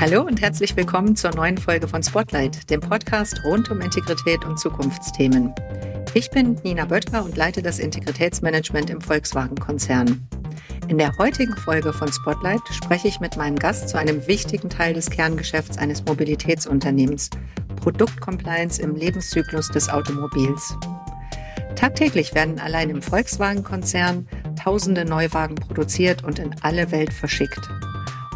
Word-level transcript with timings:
Hallo 0.00 0.22
und 0.22 0.40
herzlich 0.40 0.76
willkommen 0.76 1.16
zur 1.16 1.32
neuen 1.34 1.58
Folge 1.58 1.88
von 1.88 2.04
Spotlight, 2.04 2.70
dem 2.70 2.78
Podcast 2.78 3.42
rund 3.44 3.68
um 3.68 3.80
Integrität 3.80 4.44
und 4.44 4.56
Zukunftsthemen. 4.56 5.52
Ich 6.14 6.30
bin 6.30 6.56
Nina 6.62 6.84
Böttger 6.84 7.24
und 7.24 7.36
leite 7.36 7.62
das 7.62 7.80
Integritätsmanagement 7.80 8.90
im 8.90 9.00
Volkswagen-Konzern. 9.00 10.24
In 10.86 10.98
der 10.98 11.18
heutigen 11.18 11.56
Folge 11.56 11.92
von 11.92 12.12
Spotlight 12.12 12.60
spreche 12.70 13.08
ich 13.08 13.18
mit 13.18 13.36
meinem 13.36 13.56
Gast 13.56 13.88
zu 13.88 13.98
einem 13.98 14.24
wichtigen 14.28 14.70
Teil 14.70 14.94
des 14.94 15.10
Kerngeschäfts 15.10 15.78
eines 15.78 16.04
Mobilitätsunternehmens, 16.04 17.30
Produktcompliance 17.80 18.80
im 18.80 18.94
Lebenszyklus 18.94 19.68
des 19.68 19.88
Automobils. 19.88 20.76
Tagtäglich 21.74 22.36
werden 22.36 22.60
allein 22.60 22.90
im 22.90 23.02
Volkswagen-Konzern 23.02 24.28
tausende 24.62 25.04
Neuwagen 25.04 25.56
produziert 25.56 26.22
und 26.22 26.38
in 26.38 26.54
alle 26.62 26.92
Welt 26.92 27.12
verschickt. 27.12 27.68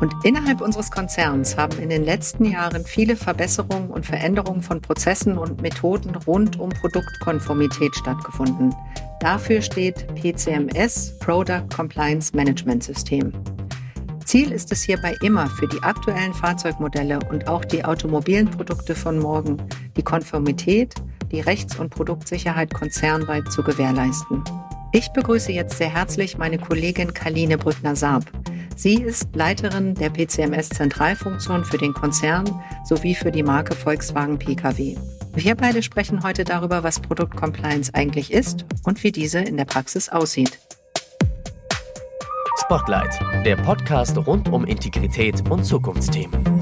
Und 0.00 0.12
innerhalb 0.24 0.61
unseres 0.61 0.90
Konzerns 0.90 1.56
haben 1.56 1.79
in 1.79 1.88
den 1.88 2.04
letzten 2.04 2.45
Jahren 2.45 2.85
viele 2.85 3.17
Verbesserungen 3.17 3.90
und 3.90 4.04
Veränderungen 4.04 4.62
von 4.62 4.80
Prozessen 4.80 5.39
und 5.39 5.62
Methoden 5.62 6.14
rund 6.26 6.58
um 6.58 6.71
Produktkonformität 6.71 7.94
stattgefunden. 7.94 8.75
Dafür 9.20 9.62
steht 9.62 10.07
PCMS, 10.17 11.17
Product 11.20 11.68
Compliance 11.75 12.34
Management 12.34 12.82
System. 12.82 13.32
Ziel 14.25 14.50
ist 14.50 14.72
es 14.72 14.82
hierbei 14.82 15.14
immer 15.22 15.46
für 15.48 15.68
die 15.68 15.82
aktuellen 15.82 16.34
Fahrzeugmodelle 16.34 17.18
und 17.31 17.48
auch 17.48 17.64
die 17.64 17.84
automobilen 17.84 18.50
Produkte 18.50 18.95
von 18.95 19.18
morgen, 19.18 19.59
die 19.96 20.03
Konformität, 20.03 20.95
die 21.31 21.40
Rechts- 21.40 21.79
und 21.79 21.90
Produktsicherheit 21.90 22.72
konzernweit 22.72 23.50
zu 23.53 23.62
gewährleisten. 23.62 24.43
Ich 24.95 25.09
begrüße 25.09 25.53
jetzt 25.53 25.79
sehr 25.79 25.89
herzlich 25.89 26.37
meine 26.37 26.59
Kollegin 26.59 27.14
Kaline 27.14 27.57
Brückner-Saab. 27.57 28.25
Sie 28.77 28.96
ist 28.96 29.35
Leiterin 29.35 29.95
der 29.95 30.11
PCMS-Zentralfunktion 30.11 31.65
für 31.65 31.79
den 31.79 31.95
Konzern 31.95 32.45
sowie 32.84 33.15
für 33.15 33.33
die 33.33 33.42
Marke 33.42 33.75
Volkswagen 33.75 34.39
Pkw. 34.39 34.99
Wir 35.33 35.55
beide 35.55 35.83
sprechen 35.83 36.23
heute 36.23 36.45
darüber, 36.45 36.83
was 36.83 37.01
Produktcompliance 37.01 37.95
eigentlich 37.95 38.34
ist 38.34 38.67
und 38.84 39.03
wie 39.03 39.12
diese 39.12 39.39
in 39.39 39.57
der 39.57 39.65
Praxis 39.65 40.11
aussieht. 40.11 40.59
Spotlight, 42.61 43.19
der 43.47 43.56
Podcast 43.56 44.19
rund 44.19 44.51
um 44.51 44.67
Integrität 44.67 45.43
und 45.49 45.65
Zukunftsthemen. 45.65 46.62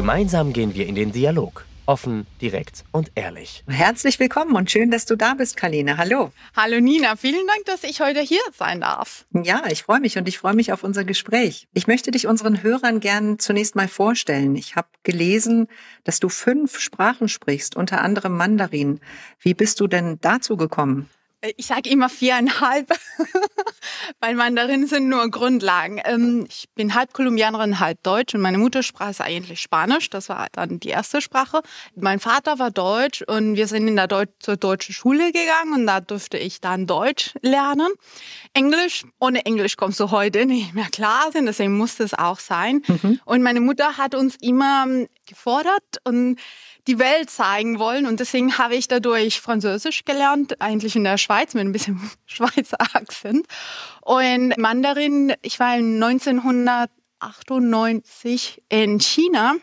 Gemeinsam 0.00 0.54
gehen 0.54 0.74
wir 0.74 0.86
in 0.86 0.94
den 0.94 1.12
Dialog 1.12 1.66
offen, 1.84 2.26
direkt 2.40 2.84
und 2.90 3.12
ehrlich. 3.16 3.64
Herzlich 3.68 4.18
willkommen 4.18 4.56
und 4.56 4.70
schön, 4.70 4.90
dass 4.90 5.04
du 5.04 5.14
da 5.14 5.34
bist, 5.34 5.58
Kaline. 5.58 5.98
Hallo. 5.98 6.32
Hallo 6.56 6.80
Nina, 6.80 7.16
vielen 7.16 7.46
Dank, 7.46 7.66
dass 7.66 7.84
ich 7.84 8.00
heute 8.00 8.20
hier 8.20 8.40
sein 8.56 8.80
darf. 8.80 9.26
Ja, 9.34 9.64
ich 9.68 9.82
freue 9.82 10.00
mich 10.00 10.16
und 10.16 10.26
ich 10.26 10.38
freue 10.38 10.54
mich 10.54 10.72
auf 10.72 10.84
unser 10.84 11.04
Gespräch. 11.04 11.68
Ich 11.74 11.86
möchte 11.86 12.12
dich 12.12 12.26
unseren 12.26 12.62
Hörern 12.62 13.00
gern 13.00 13.38
zunächst 13.38 13.76
mal 13.76 13.88
vorstellen. 13.88 14.56
Ich 14.56 14.74
habe 14.74 14.88
gelesen, 15.02 15.68
dass 16.04 16.18
du 16.18 16.30
fünf 16.30 16.80
Sprachen 16.80 17.28
sprichst, 17.28 17.76
unter 17.76 18.00
anderem 18.00 18.38
Mandarin. 18.38 19.00
Wie 19.38 19.52
bist 19.52 19.80
du 19.80 19.86
denn 19.86 20.16
dazu 20.22 20.56
gekommen? 20.56 21.10
Äh, 21.40 21.52
ich 21.56 21.66
sage 21.66 21.88
immer 21.90 22.08
viereinhalb, 22.08 22.90
weil 24.20 24.34
Mandarin 24.34 24.86
sind 24.86 25.08
nur 25.08 25.30
Grundlagen. 25.30 26.00
Ähm, 26.04 26.46
ich 26.48 26.68
bin 26.74 26.94
halb 26.94 27.12
Kolumbianerin, 27.12 27.80
halb 27.80 28.02
Deutsch 28.02 28.34
und 28.34 28.40
meine 28.40 28.58
Muttersprache 28.58 29.10
ist 29.10 29.20
eigentlich 29.20 29.60
Spanisch. 29.60 30.10
Das 30.10 30.28
war 30.28 30.48
dann 30.52 30.80
die 30.80 30.88
erste 30.88 31.20
Sprache. 31.20 31.62
Mein 31.94 32.20
Vater 32.20 32.58
war 32.58 32.70
Deutsch 32.70 33.22
und 33.22 33.56
wir 33.56 33.66
sind 33.66 33.88
in 33.88 33.96
der 33.96 34.06
Deut 34.06 34.28
zur 34.40 34.56
deutschen 34.56 34.94
Schule 34.94 35.32
gegangen 35.32 35.74
und 35.74 35.86
da 35.86 36.00
durfte 36.00 36.38
ich 36.38 36.60
dann 36.60 36.86
Deutsch 36.86 37.34
lernen. 37.42 37.88
Englisch, 38.54 39.04
ohne 39.18 39.44
Englisch 39.44 39.76
kommst 39.76 40.00
du 40.00 40.10
heute 40.10 40.46
nicht 40.46 40.74
mehr 40.74 40.88
klar 40.90 41.30
sind, 41.32 41.46
deswegen 41.46 41.76
musste 41.76 42.04
es 42.04 42.14
auch 42.14 42.38
sein. 42.38 42.82
Mhm. 42.86 43.20
Und 43.24 43.42
meine 43.42 43.60
Mutter 43.60 43.96
hat 43.96 44.14
uns 44.14 44.36
immer 44.40 44.86
gefordert 45.26 45.98
und 46.04 46.38
die 46.86 46.98
Welt 46.98 47.30
zeigen 47.30 47.78
wollen. 47.78 48.06
Und 48.06 48.20
deswegen 48.20 48.58
habe 48.58 48.74
ich 48.74 48.88
dadurch 48.88 49.40
Französisch 49.40 50.04
gelernt, 50.04 50.60
eigentlich 50.60 50.96
in 50.96 51.04
der 51.04 51.16
Schweiz 51.18 51.54
mit 51.54 51.64
ein 51.64 51.72
bisschen 51.72 51.98
Schweizer 52.26 52.76
Akzent. 52.94 53.46
Und 54.02 54.58
Mandarin, 54.58 55.32
ich 55.42 55.58
war 55.60 55.72
1998 55.72 58.62
in 58.68 59.00
China 59.00 59.54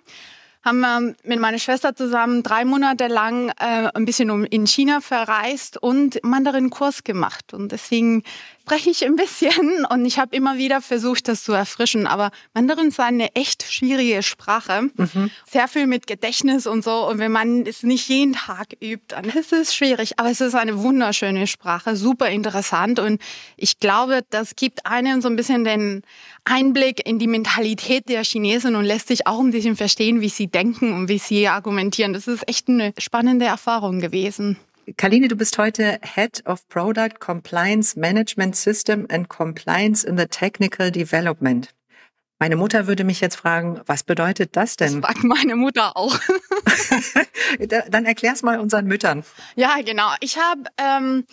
haben 0.68 0.82
wir 0.82 1.16
mit 1.24 1.40
meiner 1.40 1.60
Schwester 1.60 1.96
zusammen 1.96 2.44
drei 2.44 2.66
Monate 2.66 3.08
lang 3.08 3.50
äh, 3.58 3.90
ein 3.94 4.04
bisschen 4.04 4.46
in 4.46 4.68
China 4.68 5.00
verreist 5.00 5.82
und 5.82 6.20
Mandarin-Kurs 6.24 7.06
gemacht. 7.06 7.54
Und 7.54 7.72
deswegen 7.72 8.24
spreche 8.68 8.90
ich 8.90 9.06
ein 9.06 9.16
bisschen 9.16 9.86
und 9.90 10.06
ich 10.06 10.20
habe 10.20 10.36
immer 10.36 10.58
wieder 10.58 10.82
versucht, 10.82 11.30
das 11.30 11.44
zu 11.44 11.54
erfrischen. 11.54 12.06
Aber 12.06 12.32
Mandarin 12.54 12.90
ist 12.90 13.00
eine 13.00 13.34
echt 13.34 13.64
schwierige 13.64 14.22
Sprache. 14.24 14.90
Mhm. 14.94 15.32
Sehr 15.50 15.70
viel 15.70 15.88
mit 15.88 16.06
Gedächtnis 16.06 16.68
und 16.68 16.84
so. 16.84 17.08
Und 17.08 17.20
wenn 17.20 17.32
man 17.32 17.66
es 17.66 17.84
nicht 17.84 18.10
jeden 18.10 18.34
Tag 18.34 18.74
übt, 18.84 19.16
dann 19.16 19.24
ist 19.26 19.54
es 19.54 19.74
schwierig. 19.74 20.20
Aber 20.20 20.30
es 20.30 20.42
ist 20.42 20.54
eine 20.54 20.80
wunderschöne 20.80 21.48
Sprache, 21.48 21.96
super 21.96 22.30
interessant. 22.30 23.00
Und 23.00 23.22
ich 23.56 23.80
glaube, 23.80 24.22
das 24.30 24.58
gibt 24.58 24.86
einen 24.86 25.22
so 25.22 25.30
ein 25.30 25.38
bisschen 25.38 25.64
den 25.64 26.02
Einblick 26.44 27.08
in 27.08 27.20
die 27.20 27.28
Mentalität 27.28 28.10
der 28.10 28.26
Chinesen 28.26 28.76
und 28.76 28.84
lässt 28.84 29.08
sich 29.08 29.28
auch 29.28 29.40
ein 29.40 29.52
bisschen 29.52 29.78
verstehen, 29.78 30.20
wie 30.20 30.30
sie 30.30 30.48
denken 30.48 30.92
und 30.92 31.08
wie 31.08 31.20
sie 31.20 31.48
argumentieren. 31.48 32.12
Das 32.12 32.28
ist 32.28 32.46
echt 32.50 32.68
eine 32.68 32.94
spannende 32.98 33.46
Erfahrung 33.46 34.02
gewesen. 34.02 34.58
Kaline, 34.96 35.28
du 35.28 35.36
bist 35.36 35.58
heute 35.58 36.00
Head 36.02 36.44
of 36.46 36.66
Product 36.70 37.20
Compliance 37.20 38.00
Management 38.00 38.56
System 38.56 39.06
and 39.10 39.28
Compliance 39.28 40.08
in 40.08 40.18
the 40.18 40.28
Technical 40.28 40.92
Development. 40.92 41.74
Meine 42.40 42.56
Mutter 42.56 42.88
würde 42.88 43.04
mich 43.04 43.20
jetzt 43.20 43.36
fragen, 43.36 43.82
was 43.86 44.04
bedeutet 44.04 44.56
das 44.56 44.78
denn? 44.78 45.02
Das 45.02 45.12
fragt 45.12 45.24
meine 45.26 45.56
Mutter 45.56 45.98
auch. 45.98 46.18
Dann 47.90 48.06
erklär's 48.06 48.44
mal 48.44 48.60
unseren 48.60 48.86
Müttern. 48.86 49.26
Ja, 49.56 49.76
genau. 49.84 50.12
Ich 50.22 50.38
habe 50.38 50.64
ähm, 50.78 51.26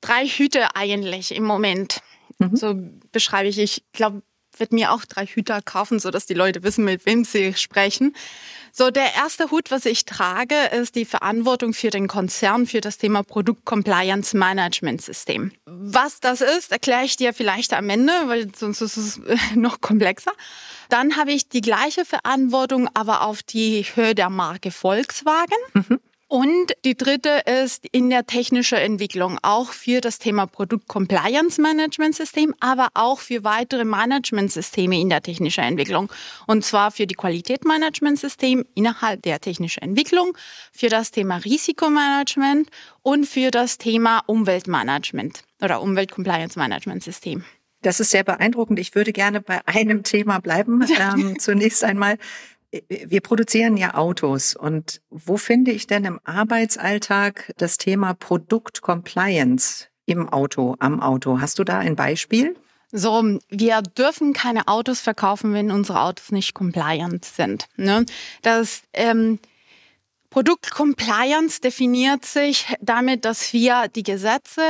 drei 0.00 0.26
Hüte 0.26 0.74
eigentlich 0.74 1.34
im 1.34 1.44
Moment. 1.44 2.00
Mhm. 2.38 2.56
So 2.56 2.74
beschreibe 3.10 3.48
ich. 3.48 3.58
Ich 3.58 3.82
glaube, 3.92 4.22
werde 4.62 4.76
mir 4.76 4.92
auch 4.92 5.04
drei 5.04 5.26
Hüter 5.26 5.60
kaufen, 5.60 5.98
so 5.98 6.12
dass 6.12 6.24
die 6.24 6.34
Leute 6.34 6.62
wissen, 6.62 6.84
mit 6.84 7.04
wem 7.04 7.24
sie 7.24 7.52
sprechen. 7.54 8.14
So, 8.70 8.92
der 8.92 9.16
erste 9.16 9.50
Hut, 9.50 9.72
was 9.72 9.86
ich 9.86 10.04
trage, 10.04 10.54
ist 10.70 10.94
die 10.94 11.04
Verantwortung 11.04 11.74
für 11.74 11.90
den 11.90 12.06
Konzern 12.06 12.66
für 12.68 12.80
das 12.80 12.96
Thema 12.96 13.24
Produkt 13.24 13.64
Compliance 13.64 14.36
Management 14.36 15.02
System. 15.02 15.50
Was 15.66 16.20
das 16.20 16.40
ist, 16.42 16.70
erkläre 16.70 17.04
ich 17.04 17.16
dir 17.16 17.34
vielleicht 17.34 17.72
am 17.72 17.90
Ende, 17.90 18.12
weil 18.26 18.54
sonst 18.54 18.80
ist 18.80 18.96
es 18.96 19.20
noch 19.56 19.80
komplexer. 19.80 20.32
Dann 20.88 21.16
habe 21.16 21.32
ich 21.32 21.48
die 21.48 21.60
gleiche 21.60 22.04
Verantwortung, 22.04 22.88
aber 22.94 23.22
auf 23.22 23.42
die 23.42 23.82
Höhe 23.82 24.14
der 24.14 24.30
Marke 24.30 24.70
Volkswagen. 24.70 25.58
Mhm. 25.74 26.00
Und 26.32 26.72
die 26.86 26.96
dritte 26.96 27.42
ist 27.62 27.84
in 27.92 28.08
der 28.08 28.24
technischen 28.24 28.78
Entwicklung, 28.78 29.38
auch 29.42 29.70
für 29.70 30.00
das 30.00 30.18
Thema 30.18 30.46
Produkt 30.46 30.88
Compliance 30.88 31.60
Management 31.60 32.14
System, 32.14 32.54
aber 32.58 32.88
auch 32.94 33.18
für 33.20 33.44
weitere 33.44 33.84
Managementsysteme 33.84 34.98
in 34.98 35.10
der 35.10 35.20
technischen 35.20 35.62
Entwicklung. 35.62 36.10
Und 36.46 36.64
zwar 36.64 36.90
für 36.90 37.06
die 37.06 37.16
Qualitätsmanagementsystem 37.16 38.64
innerhalb 38.74 39.20
der 39.20 39.40
technischen 39.40 39.82
Entwicklung, 39.82 40.34
für 40.72 40.88
das 40.88 41.10
Thema 41.10 41.36
Risikomanagement 41.36 42.70
und 43.02 43.26
für 43.26 43.50
das 43.50 43.76
Thema 43.76 44.22
Umweltmanagement 44.24 45.42
oder 45.60 45.82
Umweltcompliance 45.82 46.58
Management 46.58 47.02
System. 47.02 47.44
Das 47.82 47.98
ist 47.98 48.10
sehr 48.10 48.24
beeindruckend. 48.24 48.78
Ich 48.78 48.94
würde 48.94 49.12
gerne 49.12 49.40
bei 49.40 49.60
einem 49.66 50.02
Thema 50.02 50.38
bleiben. 50.38 50.82
Ähm, 51.02 51.38
zunächst 51.38 51.82
einmal, 51.82 52.16
wir 52.88 53.20
produzieren 53.20 53.76
ja 53.76 53.94
Autos 53.94 54.56
und 54.56 55.02
wo 55.10 55.36
finde 55.36 55.72
ich 55.72 55.86
denn 55.86 56.04
im 56.04 56.20
Arbeitsalltag 56.24 57.52
das 57.58 57.76
Thema 57.76 58.14
Produktcompliance 58.14 59.88
im 60.06 60.28
Auto, 60.28 60.76
am 60.78 61.00
Auto? 61.00 61.40
Hast 61.40 61.58
du 61.58 61.64
da 61.64 61.78
ein 61.78 61.96
Beispiel? 61.96 62.56
So, 62.90 63.38
wir 63.48 63.82
dürfen 63.82 64.32
keine 64.32 64.68
Autos 64.68 65.00
verkaufen, 65.00 65.54
wenn 65.54 65.70
unsere 65.70 66.02
Autos 66.02 66.30
nicht 66.30 66.54
compliant 66.54 67.24
sind. 67.24 67.66
Ne? 67.76 68.04
Das 68.42 68.82
ähm, 68.92 69.38
Produktcompliance 70.28 71.60
definiert 71.60 72.24
sich 72.24 72.66
damit, 72.80 73.24
dass 73.24 73.52
wir 73.52 73.88
die 73.94 74.02
Gesetze 74.02 74.62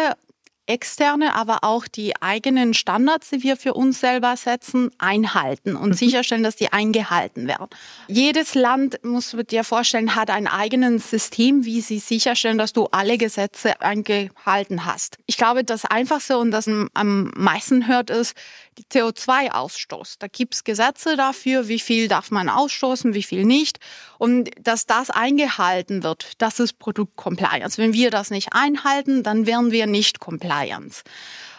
externe, 0.66 1.34
aber 1.34 1.58
auch 1.62 1.88
die 1.88 2.20
eigenen 2.22 2.72
Standards, 2.74 3.30
die 3.30 3.42
wir 3.42 3.56
für 3.56 3.74
uns 3.74 4.00
selber 4.00 4.36
setzen, 4.36 4.90
einhalten 4.98 5.76
und 5.76 5.90
mhm. 5.90 5.94
sicherstellen, 5.94 6.42
dass 6.42 6.56
die 6.56 6.72
eingehalten 6.72 7.48
werden. 7.48 7.66
Jedes 8.06 8.54
Land, 8.54 9.00
muss 9.02 9.32
man 9.32 9.46
dir 9.46 9.64
vorstellen, 9.64 10.14
hat 10.14 10.30
ein 10.30 10.46
eigenes 10.46 11.10
System, 11.10 11.64
wie 11.64 11.80
sie 11.80 11.98
sicherstellen, 11.98 12.58
dass 12.58 12.72
du 12.72 12.86
alle 12.92 13.18
Gesetze 13.18 13.80
eingehalten 13.80 14.84
hast. 14.84 15.18
Ich 15.26 15.36
glaube, 15.36 15.64
das 15.64 15.84
Einfachste 15.84 16.38
und 16.38 16.52
das 16.52 16.68
am 16.68 17.32
meisten 17.36 17.88
hört 17.88 18.10
ist 18.10 18.34
die 18.78 18.84
CO2-Ausstoß. 18.84 20.16
Da 20.18 20.28
gibt 20.28 20.54
es 20.54 20.64
Gesetze 20.64 21.16
dafür, 21.16 21.68
wie 21.68 21.78
viel 21.78 22.08
darf 22.08 22.30
man 22.30 22.48
ausstoßen, 22.48 23.14
wie 23.14 23.22
viel 23.22 23.44
nicht. 23.44 23.78
Und 24.18 24.50
dass 24.60 24.86
das 24.86 25.10
eingehalten 25.10 26.02
wird, 26.02 26.32
das 26.38 26.58
ist 26.58 26.78
Produktcompliance. 26.78 27.78
Wenn 27.78 27.92
wir 27.92 28.10
das 28.10 28.30
nicht 28.30 28.52
einhalten, 28.52 29.22
dann 29.22 29.46
wären 29.46 29.72
wir 29.72 29.86
nicht 29.86 30.20
Compliance. 30.52 31.02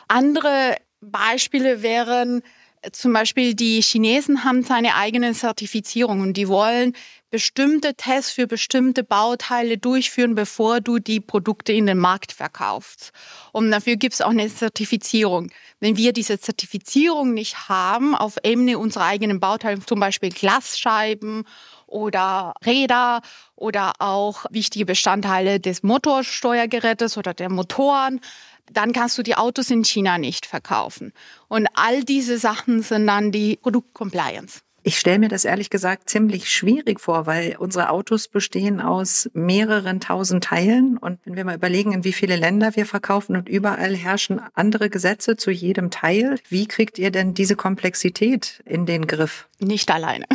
Andere 0.07 0.77
Beispiele 1.01 1.81
wären, 1.81 2.41
zum 2.91 3.13
Beispiel 3.13 3.53
die 3.53 3.81
Chinesen 3.81 4.43
haben 4.43 4.63
seine 4.63 4.95
eigene 4.95 5.33
Zertifizierung 5.33 6.21
und 6.21 6.33
die 6.33 6.47
wollen 6.47 6.93
bestimmte 7.29 7.95
Tests 7.95 8.31
für 8.31 8.45
bestimmte 8.45 9.03
Bauteile 9.03 9.79
durchführen, 9.79 10.35
bevor 10.35 10.81
du 10.81 10.99
die 10.99 11.19
Produkte 11.19 11.73
in 11.73 11.87
den 11.87 11.97
Markt 11.97 12.31
verkaufst. 12.31 13.11
Und 13.53 13.71
dafür 13.71 13.95
gibt 13.95 14.13
es 14.13 14.21
auch 14.21 14.29
eine 14.29 14.53
Zertifizierung. 14.53 15.49
Wenn 15.79 15.97
wir 15.97 16.13
diese 16.13 16.39
Zertifizierung 16.39 17.33
nicht 17.33 17.69
haben 17.69 18.13
auf 18.13 18.37
Ebene 18.43 18.77
unserer 18.77 19.05
eigenen 19.05 19.39
Bauteile, 19.39 19.79
zum 19.79 19.99
Beispiel 19.99 20.29
Glasscheiben 20.29 21.45
oder 21.87 22.53
Räder 22.65 23.21
oder 23.55 23.93
auch 23.97 24.45
wichtige 24.51 24.85
Bestandteile 24.85 25.59
des 25.59 25.81
Motorsteuergerätes 25.81 27.17
oder 27.17 27.33
der 27.33 27.49
Motoren, 27.49 28.19
dann 28.71 28.93
kannst 28.93 29.17
du 29.17 29.23
die 29.23 29.35
Autos 29.35 29.69
in 29.69 29.83
China 29.83 30.17
nicht 30.17 30.45
verkaufen. 30.45 31.13
Und 31.47 31.67
all 31.73 32.03
diese 32.03 32.37
Sachen 32.37 32.81
sind 32.81 33.07
dann 33.07 33.31
die 33.31 33.57
Produktcompliance. 33.57 34.61
Ich 34.85 34.99
stelle 34.99 35.19
mir 35.19 35.29
das 35.29 35.45
ehrlich 35.45 35.69
gesagt 35.69 36.09
ziemlich 36.09 36.49
schwierig 36.49 36.99
vor, 36.99 37.25
weil 37.25 37.55
unsere 37.57 37.89
Autos 37.89 38.27
bestehen 38.27 38.81
aus 38.81 39.29
mehreren 39.33 40.01
tausend 40.01 40.43
Teilen. 40.43 40.97
Und 40.97 41.21
wenn 41.23 41.37
wir 41.37 41.45
mal 41.45 41.55
überlegen, 41.55 41.93
in 41.93 42.03
wie 42.03 42.11
viele 42.11 42.35
Länder 42.35 42.75
wir 42.75 42.85
verkaufen 42.85 43.37
und 43.37 43.47
überall 43.47 43.95
herrschen 43.95 44.41
andere 44.55 44.89
Gesetze 44.89 45.37
zu 45.37 45.51
jedem 45.51 45.89
Teil, 45.89 46.37
wie 46.49 46.67
kriegt 46.67 46.99
ihr 46.99 47.11
denn 47.11 47.33
diese 47.33 47.55
Komplexität 47.55 48.61
in 48.65 48.85
den 48.85 49.07
Griff? 49.07 49.47
Nicht 49.59 49.89
alleine. 49.89 50.25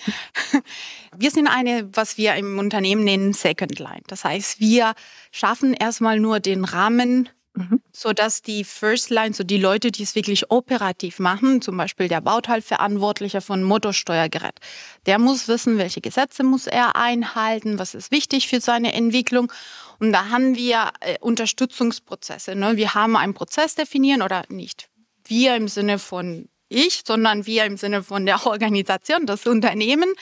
wir 1.16 1.30
sind 1.30 1.48
eine, 1.48 1.88
was 1.90 2.18
wir 2.18 2.34
im 2.34 2.58
Unternehmen 2.58 3.04
nennen, 3.04 3.32
Second 3.32 3.78
Line. 3.78 4.02
Das 4.08 4.24
heißt, 4.24 4.60
wir 4.60 4.92
schaffen 5.30 5.72
erstmal 5.72 6.20
nur 6.20 6.40
den 6.40 6.66
Rahmen 6.66 7.30
Mhm. 7.54 7.82
So 7.92 8.12
dass 8.12 8.42
die 8.42 8.62
First 8.64 9.10
Line, 9.10 9.34
so 9.34 9.42
die 9.42 9.58
Leute, 9.58 9.90
die 9.90 10.04
es 10.04 10.14
wirklich 10.14 10.50
operativ 10.50 11.18
machen, 11.18 11.60
zum 11.60 11.76
Beispiel 11.76 12.06
der 12.06 12.20
Bauteilverantwortliche 12.20 13.40
von 13.40 13.64
Motorsteuergerät, 13.64 14.60
der 15.06 15.18
muss 15.18 15.48
wissen, 15.48 15.76
welche 15.76 16.00
Gesetze 16.00 16.44
muss 16.44 16.66
er 16.66 16.94
einhalten, 16.94 17.78
was 17.78 17.94
ist 17.94 18.12
wichtig 18.12 18.48
für 18.48 18.60
seine 18.60 18.92
Entwicklung. 18.92 19.52
Und 19.98 20.12
da 20.12 20.28
haben 20.28 20.54
wir 20.54 20.90
äh, 21.00 21.18
Unterstützungsprozesse. 21.20 22.54
Ne? 22.54 22.76
Wir 22.76 22.94
haben 22.94 23.16
einen 23.16 23.34
Prozess 23.34 23.74
definieren 23.74 24.22
oder 24.22 24.44
nicht 24.48 24.90
wir 25.30 25.56
im 25.56 25.68
Sinne 25.68 25.98
von 25.98 26.48
ich, 26.68 27.02
sondern 27.06 27.46
wir 27.46 27.64
im 27.64 27.76
Sinne 27.76 28.02
von 28.02 28.26
der 28.26 28.46
Organisation, 28.46 29.26
das 29.26 29.46
Unternehmen 29.46 30.12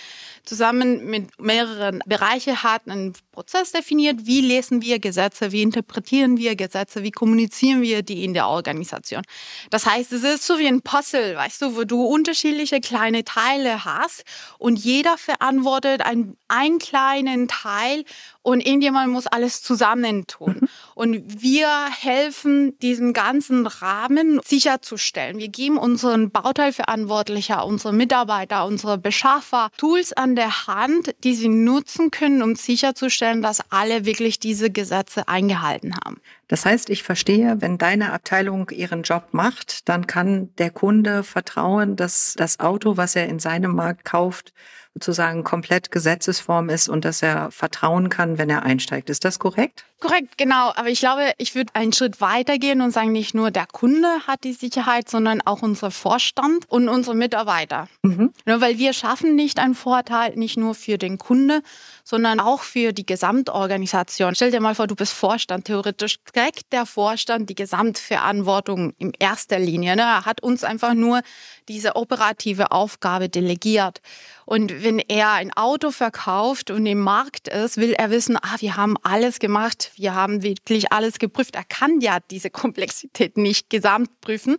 zusammen 0.44 1.06
mit 1.06 1.40
mehreren 1.40 2.00
Bereichen 2.06 2.62
hat 2.62 2.88
einen 2.88 3.14
Prozess 3.32 3.72
definiert. 3.72 4.26
Wie 4.26 4.40
lesen 4.40 4.82
wir 4.82 4.98
Gesetze? 4.98 5.52
Wie 5.52 5.62
interpretieren 5.62 6.36
wir 6.36 6.56
Gesetze? 6.56 7.02
Wie 7.02 7.10
kommunizieren 7.10 7.82
wir 7.82 8.02
die 8.02 8.24
in 8.24 8.34
der 8.34 8.48
Organisation? 8.48 9.22
Das 9.70 9.86
heißt, 9.86 10.12
es 10.12 10.24
ist 10.24 10.46
so 10.46 10.58
wie 10.58 10.66
ein 10.66 10.82
Puzzle, 10.82 11.36
weißt 11.36 11.62
du, 11.62 11.76
wo 11.76 11.84
du 11.84 12.04
unterschiedliche 12.04 12.80
kleine 12.80 13.24
Teile 13.24 13.84
hast 13.84 14.24
und 14.58 14.78
jeder 14.78 15.18
verantwortet 15.18 16.02
einen, 16.02 16.36
einen 16.48 16.78
kleinen 16.78 17.48
Teil 17.48 18.04
und 18.48 18.64
irgendjemand 18.64 19.12
muss 19.12 19.26
alles 19.26 19.62
zusammentun. 19.62 20.56
Mhm. 20.60 20.68
Und 20.94 21.42
wir 21.42 21.68
helfen, 21.90 22.78
diesen 22.78 23.12
ganzen 23.12 23.66
Rahmen 23.66 24.40
sicherzustellen. 24.42 25.38
Wir 25.38 25.48
geben 25.48 25.76
unseren 25.76 26.30
Bauteilverantwortlicher, 26.30 27.66
unsere 27.66 27.92
Mitarbeiter, 27.92 28.64
unsere 28.64 28.96
Beschaffer 28.96 29.68
Tools 29.76 30.14
an 30.14 30.34
der 30.34 30.66
Hand, 30.66 31.14
die 31.24 31.34
sie 31.34 31.50
nutzen 31.50 32.10
können, 32.10 32.42
um 32.42 32.56
sicherzustellen, 32.56 33.42
dass 33.42 33.60
alle 33.70 34.06
wirklich 34.06 34.38
diese 34.38 34.70
Gesetze 34.70 35.28
eingehalten 35.28 35.94
haben. 36.02 36.16
Das 36.48 36.64
heißt, 36.64 36.88
ich 36.88 37.02
verstehe, 37.02 37.60
wenn 37.60 37.76
deine 37.76 38.14
Abteilung 38.14 38.70
ihren 38.70 39.02
Job 39.02 39.28
macht, 39.32 39.86
dann 39.90 40.06
kann 40.06 40.48
der 40.56 40.70
Kunde 40.70 41.22
vertrauen, 41.22 41.96
dass 41.96 42.32
das 42.38 42.60
Auto, 42.60 42.96
was 42.96 43.14
er 43.14 43.28
in 43.28 43.38
seinem 43.38 43.74
Markt 43.74 44.06
kauft, 44.06 44.54
sozusagen 44.98 45.44
komplett 45.44 45.92
Gesetzesform 45.92 46.68
ist 46.68 46.88
und 46.88 47.04
dass 47.04 47.22
er 47.22 47.50
vertrauen 47.50 48.08
kann, 48.08 48.36
wenn 48.36 48.50
er 48.50 48.64
einsteigt. 48.64 49.08
Ist 49.10 49.24
das 49.24 49.38
korrekt? 49.38 49.84
Korrekt, 50.00 50.38
genau. 50.38 50.72
Aber 50.76 50.88
ich 50.88 51.00
glaube, 51.00 51.32
ich 51.38 51.54
würde 51.54 51.74
einen 51.74 51.92
Schritt 51.92 52.20
weiter 52.20 52.58
gehen 52.58 52.80
und 52.80 52.92
sagen, 52.92 53.12
nicht 53.12 53.34
nur 53.34 53.50
der 53.50 53.66
Kunde 53.66 54.08
hat 54.26 54.44
die 54.44 54.52
Sicherheit, 54.52 55.08
sondern 55.08 55.40
auch 55.40 55.62
unser 55.62 55.90
Vorstand 55.90 56.64
und 56.68 56.88
unsere 56.88 57.16
Mitarbeiter. 57.16 57.88
Mhm. 58.02 58.32
Ja, 58.46 58.60
weil 58.60 58.78
wir 58.78 58.92
schaffen 58.92 59.34
nicht 59.34 59.58
einen 59.58 59.74
Vorteil, 59.74 60.36
nicht 60.36 60.56
nur 60.56 60.74
für 60.74 60.98
den 60.98 61.18
Kunde, 61.18 61.62
sondern 62.08 62.40
auch 62.40 62.62
für 62.62 62.94
die 62.94 63.04
Gesamtorganisation. 63.04 64.34
Stell 64.34 64.50
dir 64.50 64.60
mal 64.60 64.74
vor, 64.74 64.86
du 64.86 64.94
bist 64.94 65.12
Vorstand. 65.12 65.66
Theoretisch 65.66 66.16
trägt 66.24 66.72
der 66.72 66.86
Vorstand 66.86 67.50
die 67.50 67.54
Gesamtverantwortung 67.54 68.94
in 68.96 69.12
erster 69.18 69.58
Linie. 69.58 69.94
Ne? 69.94 70.02
Er 70.02 70.24
hat 70.24 70.42
uns 70.42 70.64
einfach 70.64 70.94
nur 70.94 71.20
diese 71.68 71.96
operative 71.96 72.72
Aufgabe 72.72 73.28
delegiert. 73.28 74.00
Und 74.46 74.82
wenn 74.82 74.98
er 74.98 75.32
ein 75.32 75.52
Auto 75.52 75.90
verkauft 75.90 76.70
und 76.70 76.86
im 76.86 77.00
Markt 77.00 77.48
ist, 77.48 77.76
will 77.76 77.92
er 77.92 78.08
wissen, 78.08 78.38
ah, 78.38 78.56
wir 78.60 78.78
haben 78.78 78.96
alles 79.02 79.38
gemacht, 79.38 79.90
wir 79.96 80.14
haben 80.14 80.42
wirklich 80.42 80.90
alles 80.90 81.18
geprüft. 81.18 81.56
Er 81.56 81.64
kann 81.64 82.00
ja 82.00 82.20
diese 82.30 82.48
Komplexität 82.48 83.36
nicht 83.36 83.68
gesamt 83.68 84.22
prüfen. 84.22 84.56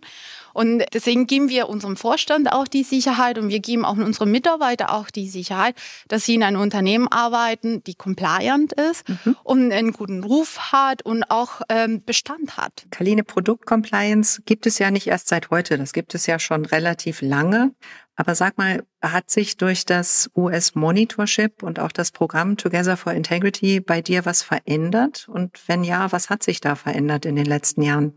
Und 0.52 0.84
deswegen 0.92 1.26
geben 1.26 1.48
wir 1.48 1.68
unserem 1.68 1.96
Vorstand 1.96 2.52
auch 2.52 2.68
die 2.68 2.84
Sicherheit 2.84 3.38
und 3.38 3.48
wir 3.48 3.58
geben 3.58 3.84
auch 3.84 3.96
unseren 3.96 4.30
Mitarbeitern 4.30 4.88
auch 4.90 5.10
die 5.10 5.28
Sicherheit, 5.28 5.74
dass 6.06 6.24
sie 6.24 6.34
in 6.34 6.44
einem 6.44 6.60
Unternehmen 6.60 7.08
arbeiten, 7.08 7.39
die 7.86 7.94
compliant 7.94 8.72
ist 8.72 9.08
mhm. 9.08 9.36
und 9.42 9.72
einen 9.72 9.92
guten 9.92 10.22
Ruf 10.22 10.72
hat 10.72 11.02
und 11.02 11.24
auch 11.30 11.60
ähm, 11.68 12.02
Bestand 12.04 12.56
hat. 12.56 12.86
Kaline, 12.90 13.24
Produktcompliance 13.24 14.42
gibt 14.44 14.66
es 14.66 14.78
ja 14.78 14.90
nicht 14.90 15.06
erst 15.06 15.28
seit 15.28 15.50
heute, 15.50 15.78
das 15.78 15.92
gibt 15.92 16.14
es 16.14 16.26
ja 16.26 16.38
schon 16.38 16.64
relativ 16.64 17.22
lange. 17.22 17.72
Aber 18.20 18.34
sag 18.34 18.58
mal, 18.58 18.82
hat 19.00 19.30
sich 19.30 19.56
durch 19.56 19.86
das 19.86 20.30
US 20.36 20.74
Monitorship 20.74 21.62
und 21.62 21.80
auch 21.80 21.90
das 21.90 22.10
Programm 22.10 22.58
Together 22.58 22.98
for 22.98 23.14
Integrity 23.14 23.80
bei 23.80 24.02
dir 24.02 24.26
was 24.26 24.42
verändert? 24.42 25.26
Und 25.26 25.58
wenn 25.68 25.84
ja, 25.84 26.12
was 26.12 26.28
hat 26.28 26.42
sich 26.42 26.60
da 26.60 26.74
verändert 26.74 27.24
in 27.24 27.34
den 27.34 27.46
letzten 27.46 27.80
Jahren? 27.80 28.12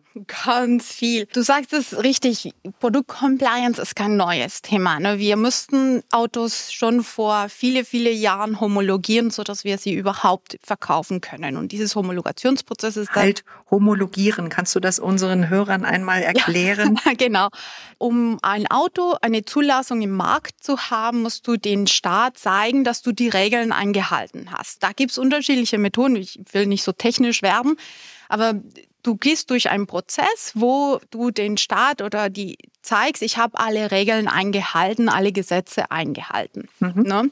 Ganz 0.46 0.92
viel. 0.92 1.26
Du 1.34 1.42
sagst 1.42 1.74
es 1.74 2.04
richtig, 2.04 2.54
Produktcompliance 2.80 3.82
ist 3.82 3.96
kein 3.96 4.18
neues 4.18 4.62
Thema. 4.62 5.00
Ne? 5.00 5.18
Wir 5.20 5.38
müssten 5.38 6.04
Autos 6.12 6.72
schon 6.72 7.02
vor 7.02 7.48
viele, 7.50 7.86
viele 7.86 8.12
Jahren 8.12 8.60
homologieren, 8.60 9.32
sodass 9.32 9.64
wir 9.64 9.78
sie 9.78 9.94
überhaupt 9.94 10.60
verkaufen 10.62 11.22
können. 11.22 11.58
Und 11.58 11.72
dieses 11.72 11.96
Homologationsprozess 11.96 12.98
ist 12.98 13.12
halt 13.16 13.44
homologieren. 13.72 14.50
Kannst 14.50 14.76
du 14.76 14.80
das 14.80 15.00
unseren 15.00 15.50
Hörern 15.50 15.86
einmal 15.86 16.22
erklären? 16.22 17.00
Ja, 17.06 17.14
genau. 17.18 17.50
Um 17.98 18.38
ein 18.44 18.68
Auto, 18.70 19.16
eine 19.22 19.46
Zulassung 19.46 19.93
Zulassung 19.94 20.02
im 20.02 20.12
Markt 20.12 20.64
zu 20.64 20.78
haben, 20.90 21.22
musst 21.22 21.48
du 21.48 21.58
den 21.58 21.88
Staat 21.88 22.38
zeigen, 22.38 22.84
dass 22.84 23.02
du 23.02 23.12
die 23.12 23.30
Regeln 23.30 23.72
eingehalten 23.72 24.52
hast. 24.52 24.82
Da 24.82 24.92
gibt 24.92 25.12
es 25.12 25.18
unterschiedliche 25.18 25.78
Methoden. 25.78 26.16
Ich 26.16 26.40
will 26.52 26.66
nicht 26.66 26.84
so 26.84 26.92
technisch 26.92 27.42
werden, 27.42 27.78
aber 28.30 28.56
du 29.04 29.16
gehst 29.16 29.50
durch 29.50 29.70
einen 29.70 29.86
Prozess, 29.86 30.54
wo 30.56 31.00
du 31.12 31.32
den 31.32 31.58
Staat 31.58 32.02
oder 32.02 32.30
die 32.30 32.58
zeigst, 32.82 33.22
ich 33.22 33.38
habe 33.38 33.60
alle 33.60 33.92
Regeln 33.92 34.28
eingehalten, 34.28 35.10
alle 35.10 35.32
Gesetze 35.32 35.92
eingehalten. 35.92 36.68
Mhm. 36.80 37.04
Ne? 37.04 37.20
Und 37.20 37.32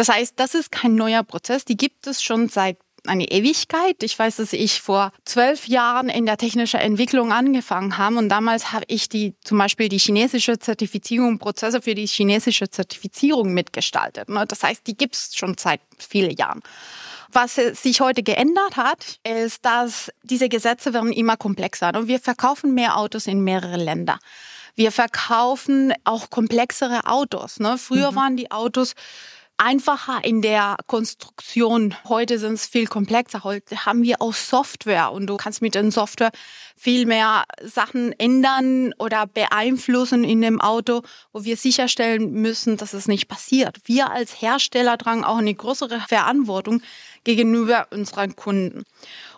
das 0.00 0.08
heißt, 0.08 0.34
das 0.36 0.54
ist 0.54 0.70
kein 0.70 0.94
neuer 0.94 1.22
Prozess, 1.22 1.64
die 1.64 1.76
gibt 1.76 2.06
es 2.06 2.22
schon 2.22 2.48
seit 2.48 2.76
eine 3.06 3.30
Ewigkeit. 3.30 4.02
Ich 4.02 4.18
weiß, 4.18 4.36
dass 4.36 4.52
ich 4.52 4.80
vor 4.80 5.12
zwölf 5.24 5.66
Jahren 5.66 6.08
in 6.08 6.26
der 6.26 6.36
technischen 6.36 6.80
Entwicklung 6.80 7.32
angefangen 7.32 7.98
habe 7.98 8.16
und 8.16 8.28
damals 8.28 8.72
habe 8.72 8.84
ich 8.88 9.08
die 9.08 9.34
zum 9.44 9.58
Beispiel 9.58 9.88
die 9.88 9.98
chinesische 9.98 10.58
Zertifizierung, 10.58 11.38
Prozesse 11.38 11.82
für 11.82 11.94
die 11.94 12.06
chinesische 12.06 12.70
Zertifizierung 12.70 13.52
mitgestaltet. 13.52 14.28
Ne? 14.28 14.44
Das 14.46 14.62
heißt, 14.62 14.86
die 14.86 14.96
gibt 14.96 15.14
es 15.16 15.34
schon 15.34 15.56
seit 15.58 15.80
vielen 15.98 16.36
Jahren. 16.36 16.60
Was 17.32 17.54
sich 17.54 18.00
heute 18.02 18.22
geändert 18.22 18.76
hat, 18.76 19.18
ist, 19.26 19.64
dass 19.64 20.12
diese 20.22 20.50
Gesetze 20.50 20.92
werden 20.92 21.12
immer 21.12 21.38
komplexer 21.38 21.94
und 21.96 22.06
wir 22.06 22.20
verkaufen 22.20 22.74
mehr 22.74 22.98
Autos 22.98 23.26
in 23.26 23.42
mehrere 23.42 23.78
Länder. 23.78 24.18
Wir 24.74 24.92
verkaufen 24.92 25.92
auch 26.04 26.30
komplexere 26.30 27.06
Autos. 27.06 27.58
Ne? 27.58 27.78
Früher 27.78 28.12
mhm. 28.12 28.16
waren 28.16 28.36
die 28.36 28.50
Autos 28.50 28.94
einfacher 29.62 30.24
in 30.24 30.42
der 30.42 30.76
Konstruktion. 30.86 31.94
Heute 32.08 32.38
sind 32.38 32.54
es 32.54 32.66
viel 32.66 32.86
komplexer. 32.86 33.44
Heute 33.44 33.86
haben 33.86 34.02
wir 34.02 34.20
auch 34.20 34.34
Software 34.34 35.12
und 35.12 35.26
du 35.28 35.36
kannst 35.36 35.62
mit 35.62 35.74
der 35.74 35.90
Software 35.90 36.32
viel 36.76 37.06
mehr 37.06 37.44
Sachen 37.62 38.12
ändern 38.18 38.92
oder 38.98 39.26
beeinflussen 39.26 40.24
in 40.24 40.42
dem 40.42 40.60
Auto, 40.60 41.02
wo 41.32 41.44
wir 41.44 41.56
sicherstellen 41.56 42.32
müssen, 42.32 42.76
dass 42.76 42.92
es 42.92 43.06
nicht 43.06 43.28
passiert. 43.28 43.78
Wir 43.84 44.10
als 44.10 44.42
Hersteller 44.42 44.98
tragen 44.98 45.24
auch 45.24 45.38
eine 45.38 45.54
größere 45.54 46.00
Verantwortung 46.00 46.82
gegenüber 47.24 47.86
unseren 47.90 48.36
Kunden. 48.36 48.84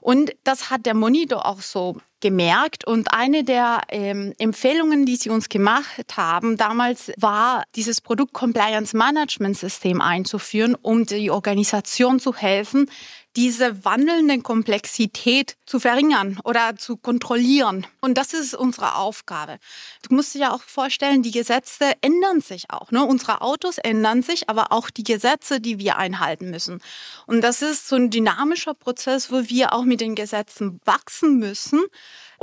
Und 0.00 0.32
das 0.44 0.70
hat 0.70 0.86
der 0.86 0.94
Monitor 0.94 1.46
auch 1.46 1.60
so 1.60 1.96
gemerkt. 2.20 2.86
Und 2.86 3.12
eine 3.12 3.44
der 3.44 3.82
ähm, 3.88 4.32
Empfehlungen, 4.38 5.04
die 5.04 5.16
sie 5.16 5.30
uns 5.30 5.48
gemacht 5.48 6.16
haben 6.16 6.56
damals, 6.56 7.12
war, 7.18 7.64
dieses 7.74 8.00
Produkt 8.00 8.32
Compliance 8.32 8.96
Management 8.96 9.58
System 9.58 10.00
einzuführen, 10.00 10.74
um 10.80 11.04
die 11.04 11.30
Organisation 11.30 12.20
zu 12.20 12.34
helfen, 12.34 12.88
diese 13.36 13.84
wandelnde 13.84 14.40
Komplexität 14.40 15.56
zu 15.66 15.80
verringern 15.80 16.38
oder 16.44 16.76
zu 16.76 16.96
kontrollieren. 16.96 17.86
Und 18.00 18.16
das 18.16 18.32
ist 18.32 18.54
unsere 18.54 18.96
Aufgabe. 18.96 19.58
Du 20.08 20.14
musst 20.14 20.34
dir 20.34 20.42
ja 20.42 20.52
auch 20.52 20.62
vorstellen, 20.62 21.22
die 21.22 21.32
Gesetze 21.32 21.92
ändern 22.00 22.40
sich 22.40 22.70
auch. 22.70 22.90
Ne? 22.92 23.04
Unsere 23.04 23.40
Autos 23.40 23.78
ändern 23.78 24.22
sich, 24.22 24.48
aber 24.48 24.72
auch 24.72 24.90
die 24.90 25.04
Gesetze, 25.04 25.60
die 25.60 25.78
wir 25.78 25.96
einhalten 25.96 26.50
müssen. 26.50 26.80
Und 27.26 27.40
das 27.40 27.62
ist 27.62 27.88
so 27.88 27.96
ein 27.96 28.10
dynamischer 28.10 28.74
Prozess, 28.74 29.32
wo 29.32 29.48
wir 29.48 29.72
auch 29.72 29.84
mit 29.84 30.00
den 30.00 30.14
Gesetzen 30.14 30.80
wachsen 30.84 31.38
müssen 31.38 31.82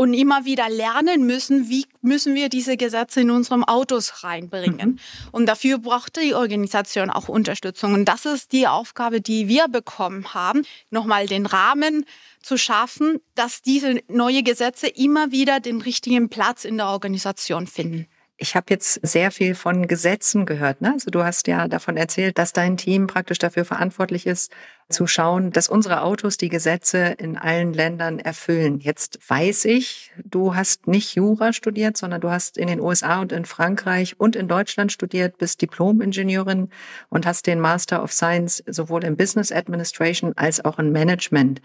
und 0.01 0.15
immer 0.15 0.45
wieder 0.45 0.67
lernen 0.67 1.27
müssen, 1.27 1.69
wie 1.69 1.85
müssen 2.01 2.33
wir 2.33 2.49
diese 2.49 2.75
Gesetze 2.75 3.21
in 3.21 3.29
unserem 3.29 3.63
Autos 3.63 4.23
reinbringen. 4.23 4.93
Mhm. 4.93 4.99
Und 5.31 5.45
dafür 5.45 5.77
braucht 5.77 6.19
die 6.19 6.33
Organisation 6.33 7.11
auch 7.11 7.29
Unterstützung. 7.29 7.93
Und 7.93 8.05
das 8.05 8.25
ist 8.25 8.51
die 8.51 8.67
Aufgabe, 8.67 9.21
die 9.21 9.47
wir 9.47 9.67
bekommen 9.67 10.33
haben, 10.33 10.63
nochmal 10.89 11.27
den 11.27 11.45
Rahmen 11.45 12.05
zu 12.41 12.57
schaffen, 12.57 13.19
dass 13.35 13.61
diese 13.61 14.01
neue 14.07 14.41
Gesetze 14.41 14.87
immer 14.87 15.31
wieder 15.31 15.59
den 15.59 15.81
richtigen 15.81 16.29
Platz 16.29 16.65
in 16.65 16.77
der 16.77 16.87
Organisation 16.87 17.67
finden. 17.67 18.07
Ich 18.41 18.55
habe 18.55 18.65
jetzt 18.69 18.99
sehr 19.03 19.29
viel 19.29 19.53
von 19.53 19.85
Gesetzen 19.85 20.47
gehört. 20.47 20.81
Ne? 20.81 20.93
Also 20.93 21.11
du 21.11 21.23
hast 21.23 21.45
ja 21.45 21.67
davon 21.67 21.95
erzählt, 21.95 22.39
dass 22.39 22.53
dein 22.53 22.75
Team 22.75 23.05
praktisch 23.05 23.37
dafür 23.37 23.65
verantwortlich 23.65 24.25
ist, 24.25 24.51
zu 24.89 25.05
schauen, 25.05 25.51
dass 25.51 25.69
unsere 25.69 26.01
Autos 26.01 26.37
die 26.37 26.49
Gesetze 26.49 27.15
in 27.19 27.37
allen 27.37 27.71
Ländern 27.71 28.17
erfüllen. 28.17 28.79
Jetzt 28.79 29.19
weiß 29.29 29.65
ich, 29.65 30.11
du 30.25 30.55
hast 30.55 30.87
nicht 30.87 31.13
Jura 31.13 31.53
studiert, 31.53 31.97
sondern 31.97 32.19
du 32.19 32.31
hast 32.31 32.57
in 32.57 32.65
den 32.65 32.79
USA 32.79 33.21
und 33.21 33.31
in 33.31 33.45
Frankreich 33.45 34.19
und 34.19 34.35
in 34.35 34.47
Deutschland 34.47 34.91
studiert, 34.91 35.37
bist 35.37 35.61
Diplom-Ingenieurin 35.61 36.71
und 37.09 37.27
hast 37.27 37.45
den 37.45 37.59
Master 37.59 38.01
of 38.01 38.11
Science 38.11 38.63
sowohl 38.65 39.03
in 39.03 39.17
Business 39.17 39.51
Administration 39.51 40.33
als 40.35 40.65
auch 40.65 40.79
in 40.79 40.91
Management. 40.91 41.61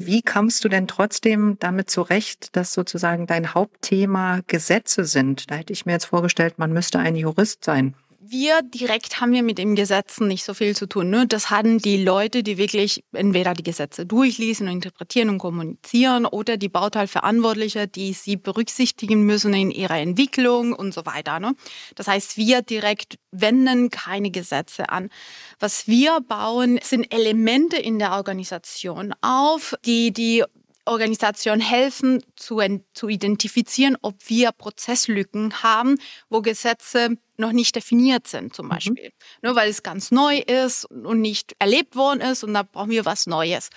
Wie 0.00 0.22
kommst 0.22 0.64
du 0.64 0.68
denn 0.68 0.86
trotzdem 0.86 1.56
damit 1.58 1.90
zurecht, 1.90 2.54
dass 2.54 2.72
sozusagen 2.72 3.26
dein 3.26 3.52
Hauptthema 3.52 4.42
Gesetze 4.46 5.04
sind? 5.04 5.50
Da 5.50 5.56
hätte 5.56 5.72
ich 5.72 5.86
mir 5.86 5.92
jetzt 5.92 6.04
vorgestellt, 6.04 6.56
man 6.56 6.72
müsste 6.72 7.00
ein 7.00 7.16
Jurist 7.16 7.64
sein 7.64 7.96
wir 8.30 8.62
direkt 8.62 9.20
haben 9.20 9.32
wir 9.32 9.42
mit 9.42 9.58
den 9.58 9.74
Gesetzen 9.74 10.28
nicht 10.28 10.44
so 10.44 10.54
viel 10.54 10.74
zu 10.76 10.86
tun. 10.86 11.10
Ne? 11.10 11.26
Das 11.26 11.50
hatten 11.50 11.78
die 11.78 12.02
Leute, 12.02 12.42
die 12.42 12.58
wirklich 12.58 13.04
entweder 13.12 13.54
die 13.54 13.62
Gesetze 13.62 14.06
durchlesen 14.06 14.66
und 14.66 14.74
interpretieren 14.74 15.28
und 15.28 15.38
kommunizieren 15.38 16.26
oder 16.26 16.56
die 16.56 16.68
Bauteilverantwortliche, 16.68 17.88
die 17.88 18.12
sie 18.12 18.36
berücksichtigen 18.36 19.22
müssen 19.22 19.54
in 19.54 19.70
ihrer 19.70 19.98
Entwicklung 19.98 20.72
und 20.72 20.94
so 20.94 21.06
weiter. 21.06 21.40
Ne? 21.40 21.54
Das 21.94 22.08
heißt, 22.08 22.36
wir 22.36 22.62
direkt 22.62 23.18
wenden 23.30 23.90
keine 23.90 24.30
Gesetze 24.30 24.88
an. 24.88 25.10
Was 25.58 25.86
wir 25.86 26.20
bauen, 26.20 26.78
sind 26.82 27.12
Elemente 27.12 27.76
in 27.76 27.98
der 27.98 28.12
Organisation 28.12 29.14
auf, 29.20 29.74
die 29.84 30.12
die 30.12 30.44
Organisation 30.88 31.60
helfen, 31.60 32.22
zu, 32.34 32.60
zu 32.94 33.08
identifizieren, 33.08 33.96
ob 34.00 34.16
wir 34.26 34.52
Prozesslücken 34.52 35.62
haben, 35.62 35.98
wo 36.30 36.40
Gesetze 36.40 37.18
noch 37.38 37.52
nicht 37.52 37.74
definiert 37.74 38.26
sind, 38.26 38.54
zum 38.54 38.66
mhm. 38.66 38.70
Beispiel. 38.70 39.08
Mhm. 39.08 39.48
Nur 39.48 39.56
weil 39.56 39.70
es 39.70 39.82
ganz 39.82 40.10
neu 40.10 40.38
ist 40.38 40.84
und 40.84 41.20
nicht 41.20 41.54
erlebt 41.58 41.96
worden 41.96 42.20
ist 42.20 42.44
und 42.44 42.54
da 42.54 42.62
brauchen 42.62 42.90
wir 42.90 43.04
was 43.04 43.26
Neues. 43.26 43.70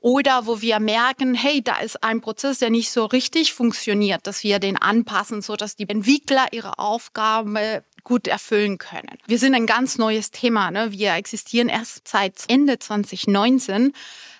Oder 0.00 0.46
wo 0.46 0.60
wir 0.60 0.78
merken, 0.78 1.34
hey, 1.34 1.62
da 1.62 1.78
ist 1.78 2.02
ein 2.02 2.20
Prozess, 2.20 2.58
der 2.58 2.70
nicht 2.70 2.90
so 2.90 3.06
richtig 3.06 3.54
funktioniert, 3.54 4.26
dass 4.26 4.44
wir 4.44 4.58
den 4.58 4.76
anpassen, 4.76 5.42
so 5.42 5.56
dass 5.56 5.74
die 5.74 5.88
Entwickler 5.88 6.46
ihre 6.52 6.78
Aufgabe 6.78 7.82
gut 8.06 8.28
erfüllen 8.28 8.78
können. 8.78 9.18
Wir 9.26 9.38
sind 9.38 9.54
ein 9.56 9.66
ganz 9.66 9.98
neues 9.98 10.30
Thema. 10.30 10.70
Ne? 10.70 10.92
Wir 10.92 11.14
existieren 11.14 11.68
erst 11.68 12.06
seit 12.06 12.44
Ende 12.46 12.78
2019. 12.78 13.92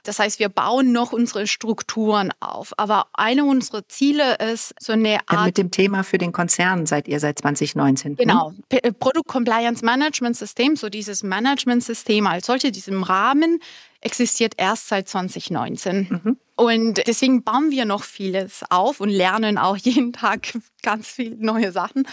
Das 0.05 0.21
heißt, 0.21 0.39
wir 0.39 0.49
bauen 0.49 0.93
noch 0.93 1.13
unsere 1.13 1.49
Strukturen 1.49 2.33
auf. 2.39 2.73
Aber 2.77 3.09
eine 3.13 3.45
unserer 3.45 3.87
Ziele 3.89 4.37
ist 4.37 4.73
so 4.79 4.93
eine 4.93 5.19
Art. 5.27 5.33
Ja, 5.33 5.45
mit 5.47 5.59
dem 5.59 5.73
Thema 5.73 6.05
für 6.05 6.17
den 6.17 6.31
Konzern 6.31 6.87
seid 6.87 7.09
ihr 7.09 7.19
seit 7.19 7.41
2019. 7.41 8.13
Ne? 8.13 8.17
Genau. 8.19 8.53
Hm? 8.71 8.95
Product 9.01 9.27
Compliance 9.27 9.85
Management 9.85 10.37
System, 10.37 10.77
so 10.77 10.89
dieses 10.89 11.25
Management-System 11.25 12.29
als 12.29 12.47
solche, 12.47 12.71
diesem 12.71 13.03
Rahmen 13.03 13.59
existiert 14.01 14.55
erst 14.59 14.87
seit 14.87 15.09
2019. 15.09 16.07
Mhm. 16.09 16.37
Und 16.57 17.07
deswegen 17.07 17.45
bauen 17.45 17.71
wir 17.71 17.85
noch 17.85 18.03
vieles 18.03 18.63
auf 18.71 19.01
und 19.01 19.11
lernen 19.11 19.59
auch 19.59 19.77
jeden 19.83 20.13
Tag 20.13 20.59
ganz 20.83 21.09
viele 21.09 21.37
neue 21.37 21.71
Sachen. 21.71 22.09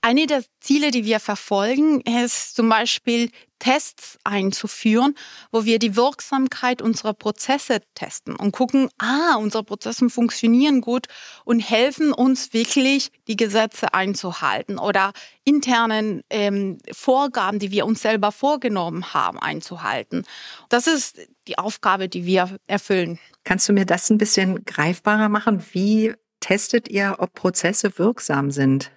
Eine 0.00 0.26
der 0.26 0.44
Ziele, 0.60 0.90
die 0.90 1.04
wir 1.04 1.20
verfolgen, 1.20 2.00
ist 2.02 2.54
zum 2.54 2.68
Beispiel 2.68 3.30
Tests 3.58 4.18
einzuführen, 4.24 5.14
wo 5.52 5.64
wir 5.64 5.78
die 5.78 5.94
Wirksamkeit 5.94 6.82
unserer 6.82 7.12
Prozesse 7.12 7.80
testen 7.94 8.34
und 8.34 8.52
gucken, 8.52 8.88
ah, 8.98 9.36
unsere 9.36 9.62
Prozesse 9.62 10.08
funktionieren 10.08 10.80
gut 10.80 11.06
und 11.44 11.60
helfen 11.60 12.12
uns 12.12 12.52
wirklich, 12.52 13.10
die 13.28 13.36
Gesetze 13.36 13.94
einzuhalten 13.94 14.78
oder 14.78 15.12
internen 15.44 16.22
ähm, 16.30 16.78
Vorgaben, 16.90 17.58
die 17.58 17.70
wir 17.70 17.86
uns 17.86 18.02
selber 18.02 18.32
vorgenommen 18.32 19.12
haben, 19.12 19.38
einzuhalten. 19.38 20.24
Das 20.68 20.86
ist 20.86 21.20
die 21.48 21.58
Aufgabe, 21.58 22.08
die 22.08 22.26
wir 22.26 22.58
erfüllen. 22.66 23.18
Kannst 23.44 23.68
du 23.68 23.72
mir 23.72 23.86
das 23.86 24.10
ein 24.10 24.18
bisschen 24.18 24.64
greifbarer 24.64 25.28
machen? 25.28 25.64
Wie 25.72 26.14
testet 26.40 26.88
ihr, 26.88 27.16
ob 27.18 27.34
Prozesse 27.34 27.98
wirksam 27.98 28.50
sind? 28.50 28.90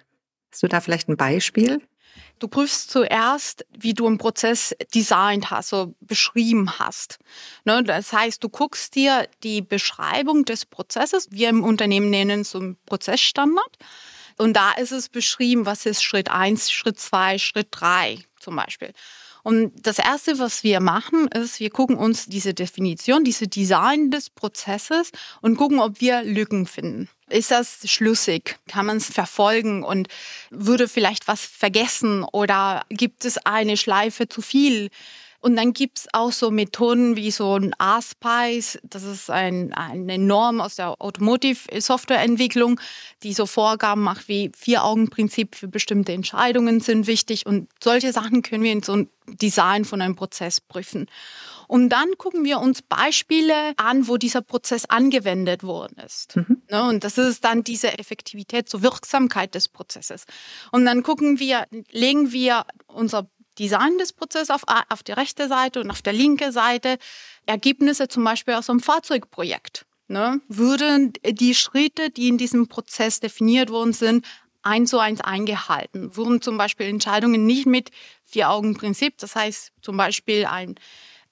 Hast 0.52 0.62
du 0.62 0.68
da 0.68 0.80
vielleicht 0.80 1.08
ein 1.08 1.16
Beispiel? 1.16 1.80
Du 2.38 2.48
prüfst 2.48 2.90
zuerst, 2.90 3.64
wie 3.76 3.94
du 3.94 4.06
einen 4.06 4.18
Prozess 4.18 4.74
designt 4.94 5.50
hast, 5.50 5.70
so 5.70 5.94
beschrieben 6.00 6.78
hast. 6.78 7.18
Ne, 7.64 7.82
das 7.82 8.12
heißt, 8.12 8.42
du 8.42 8.48
guckst 8.48 8.94
dir 8.94 9.28
die 9.42 9.62
Beschreibung 9.62 10.44
des 10.44 10.66
Prozesses, 10.66 11.28
wir 11.30 11.48
im 11.48 11.62
Unternehmen 11.64 12.10
nennen 12.10 12.40
es 12.40 12.50
so 12.50 12.58
einen 12.58 12.76
Prozessstandard. 12.86 13.76
Und 14.36 14.54
da 14.54 14.72
ist 14.72 14.90
es 14.90 15.08
beschrieben, 15.08 15.64
was 15.64 15.86
ist 15.86 16.02
Schritt 16.02 16.28
eins, 16.28 16.72
Schritt 16.72 16.98
zwei, 16.98 17.38
Schritt 17.38 17.68
drei 17.70 18.18
zum 18.44 18.56
Beispiel. 18.56 18.92
Und 19.42 19.72
das 19.86 19.98
Erste, 19.98 20.38
was 20.38 20.64
wir 20.64 20.80
machen, 20.80 21.28
ist, 21.28 21.60
wir 21.60 21.68
gucken 21.68 21.96
uns 21.96 22.26
diese 22.26 22.54
Definition, 22.54 23.24
diese 23.24 23.46
Design 23.46 24.10
des 24.10 24.30
Prozesses 24.30 25.10
und 25.42 25.56
gucken, 25.56 25.80
ob 25.80 26.00
wir 26.00 26.22
Lücken 26.22 26.66
finden. 26.66 27.10
Ist 27.28 27.50
das 27.50 27.80
schlüssig? 27.90 28.56
Kann 28.68 28.86
man 28.86 28.98
es 28.98 29.06
verfolgen 29.06 29.82
und 29.82 30.08
würde 30.50 30.88
vielleicht 30.88 31.28
was 31.28 31.42
vergessen 31.42 32.24
oder 32.24 32.84
gibt 32.88 33.24
es 33.26 33.38
eine 33.38 33.76
Schleife 33.76 34.28
zu 34.28 34.40
viel? 34.40 34.90
Und 35.44 35.56
dann 35.56 35.74
gibt 35.74 35.98
es 35.98 36.08
auch 36.14 36.32
so 36.32 36.50
Methoden 36.50 37.16
wie 37.16 37.30
so 37.30 37.56
ein 37.56 37.74
ASPICE, 37.76 38.78
das 38.82 39.02
ist 39.02 39.28
ein, 39.28 39.74
eine 39.74 40.16
Norm 40.16 40.62
aus 40.62 40.76
der 40.76 40.98
Automotive-Softwareentwicklung, 41.02 42.80
die 43.22 43.34
so 43.34 43.44
Vorgaben 43.44 44.00
macht, 44.00 44.26
wie 44.26 44.50
Vier-Augen-Prinzip 44.56 45.54
für 45.54 45.68
bestimmte 45.68 46.12
Entscheidungen 46.12 46.80
sind 46.80 47.06
wichtig. 47.06 47.44
Und 47.44 47.68
solche 47.82 48.10
Sachen 48.14 48.40
können 48.40 48.62
wir 48.62 48.72
in 48.72 48.82
so 48.82 48.94
einem 48.94 49.10
Design 49.26 49.84
von 49.84 50.00
einem 50.00 50.16
Prozess 50.16 50.62
prüfen. 50.62 51.10
Und 51.66 51.90
dann 51.90 52.16
gucken 52.18 52.44
wir 52.44 52.60
uns 52.60 52.80
Beispiele 52.80 53.74
an, 53.76 54.08
wo 54.08 54.16
dieser 54.16 54.42
Prozess 54.42 54.84
angewendet 54.86 55.62
worden 55.62 55.98
ist. 56.04 56.36
Mhm. 56.36 56.62
Ne, 56.70 56.88
und 56.88 57.04
das 57.04 57.18
ist 57.18 57.44
dann 57.44 57.64
diese 57.64 57.98
Effektivität, 57.98 58.68
so 58.68 58.82
Wirksamkeit 58.82 59.54
des 59.54 59.68
Prozesses. 59.68 60.24
Und 60.72 60.84
dann 60.84 61.02
gucken 61.02 61.38
wir, 61.38 61.66
legen 61.90 62.32
wir 62.32 62.64
unser 62.86 63.28
Design 63.58 63.98
des 63.98 64.12
Prozesses 64.12 64.50
auf, 64.50 64.62
auf 64.88 65.02
der 65.02 65.16
rechten 65.16 65.48
Seite 65.48 65.80
und 65.80 65.90
auf 65.90 66.02
der 66.02 66.12
linken 66.12 66.52
Seite 66.52 66.98
Ergebnisse 67.46 68.08
zum 68.08 68.24
Beispiel 68.24 68.54
aus 68.54 68.70
einem 68.70 68.80
Fahrzeugprojekt. 68.80 69.86
Ne? 70.08 70.40
Würden 70.48 71.12
die 71.24 71.54
Schritte, 71.54 72.10
die 72.10 72.28
in 72.28 72.38
diesem 72.38 72.68
Prozess 72.68 73.20
definiert 73.20 73.70
worden 73.70 73.92
sind, 73.92 74.26
eins 74.62 74.90
zu 74.90 74.98
eins 74.98 75.20
eingehalten? 75.20 76.16
Wurden 76.16 76.42
zum 76.42 76.58
Beispiel 76.58 76.86
Entscheidungen 76.86 77.46
nicht 77.46 77.66
mit 77.66 77.90
Vier-Augen-Prinzip, 78.24 79.18
das 79.18 79.34
heißt 79.34 79.72
zum 79.80 79.96
Beispiel 79.96 80.46
ein 80.46 80.74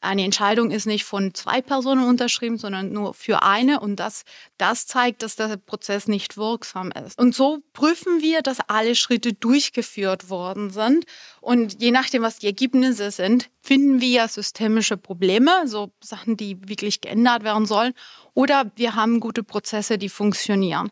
eine 0.02 0.24
Entscheidung 0.24 0.70
ist 0.70 0.86
nicht 0.86 1.04
von 1.04 1.32
zwei 1.34 1.62
Personen 1.62 2.04
unterschrieben, 2.04 2.58
sondern 2.58 2.92
nur 2.92 3.14
für 3.14 3.42
eine 3.42 3.80
und 3.80 3.96
das, 3.96 4.24
das 4.58 4.86
zeigt, 4.86 5.22
dass 5.22 5.36
der 5.36 5.56
Prozess 5.56 6.08
nicht 6.08 6.36
wirksam 6.36 6.92
ist. 6.92 7.18
Und 7.18 7.34
so 7.34 7.58
prüfen 7.72 8.20
wir, 8.20 8.42
dass 8.42 8.58
alle 8.68 8.94
Schritte 8.94 9.32
durchgeführt 9.32 10.28
worden 10.28 10.70
sind 10.70 11.04
und 11.40 11.80
je 11.80 11.90
nachdem, 11.90 12.22
was 12.22 12.38
die 12.38 12.46
Ergebnisse 12.46 13.10
sind, 13.10 13.48
finden 13.60 14.00
wir 14.00 14.28
systemische 14.28 14.96
Probleme, 14.96 15.66
so 15.66 15.92
Sachen, 16.02 16.36
die 16.36 16.56
wirklich 16.68 17.00
geändert 17.00 17.44
werden 17.44 17.66
sollen 17.66 17.94
oder 18.34 18.70
wir 18.76 18.94
haben 18.94 19.20
gute 19.20 19.42
Prozesse, 19.42 19.98
die 19.98 20.08
funktionieren. 20.08 20.90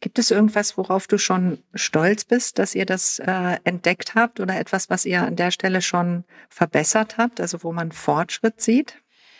Gibt 0.00 0.18
es 0.18 0.30
irgendwas, 0.30 0.76
worauf 0.76 1.06
du 1.06 1.18
schon 1.18 1.58
stolz 1.74 2.24
bist, 2.24 2.58
dass 2.58 2.74
ihr 2.74 2.84
das 2.84 3.18
äh, 3.18 3.58
entdeckt 3.64 4.14
habt 4.14 4.40
oder 4.40 4.58
etwas, 4.58 4.90
was 4.90 5.06
ihr 5.06 5.22
an 5.22 5.36
der 5.36 5.50
Stelle 5.50 5.80
schon 5.80 6.24
verbessert 6.50 7.16
habt, 7.16 7.40
also 7.40 7.62
wo 7.62 7.72
man 7.72 7.92
Fortschritt 7.92 8.60
sieht? 8.60 8.96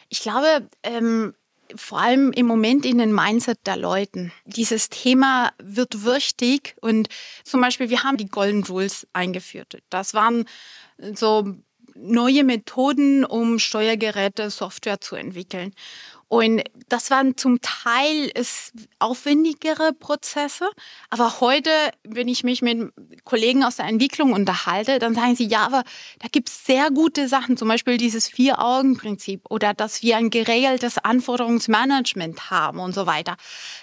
Ich 0.09 0.21
glaube, 0.21 0.67
ähm, 0.83 1.35
vor 1.75 2.01
allem 2.01 2.33
im 2.33 2.47
Moment 2.47 2.87
in 2.87 2.99
den 2.99 3.13
Mindset 3.13 3.59
der 3.67 3.77
Leuten. 3.77 4.33
Dieses 4.45 4.89
Thema 4.89 5.53
wird 5.59 6.05
wichtig 6.05 6.77
und 6.81 7.09
zum 7.45 7.61
Beispiel, 7.61 7.91
wir 7.91 8.05
haben 8.05 8.17
die 8.17 8.29
Golden 8.29 8.65
Rules 8.65 9.07
eingeführt. 9.13 9.83
Das 9.91 10.15
waren 10.15 10.47
so 11.15 11.57
neue 11.95 12.45
Methoden, 12.45 13.25
um 13.25 13.59
Steuergeräte, 13.59 14.51
Software 14.51 15.01
zu 15.01 15.17
entwickeln. 15.17 15.75
Und 16.29 16.63
das 16.89 17.11
waren 17.11 17.37
zum 17.37 17.61
Teil 17.61 18.33
aufwendigere 18.99 19.93
Prozesse. 19.93 20.69
Aber 21.09 21.41
heute, 21.41 21.71
wenn 22.03 22.27
ich 22.27 22.43
mich 22.43 22.63
mit 22.63 22.93
Kollegen 23.25 23.63
aus 23.63 23.77
der 23.77 23.87
Entwicklung 23.87 24.33
unterhalte, 24.33 24.99
dann 24.99 25.15
sagen 25.15 25.37
sie, 25.37 25.47
ja, 25.47 25.61
aber 25.61 25.85
da 26.19 26.29
gibt 26.31 26.49
es 26.49 26.65
sehr 26.65 26.91
gute 26.91 27.29
Sachen, 27.29 27.57
zum 27.57 27.69
Beispiel 27.69 27.97
dieses 27.97 28.27
Vier-Augen-Prinzip 28.29 29.43
oder 29.49 29.73
dass 29.73 30.03
wir 30.03 30.17
ein 30.17 30.31
geregeltes 30.31 30.99
Anforderungsmanagement 30.99 32.51
haben 32.51 32.81
und 32.81 32.93
so 32.93 33.07
weiter. 33.07 33.37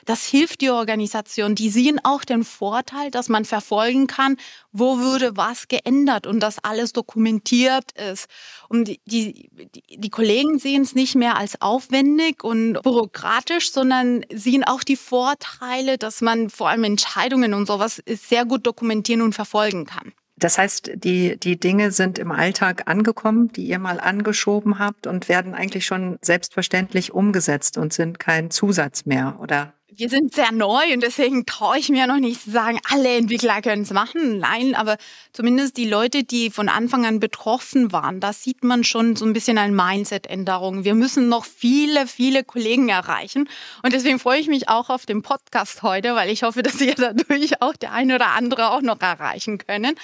Das 0.04 0.26
hilft 0.26 0.60
die 0.60 0.70
Organisation. 0.70 1.56
Die 1.56 1.70
sehen 1.70 2.02
auch 2.04 2.26
den 2.26 2.44
Vorteil, 2.44 3.10
dass 3.10 3.30
man 3.30 3.46
verfolgen 3.46 4.08
kann, 4.08 4.36
wo 4.74 4.98
würde 4.98 5.38
was 5.38 5.68
geändert 5.68 6.28
und 6.28 6.42
dass 6.42 6.62
alles 6.64 6.92
dokumentiert 6.92 7.92
ist. 8.12 8.26
Und 8.68 8.88
die, 8.88 9.00
die, 9.06 9.50
die 9.98 10.10
Kollegen 10.10 10.60
sehen 10.60 10.82
es 10.82 10.96
nicht 10.96 11.16
mehr 11.16 11.38
als 11.38 11.62
aufwendig 11.62 12.44
und 12.44 12.82
bürokratisch, 12.82 13.72
sondern 13.72 14.26
sehen 14.34 14.64
auch 14.64 14.84
die 14.84 14.98
Vorteile, 14.98 15.98
dass 15.98 16.22
man 16.22 16.50
vor 16.50 16.70
allem 16.70 16.84
Entscheidungen 16.84 17.54
und 17.54 17.68
sowas 17.68 18.02
sehr 18.08 18.46
gut 18.46 18.66
dokumentieren 18.66 19.22
und 19.22 19.34
verfolgen 19.34 19.86
kann. 19.86 20.12
Das 20.36 20.58
heißt, 20.58 20.92
die, 20.96 21.38
die 21.38 21.60
Dinge 21.60 21.92
sind 21.92 22.18
im 22.18 22.32
Alltag 22.32 22.84
angekommen, 22.88 23.52
die 23.54 23.66
ihr 23.66 23.80
mal 23.80 24.00
angeschoben 24.00 24.80
habt 24.80 25.06
und 25.06 25.30
werden 25.30 25.54
eigentlich 25.54 25.86
schon 25.86 26.18
selbstverständlich 26.22 27.14
umgesetzt 27.14 27.78
und 27.78 27.94
sind 27.94 28.20
kein 28.20 28.50
Zusatz 28.50 29.06
mehr, 29.06 29.38
oder? 29.40 29.74
Wir 29.96 30.10
sind 30.10 30.34
sehr 30.34 30.52
neu 30.52 30.94
und 30.94 31.02
deswegen 31.02 31.46
traue 31.46 31.78
ich 31.78 31.90
mir 31.90 32.08
noch 32.08 32.18
nicht 32.18 32.42
zu 32.42 32.52
sagen, 32.52 32.80
alle 32.90 33.18
Entwickler 33.18 33.62
können 33.62 33.84
es 33.84 33.92
machen. 33.92 34.40
Nein, 34.40 34.76
aber 34.76 34.98
zumindest 35.34 35.78
die 35.78 35.88
Leute, 35.88 36.24
die 36.24 36.50
von 36.50 36.70
Anfang 36.70 37.06
an 37.06 37.20
betroffen 37.20 37.92
waren, 37.92 38.20
da 38.20 38.34
sieht 38.34 38.64
man 38.64 38.84
schon 38.84 39.16
so 39.16 39.26
ein 39.26 39.34
bisschen 39.34 39.58
eine 39.58 39.74
Mindset-Änderung. 39.74 40.84
Wir 40.84 40.96
müssen 40.96 41.30
noch 41.30 41.46
viele, 41.46 42.08
viele 42.08 42.44
Kollegen 42.44 42.90
erreichen. 42.90 43.50
Und 43.84 43.94
deswegen 43.94 44.20
freue 44.20 44.40
ich 44.40 44.48
mich 44.48 44.70
auch 44.70 44.90
auf 44.90 45.06
den 45.06 45.22
Podcast 45.22 45.84
heute, 45.84 46.16
weil 46.16 46.30
ich 46.30 46.44
hoffe, 46.44 46.64
dass 46.64 46.80
wir 46.80 46.96
dadurch 46.96 47.62
auch 47.62 47.76
der 47.76 47.92
eine 47.94 48.16
oder 48.16 48.32
andere 48.32 48.72
auch 48.72 48.82
noch 48.82 49.02
erreichen 49.02 49.58
können. 49.58 49.96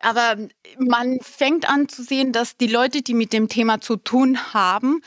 Aber 0.00 0.36
man 0.78 1.18
fängt 1.20 1.68
an 1.68 1.88
zu 1.88 2.02
sehen, 2.02 2.32
dass 2.32 2.56
die 2.56 2.66
Leute, 2.66 3.02
die 3.02 3.14
mit 3.14 3.32
dem 3.32 3.48
Thema 3.48 3.80
zu 3.80 3.96
tun 3.96 4.52
haben, 4.52 5.00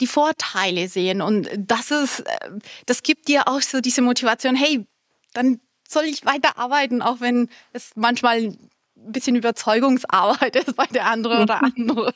die 0.00 0.06
Vorteile 0.06 0.88
sehen. 0.88 1.20
Und 1.22 1.48
das 1.56 1.90
ist, 1.90 2.20
äh, 2.20 2.50
das 2.86 3.02
gibt 3.02 3.28
dir 3.28 3.48
auch 3.48 3.60
so 3.60 3.80
diese 3.80 4.02
Motivation, 4.02 4.54
hey, 4.54 4.86
dann 5.34 5.60
soll 5.88 6.04
ich 6.04 6.24
weiterarbeiten, 6.24 7.02
auch 7.02 7.20
wenn 7.20 7.48
es 7.72 7.92
manchmal 7.94 8.38
ein 8.38 8.70
bisschen 8.96 9.36
Überzeugungsarbeit 9.36 10.56
ist 10.66 10.76
bei 10.76 10.86
der 10.86 11.06
andere 11.06 11.42
oder 11.42 11.62
andere 11.62 12.14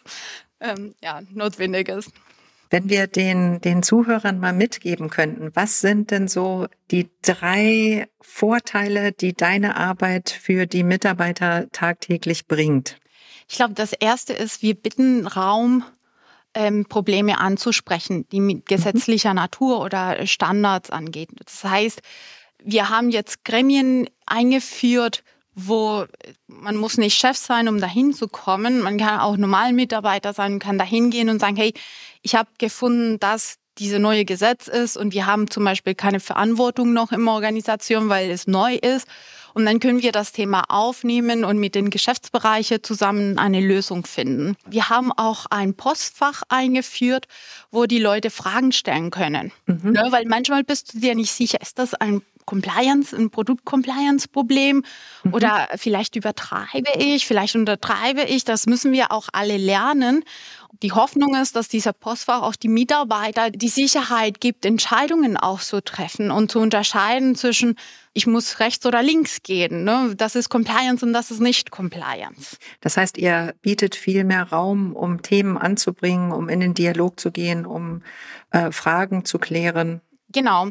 ähm, 0.61 0.95
ja, 1.03 1.21
notwendig 1.31 1.89
ist. 1.89 2.11
Wenn 2.71 2.89
wir 2.89 3.07
den, 3.07 3.61
den 3.61 3.83
Zuhörern 3.83 4.41
mal 4.41 4.55
mitgeben 4.55 5.11
könnten, 5.11 5.51
was 5.55 5.81
sind 5.83 6.11
denn 6.11 6.27
so 6.27 6.69
die 6.91 7.11
drei 7.21 8.09
Vorteile, 8.23 9.13
die 9.13 9.35
deine 9.35 9.77
Arbeit 9.77 10.31
für 10.31 10.67
die 10.67 10.83
Mitarbeiter 10.83 11.71
tagtäglich 11.73 12.47
bringt? 12.47 12.97
Ich 13.47 13.57
glaube, 13.57 13.75
das 13.75 13.93
erste 13.93 14.33
ist, 14.33 14.63
wir 14.63 14.75
bitten 14.75 15.27
Raum 15.27 15.85
ähm, 16.55 16.85
Probleme 16.87 17.39
anzusprechen, 17.39 18.27
die 18.31 18.41
mit 18.41 18.57
mhm. 18.57 18.65
gesetzlicher 18.67 19.35
Natur 19.35 19.81
oder 19.81 20.27
Standards 20.27 20.91
angeht. 20.91 21.31
Das 21.45 21.65
heißt, 21.65 22.01
wir 22.65 22.89
haben 22.89 23.11
jetzt 23.11 23.45
Gremien 23.45 24.09
eingeführt, 24.27 25.25
wo 25.55 26.07
man 26.47 26.77
muss 26.77 26.97
nicht 26.97 27.19
Chef 27.19 27.37
sein, 27.37 27.69
um 27.69 27.79
dahin 27.79 28.15
zu 28.15 28.29
kommen. 28.29 28.81
Man 28.81 28.99
kann 28.99 29.21
auch 29.21 29.37
normal 29.37 29.73
Mitarbeiter 29.73 30.33
sein, 30.33 30.59
kann 30.59 30.79
dahin 30.79 31.11
gehen 31.11 31.29
und 31.29 31.41
sagen, 31.41 31.57
hey, 31.57 31.75
ich 32.23 32.35
habe 32.35 32.49
gefunden, 32.59 33.19
dass 33.21 33.57
diese 33.79 33.99
neue 33.99 34.25
Gesetz 34.25 34.69
ist 34.69 34.97
und 34.97 35.15
wir 35.15 35.27
haben 35.27 35.51
zum 35.51 35.65
Beispiel 35.65 35.95
keine 35.95 36.21
Verantwortung 36.21 36.93
noch 36.93 37.13
in 37.13 37.25
der 37.25 37.35
Organisation, 37.35 38.09
weil 38.09 38.31
es 38.31 38.47
neu 38.47 38.75
ist. 38.75 39.07
Und 39.55 39.67
dann 39.67 39.81
können 39.81 40.03
wir 40.03 40.13
das 40.13 40.33
Thema 40.33 40.65
aufnehmen 40.69 41.45
und 41.45 41.59
mit 41.59 41.75
den 41.75 41.91
Geschäftsbereichen 41.91 42.83
zusammen 42.83 43.39
eine 43.39 43.61
Lösung 43.61 44.05
finden. 44.05 44.57
Wir 44.67 44.89
haben 44.89 45.13
auch 45.13 45.47
ein 45.51 45.75
Postfach 45.75 46.43
eingeführt, 46.49 47.27
wo 47.71 47.87
die 47.87 47.99
Leute 47.99 48.31
Fragen 48.31 48.73
stellen 48.73 49.11
können. 49.11 49.53
Mhm. 49.67 49.93
Ne, 49.93 50.07
weil 50.11 50.25
manchmal 50.27 50.65
bist 50.65 50.95
du 50.95 51.01
dir 51.01 51.15
nicht 51.15 51.33
sicher, 51.33 51.61
ist 51.61 51.79
das 51.79 51.95
ein 51.95 52.23
Compliance, 52.47 53.15
ein 53.17 53.31
Produkt-Compliance-Problem 53.31 54.85
mhm. 55.25 55.35
oder 55.35 55.69
vielleicht 55.77 56.17
übertreibe 56.17 56.91
ich, 56.99 57.27
vielleicht 57.27 57.57
untertreibe 57.57 58.23
ich. 58.23 58.45
Das 58.45 58.67
müssen 58.67 58.93
wir 58.93 59.13
auch 59.13 59.29
alle 59.33 59.57
lernen. 59.57 60.25
Die 60.83 60.93
Hoffnung 60.93 61.37
ist, 61.37 61.55
dass 61.55 61.69
dieser 61.69 61.93
Postfach 61.93 62.43
auch 62.43 62.57
die 62.57 62.69
Mitarbeiter 62.69 63.51
die 63.51 63.69
Sicherheit 63.69 64.41
gibt, 64.41 64.65
Entscheidungen 64.65 65.37
auch 65.37 65.61
zu 65.61 65.81
treffen 65.81 66.33
und 66.33 66.51
zu 66.51 66.59
unterscheiden 66.59 67.37
zwischen, 67.37 67.77
ich 68.15 68.27
muss 68.27 68.59
rechts 68.59 68.85
oder 68.85 69.01
links 69.01 69.45
gehen. 69.45 69.85
Ne? 69.85 70.15
Das 70.17 70.35
ist 70.35 70.49
Compliance 70.49 71.07
und 71.07 71.13
das 71.13 71.31
ist 71.31 71.41
nicht 71.41 71.71
Compliance. 71.71 72.57
Das 72.81 72.97
heißt, 72.97 73.17
ihr 73.19 73.55
bietet 73.63 73.95
viel 73.95 74.25
mehr 74.25 74.49
Raum, 74.51 74.97
um 74.97 75.23
Themen 75.23 75.57
anzubringen, 75.57 76.33
um 76.33 76.49
in 76.49 76.59
den 76.59 76.75
Dialog 76.75 77.21
zu 77.21 77.31
gehen, 77.31 77.65
um 77.65 78.03
äh, 78.51 78.73
Fragen 78.73 79.25
zu 79.25 79.39
klären. 79.39 80.01
Genau. 80.33 80.69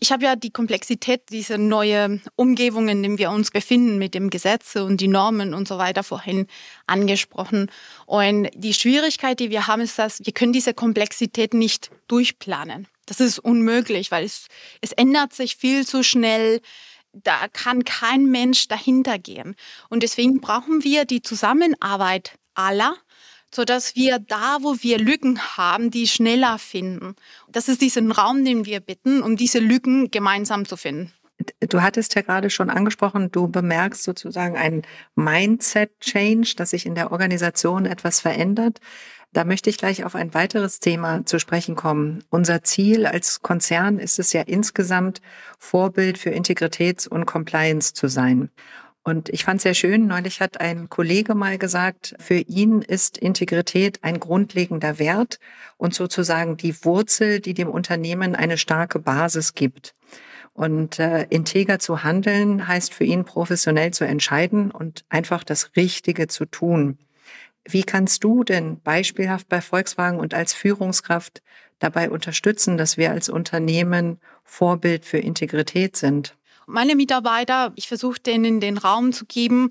Ich 0.00 0.12
habe 0.12 0.24
ja 0.24 0.36
die 0.36 0.50
Komplexität 0.50 1.30
dieser 1.30 1.58
neuen 1.58 2.22
Umgebung, 2.34 2.88
in 2.88 3.02
der 3.02 3.18
wir 3.18 3.30
uns 3.30 3.50
befinden, 3.50 3.98
mit 3.98 4.14
dem 4.14 4.30
Gesetze 4.30 4.84
und 4.84 5.00
die 5.00 5.08
Normen 5.08 5.54
und 5.54 5.68
so 5.68 5.78
weiter 5.78 6.02
vorhin 6.02 6.46
angesprochen. 6.86 7.70
Und 8.06 8.48
die 8.54 8.74
Schwierigkeit, 8.74 9.40
die 9.40 9.50
wir 9.50 9.66
haben, 9.66 9.82
ist, 9.82 9.98
dass 9.98 10.24
wir 10.24 10.32
können 10.32 10.52
diese 10.52 10.74
Komplexität 10.74 11.54
nicht 11.54 11.90
durchplanen. 12.08 12.88
Das 13.06 13.20
ist 13.20 13.38
unmöglich, 13.38 14.10
weil 14.10 14.24
es, 14.24 14.48
es 14.80 14.92
ändert 14.92 15.32
sich 15.32 15.56
viel 15.56 15.86
zu 15.86 16.02
schnell. 16.02 16.60
Da 17.12 17.48
kann 17.48 17.84
kein 17.84 18.26
Mensch 18.26 18.68
dahinter 18.68 19.18
gehen. 19.18 19.54
Und 19.88 20.02
deswegen 20.02 20.40
brauchen 20.40 20.84
wir 20.84 21.04
die 21.04 21.22
Zusammenarbeit 21.22 22.32
aller 22.54 22.96
sodass 23.56 23.96
wir 23.96 24.18
da, 24.18 24.58
wo 24.60 24.76
wir 24.80 24.98
Lücken 24.98 25.40
haben, 25.56 25.90
die 25.90 26.06
schneller 26.06 26.58
finden. 26.58 27.16
Das 27.48 27.68
ist 27.68 27.80
diesen 27.80 28.12
Raum, 28.12 28.44
den 28.44 28.66
wir 28.66 28.80
bitten, 28.80 29.22
um 29.22 29.36
diese 29.36 29.58
Lücken 29.58 30.10
gemeinsam 30.10 30.66
zu 30.66 30.76
finden. 30.76 31.10
Du 31.60 31.80
hattest 31.80 32.14
ja 32.14 32.22
gerade 32.22 32.50
schon 32.50 32.70
angesprochen, 32.70 33.30
du 33.32 33.48
bemerkst 33.48 34.02
sozusagen 34.02 34.56
einen 34.56 34.82
Mindset-Change, 35.14 36.54
dass 36.56 36.70
sich 36.70 36.86
in 36.86 36.94
der 36.94 37.12
Organisation 37.12 37.86
etwas 37.86 38.20
verändert. 38.20 38.80
Da 39.32 39.44
möchte 39.44 39.70
ich 39.70 39.78
gleich 39.78 40.04
auf 40.04 40.14
ein 40.14 40.34
weiteres 40.34 40.80
Thema 40.80 41.24
zu 41.24 41.38
sprechen 41.38 41.76
kommen. 41.76 42.24
Unser 42.30 42.62
Ziel 42.62 43.06
als 43.06 43.40
Konzern 43.40 43.98
ist 43.98 44.18
es 44.18 44.32
ja 44.32 44.42
insgesamt, 44.42 45.20
Vorbild 45.58 46.18
für 46.18 46.30
Integritäts- 46.30 47.08
und 47.08 47.26
Compliance 47.26 47.94
zu 47.94 48.08
sein. 48.08 48.50
Und 49.06 49.28
ich 49.28 49.44
fand 49.44 49.60
sehr 49.60 49.74
schön, 49.74 50.08
neulich 50.08 50.40
hat 50.40 50.60
ein 50.60 50.90
Kollege 50.90 51.36
mal 51.36 51.58
gesagt, 51.58 52.16
für 52.18 52.38
ihn 52.38 52.82
ist 52.82 53.16
Integrität 53.16 54.00
ein 54.02 54.18
grundlegender 54.18 54.98
Wert 54.98 55.38
und 55.76 55.94
sozusagen 55.94 56.56
die 56.56 56.74
Wurzel, 56.84 57.38
die 57.38 57.54
dem 57.54 57.68
Unternehmen 57.68 58.34
eine 58.34 58.58
starke 58.58 58.98
Basis 58.98 59.54
gibt. 59.54 59.94
Und 60.54 60.98
äh, 60.98 61.22
integer 61.30 61.78
zu 61.78 62.02
handeln 62.02 62.66
heißt 62.66 62.92
für 62.92 63.04
ihn 63.04 63.24
professionell 63.24 63.92
zu 63.92 64.04
entscheiden 64.04 64.72
und 64.72 65.04
einfach 65.08 65.44
das 65.44 65.76
Richtige 65.76 66.26
zu 66.26 66.44
tun. 66.44 66.98
Wie 67.64 67.84
kannst 67.84 68.24
du 68.24 68.42
denn 68.42 68.80
beispielhaft 68.80 69.48
bei 69.48 69.60
Volkswagen 69.60 70.18
und 70.18 70.34
als 70.34 70.52
Führungskraft 70.52 71.42
dabei 71.78 72.10
unterstützen, 72.10 72.76
dass 72.76 72.96
wir 72.96 73.12
als 73.12 73.28
Unternehmen 73.28 74.18
Vorbild 74.42 75.04
für 75.04 75.18
Integrität 75.18 75.96
sind? 75.96 76.36
Meine 76.66 76.96
Mitarbeiter, 76.96 77.72
ich 77.76 77.88
versuche 77.88 78.20
denen 78.20 78.60
den 78.60 78.76
Raum 78.76 79.12
zu 79.12 79.24
geben, 79.24 79.70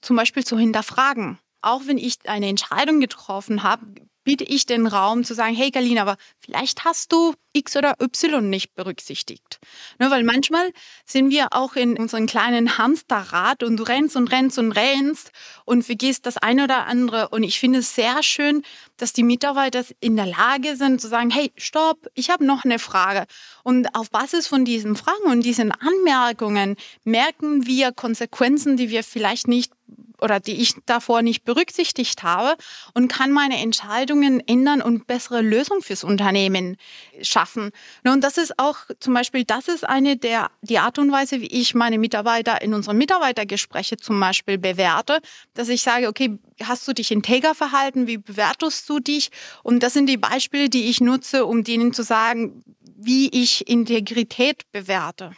zum 0.00 0.16
Beispiel 0.16 0.44
zu 0.44 0.56
hinterfragen. 0.56 1.38
Auch 1.60 1.82
wenn 1.86 1.98
ich 1.98 2.18
eine 2.26 2.48
Entscheidung 2.48 3.00
getroffen 3.00 3.62
habe, 3.62 3.86
biete 4.28 4.44
ich 4.44 4.66
den 4.66 4.86
Raum 4.86 5.24
zu 5.24 5.32
sagen, 5.32 5.54
hey 5.54 5.70
Galina, 5.70 6.02
aber 6.02 6.18
vielleicht 6.38 6.84
hast 6.84 7.12
du 7.12 7.32
X 7.54 7.76
oder 7.78 7.94
Y 7.98 8.50
nicht 8.50 8.74
berücksichtigt. 8.74 9.58
Ne, 9.98 10.10
weil 10.10 10.22
manchmal 10.22 10.70
sind 11.06 11.30
wir 11.30 11.48
auch 11.52 11.76
in 11.76 11.96
unserem 11.96 12.26
kleinen 12.26 12.76
Hamsterrad 12.76 13.62
und 13.62 13.78
du 13.78 13.84
rennst 13.84 14.16
und 14.16 14.30
rennst 14.30 14.58
und 14.58 14.72
rennst 14.72 15.32
und 15.64 15.82
vergisst 15.82 16.26
das 16.26 16.36
eine 16.36 16.64
oder 16.64 16.86
andere. 16.86 17.30
Und 17.30 17.42
ich 17.42 17.58
finde 17.58 17.78
es 17.78 17.94
sehr 17.94 18.22
schön, 18.22 18.64
dass 18.98 19.14
die 19.14 19.22
Mitarbeiter 19.22 19.82
in 20.00 20.16
der 20.16 20.26
Lage 20.26 20.76
sind 20.76 21.00
zu 21.00 21.08
sagen, 21.08 21.30
hey, 21.30 21.50
stopp, 21.56 22.06
ich 22.12 22.28
habe 22.28 22.44
noch 22.44 22.66
eine 22.66 22.78
Frage. 22.78 23.24
Und 23.64 23.94
auf 23.94 24.10
Basis 24.10 24.46
von 24.46 24.66
diesen 24.66 24.94
Fragen 24.94 25.24
und 25.24 25.42
diesen 25.42 25.72
Anmerkungen 25.72 26.76
merken 27.02 27.66
wir 27.66 27.92
Konsequenzen, 27.92 28.76
die 28.76 28.90
wir 28.90 29.02
vielleicht 29.02 29.48
nicht 29.48 29.72
oder 30.20 30.40
die 30.40 30.60
ich 30.60 30.74
davor 30.86 31.22
nicht 31.22 31.44
berücksichtigt 31.44 32.22
habe 32.22 32.56
und 32.94 33.08
kann 33.08 33.32
meine 33.32 33.58
Entscheidungen 33.58 34.40
ändern 34.46 34.82
und 34.82 35.06
bessere 35.06 35.40
Lösungen 35.40 35.82
fürs 35.82 36.04
Unternehmen 36.04 36.76
schaffen. 37.22 37.70
Und 38.04 38.22
das 38.24 38.38
ist 38.38 38.58
auch 38.58 38.76
zum 39.00 39.14
Beispiel, 39.14 39.44
das 39.44 39.68
ist 39.68 39.88
eine 39.88 40.16
der, 40.16 40.50
die 40.62 40.78
Art 40.78 40.98
und 40.98 41.10
Weise, 41.12 41.40
wie 41.40 41.46
ich 41.46 41.74
meine 41.74 41.98
Mitarbeiter 41.98 42.62
in 42.62 42.74
unseren 42.74 42.98
Mitarbeitergespräche 42.98 43.96
zum 43.96 44.18
Beispiel 44.20 44.58
bewerte, 44.58 45.18
dass 45.54 45.68
ich 45.68 45.82
sage, 45.82 46.08
okay, 46.08 46.38
hast 46.62 46.86
du 46.88 46.92
dich 46.92 47.10
integer 47.10 47.54
verhalten? 47.54 48.06
Wie 48.06 48.18
bewertest 48.18 48.88
du 48.88 49.00
dich? 49.00 49.30
Und 49.62 49.82
das 49.82 49.92
sind 49.92 50.06
die 50.06 50.16
Beispiele, 50.16 50.68
die 50.68 50.88
ich 50.88 51.00
nutze, 51.00 51.46
um 51.46 51.64
denen 51.64 51.92
zu 51.92 52.02
sagen, 52.02 52.62
wie 52.80 53.28
ich 53.28 53.68
Integrität 53.68 54.70
bewerte. 54.72 55.32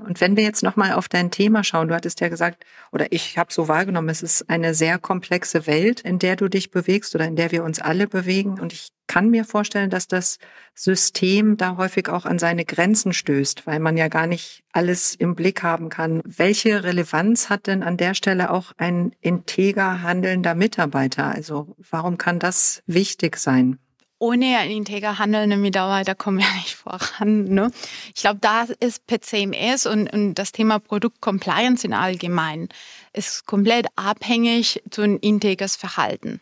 Und 0.00 0.20
wenn 0.20 0.36
wir 0.36 0.44
jetzt 0.44 0.62
nochmal 0.62 0.92
auf 0.92 1.08
dein 1.08 1.30
Thema 1.30 1.64
schauen, 1.64 1.88
du 1.88 1.94
hattest 1.94 2.20
ja 2.20 2.28
gesagt, 2.28 2.64
oder 2.92 3.12
ich 3.12 3.38
habe 3.38 3.52
so 3.52 3.68
wahrgenommen, 3.68 4.08
es 4.08 4.22
ist 4.22 4.48
eine 4.48 4.74
sehr 4.74 4.98
komplexe 4.98 5.66
Welt, 5.66 6.00
in 6.00 6.18
der 6.18 6.36
du 6.36 6.48
dich 6.48 6.70
bewegst 6.70 7.14
oder 7.14 7.26
in 7.26 7.36
der 7.36 7.52
wir 7.52 7.64
uns 7.64 7.80
alle 7.80 8.06
bewegen. 8.06 8.60
Und 8.60 8.72
ich 8.72 8.90
kann 9.06 9.30
mir 9.30 9.44
vorstellen, 9.44 9.90
dass 9.90 10.06
das 10.06 10.38
System 10.74 11.56
da 11.56 11.76
häufig 11.76 12.08
auch 12.08 12.26
an 12.26 12.38
seine 12.38 12.64
Grenzen 12.64 13.12
stößt, 13.12 13.66
weil 13.66 13.80
man 13.80 13.96
ja 13.96 14.08
gar 14.08 14.26
nicht 14.26 14.62
alles 14.72 15.14
im 15.14 15.34
Blick 15.34 15.62
haben 15.62 15.88
kann. 15.88 16.20
Welche 16.24 16.84
Relevanz 16.84 17.48
hat 17.50 17.66
denn 17.66 17.82
an 17.82 17.96
der 17.96 18.14
Stelle 18.14 18.50
auch 18.50 18.72
ein 18.76 19.12
integer 19.20 20.02
handelnder 20.02 20.54
Mitarbeiter? 20.54 21.26
Also 21.26 21.76
warum 21.90 22.18
kann 22.18 22.38
das 22.38 22.82
wichtig 22.86 23.38
sein? 23.38 23.78
Ohne 24.18 24.58
einen 24.58 24.72
integer 24.72 25.18
handelnden 25.18 25.60
Mitarbeiter 25.60 26.14
kommen 26.14 26.38
wir 26.40 26.54
nicht 26.54 26.74
voran. 26.74 27.44
Ne? 27.44 27.70
Ich 28.14 28.22
glaube, 28.22 28.38
da 28.40 28.66
ist 28.80 29.06
PCMS 29.06 29.86
und, 29.86 30.12
und 30.12 30.34
das 30.34 30.52
Thema 30.52 30.78
Produktcompliance 30.78 31.86
in 31.86 31.94
allgemein 31.94 32.68
ist 33.12 33.46
komplett 33.46 33.86
abhängig 33.96 34.82
zu 34.90 35.02
ein 35.02 35.18
integres 35.18 35.76
Verhalten. 35.76 36.40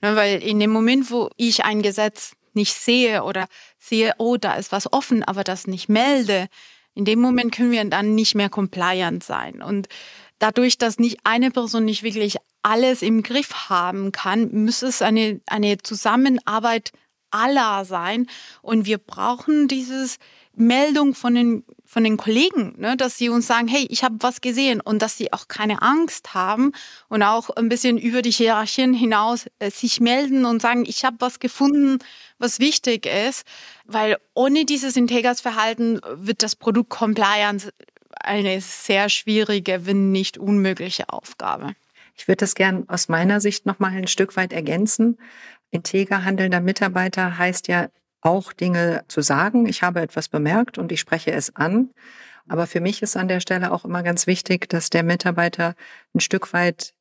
Ne? 0.00 0.16
Weil 0.16 0.42
in 0.42 0.60
dem 0.60 0.70
Moment, 0.70 1.10
wo 1.10 1.30
ich 1.36 1.64
ein 1.64 1.82
Gesetz 1.82 2.32
nicht 2.54 2.74
sehe 2.74 3.22
oder 3.24 3.46
sehe, 3.78 4.14
oh, 4.18 4.36
da 4.36 4.54
ist 4.54 4.72
was 4.72 4.92
offen, 4.92 5.22
aber 5.22 5.44
das 5.44 5.66
nicht 5.66 5.88
melde, 5.88 6.48
in 6.94 7.04
dem 7.04 7.20
Moment 7.20 7.54
können 7.54 7.70
wir 7.70 7.84
dann 7.84 8.16
nicht 8.16 8.34
mehr 8.34 8.48
compliant 8.48 9.22
sein. 9.22 9.62
Und 9.62 9.88
dadurch, 10.38 10.78
dass 10.78 10.98
nicht 10.98 11.18
eine 11.24 11.50
Person 11.50 11.84
nicht 11.84 12.02
wirklich 12.02 12.36
alles 12.62 13.02
im 13.02 13.22
Griff 13.22 13.68
haben 13.68 14.12
kann, 14.12 14.64
muss 14.64 14.82
es 14.82 15.02
eine, 15.02 15.40
eine 15.46 15.78
Zusammenarbeit 15.78 16.92
aller 17.30 17.84
sein. 17.84 18.26
Und 18.62 18.86
wir 18.86 18.98
brauchen 18.98 19.68
dieses 19.68 20.18
Meldung 20.54 21.14
von 21.14 21.34
den, 21.34 21.64
von 21.84 22.02
den 22.02 22.16
Kollegen, 22.16 22.74
ne, 22.78 22.96
dass 22.96 23.16
sie 23.16 23.28
uns 23.28 23.46
sagen, 23.46 23.68
hey, 23.68 23.86
ich 23.90 24.02
habe 24.02 24.16
was 24.20 24.40
gesehen 24.40 24.80
und 24.80 25.00
dass 25.00 25.16
sie 25.16 25.32
auch 25.32 25.46
keine 25.46 25.82
Angst 25.82 26.34
haben 26.34 26.72
und 27.08 27.22
auch 27.22 27.50
ein 27.50 27.68
bisschen 27.68 27.96
über 27.96 28.22
die 28.22 28.32
Hierarchien 28.32 28.92
hinaus 28.92 29.46
äh, 29.60 29.70
sich 29.70 30.00
melden 30.00 30.44
und 30.44 30.60
sagen, 30.60 30.84
ich 30.86 31.04
habe 31.04 31.16
was 31.20 31.38
gefunden, 31.38 31.98
was 32.38 32.58
wichtig 32.58 33.06
ist, 33.06 33.44
weil 33.86 34.16
ohne 34.34 34.64
dieses 34.64 34.96
Integers-Verhalten 34.96 36.00
wird 36.14 36.42
das 36.42 36.56
Produkt 36.56 36.90
Compliance 36.90 37.70
eine 38.28 38.60
sehr 38.60 39.08
schwierige, 39.08 39.86
wenn 39.86 40.12
nicht 40.12 40.38
unmögliche 40.38 41.08
Aufgabe. 41.08 41.72
Ich 42.14 42.28
würde 42.28 42.38
das 42.38 42.54
gern 42.54 42.88
aus 42.88 43.08
meiner 43.08 43.40
Sicht 43.40 43.66
noch 43.66 43.78
mal 43.78 43.92
ein 43.92 44.06
Stück 44.06 44.36
weit 44.36 44.52
ergänzen. 44.52 45.18
Integer 45.70 46.24
handelnder 46.24 46.60
Mitarbeiter 46.60 47.38
heißt 47.38 47.68
ja 47.68 47.88
auch 48.20 48.52
Dinge 48.52 49.04
zu 49.08 49.22
sagen. 49.22 49.66
Ich 49.66 49.82
habe 49.82 50.00
etwas 50.00 50.28
bemerkt 50.28 50.78
und 50.78 50.92
ich 50.92 51.00
spreche 51.00 51.32
es 51.32 51.54
an. 51.56 51.90
Aber 52.48 52.66
für 52.66 52.80
mich 52.80 53.02
ist 53.02 53.16
an 53.16 53.28
der 53.28 53.40
Stelle 53.40 53.72
auch 53.72 53.84
immer 53.84 54.02
ganz 54.02 54.26
wichtig, 54.26 54.68
dass 54.68 54.90
der 54.90 55.02
Mitarbeiter 55.02 55.74
ein 56.14 56.20
Stück 56.20 56.52
weit 56.52 56.94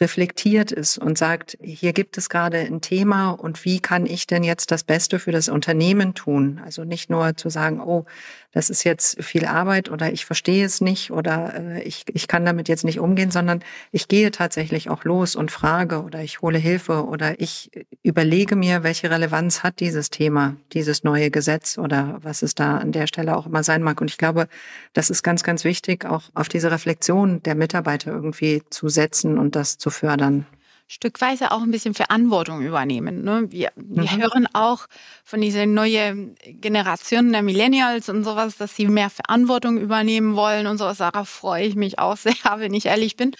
reflektiert 0.00 0.72
ist 0.72 0.98
und 0.98 1.18
sagt, 1.18 1.58
hier 1.60 1.92
gibt 1.92 2.16
es 2.16 2.28
gerade 2.28 2.58
ein 2.58 2.80
Thema 2.80 3.30
und 3.30 3.64
wie 3.64 3.80
kann 3.80 4.06
ich 4.06 4.26
denn 4.26 4.42
jetzt 4.42 4.70
das 4.70 4.84
Beste 4.84 5.18
für 5.18 5.32
das 5.32 5.48
Unternehmen 5.48 6.14
tun? 6.14 6.60
Also 6.64 6.84
nicht 6.84 7.10
nur 7.10 7.36
zu 7.36 7.50
sagen, 7.50 7.80
oh, 7.80 8.06
das 8.52 8.70
ist 8.70 8.84
jetzt 8.84 9.22
viel 9.22 9.46
Arbeit 9.46 9.90
oder 9.90 10.12
ich 10.12 10.24
verstehe 10.24 10.64
es 10.64 10.80
nicht 10.80 11.10
oder 11.10 11.54
äh, 11.54 11.82
ich, 11.82 12.04
ich 12.12 12.28
kann 12.28 12.44
damit 12.44 12.68
jetzt 12.68 12.84
nicht 12.84 13.00
umgehen, 13.00 13.30
sondern 13.30 13.62
ich 13.90 14.08
gehe 14.08 14.30
tatsächlich 14.30 14.90
auch 14.90 15.04
los 15.04 15.34
und 15.36 15.50
frage 15.50 16.02
oder 16.02 16.22
ich 16.22 16.42
hole 16.42 16.58
Hilfe 16.58 17.06
oder 17.06 17.40
ich 17.40 17.70
überlege 18.02 18.54
mir, 18.54 18.82
welche 18.82 19.10
Relevanz 19.10 19.62
hat 19.62 19.80
dieses 19.80 20.10
Thema, 20.10 20.56
dieses 20.72 21.02
neue 21.02 21.30
Gesetz 21.30 21.78
oder 21.78 22.18
was 22.22 22.42
es 22.42 22.54
da 22.54 22.76
an 22.76 22.92
der 22.92 23.06
Stelle 23.06 23.36
auch 23.36 23.46
immer 23.46 23.62
sein 23.62 23.82
mag. 23.82 24.00
Und 24.00 24.10
ich 24.10 24.18
glaube, 24.18 24.48
das 24.92 25.10
ist 25.10 25.22
ganz, 25.22 25.42
ganz 25.42 25.64
wichtig, 25.64 26.04
auch 26.04 26.24
auf 26.34 26.48
diese 26.48 26.70
Reflexion 26.70 27.42
der 27.42 27.54
Mitarbeiter 27.54 28.12
irgendwie 28.12 28.62
zu 28.70 28.88
setzen 28.88 29.38
und 29.38 29.56
das 29.56 29.78
zu 29.78 29.90
fördern 29.90 30.46
stückweise 30.92 31.52
auch 31.52 31.62
ein 31.62 31.70
bisschen 31.70 31.94
Verantwortung 31.94 32.60
übernehmen. 32.60 33.24
Ne? 33.24 33.46
Wir, 33.50 33.70
wir 33.76 34.02
mhm. 34.02 34.20
hören 34.20 34.48
auch 34.52 34.86
von 35.24 35.40
dieser 35.40 35.64
neuen 35.64 36.34
Generation 36.44 37.32
der 37.32 37.40
Millennials 37.40 38.10
und 38.10 38.24
sowas, 38.24 38.58
dass 38.58 38.76
sie 38.76 38.86
mehr 38.86 39.08
Verantwortung 39.08 39.78
übernehmen 39.78 40.36
wollen 40.36 40.66
und 40.66 40.76
sowas. 40.76 40.98
Darauf 40.98 41.30
freue 41.30 41.64
ich 41.64 41.76
mich 41.76 41.98
auch 41.98 42.16
sehr, 42.18 42.34
wenn 42.56 42.74
ich 42.74 42.86
ehrlich 42.86 43.16
bin, 43.16 43.34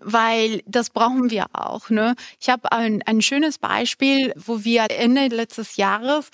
weil 0.00 0.62
das 0.66 0.90
brauchen 0.90 1.30
wir 1.30 1.46
auch. 1.52 1.90
Ne? 1.90 2.14
Ich 2.40 2.48
habe 2.48 2.72
ein, 2.72 3.02
ein 3.06 3.22
schönes 3.22 3.58
Beispiel, 3.58 4.32
wo 4.36 4.64
wir 4.64 4.86
Ende 4.90 5.28
letztes 5.28 5.76
Jahres 5.76 6.30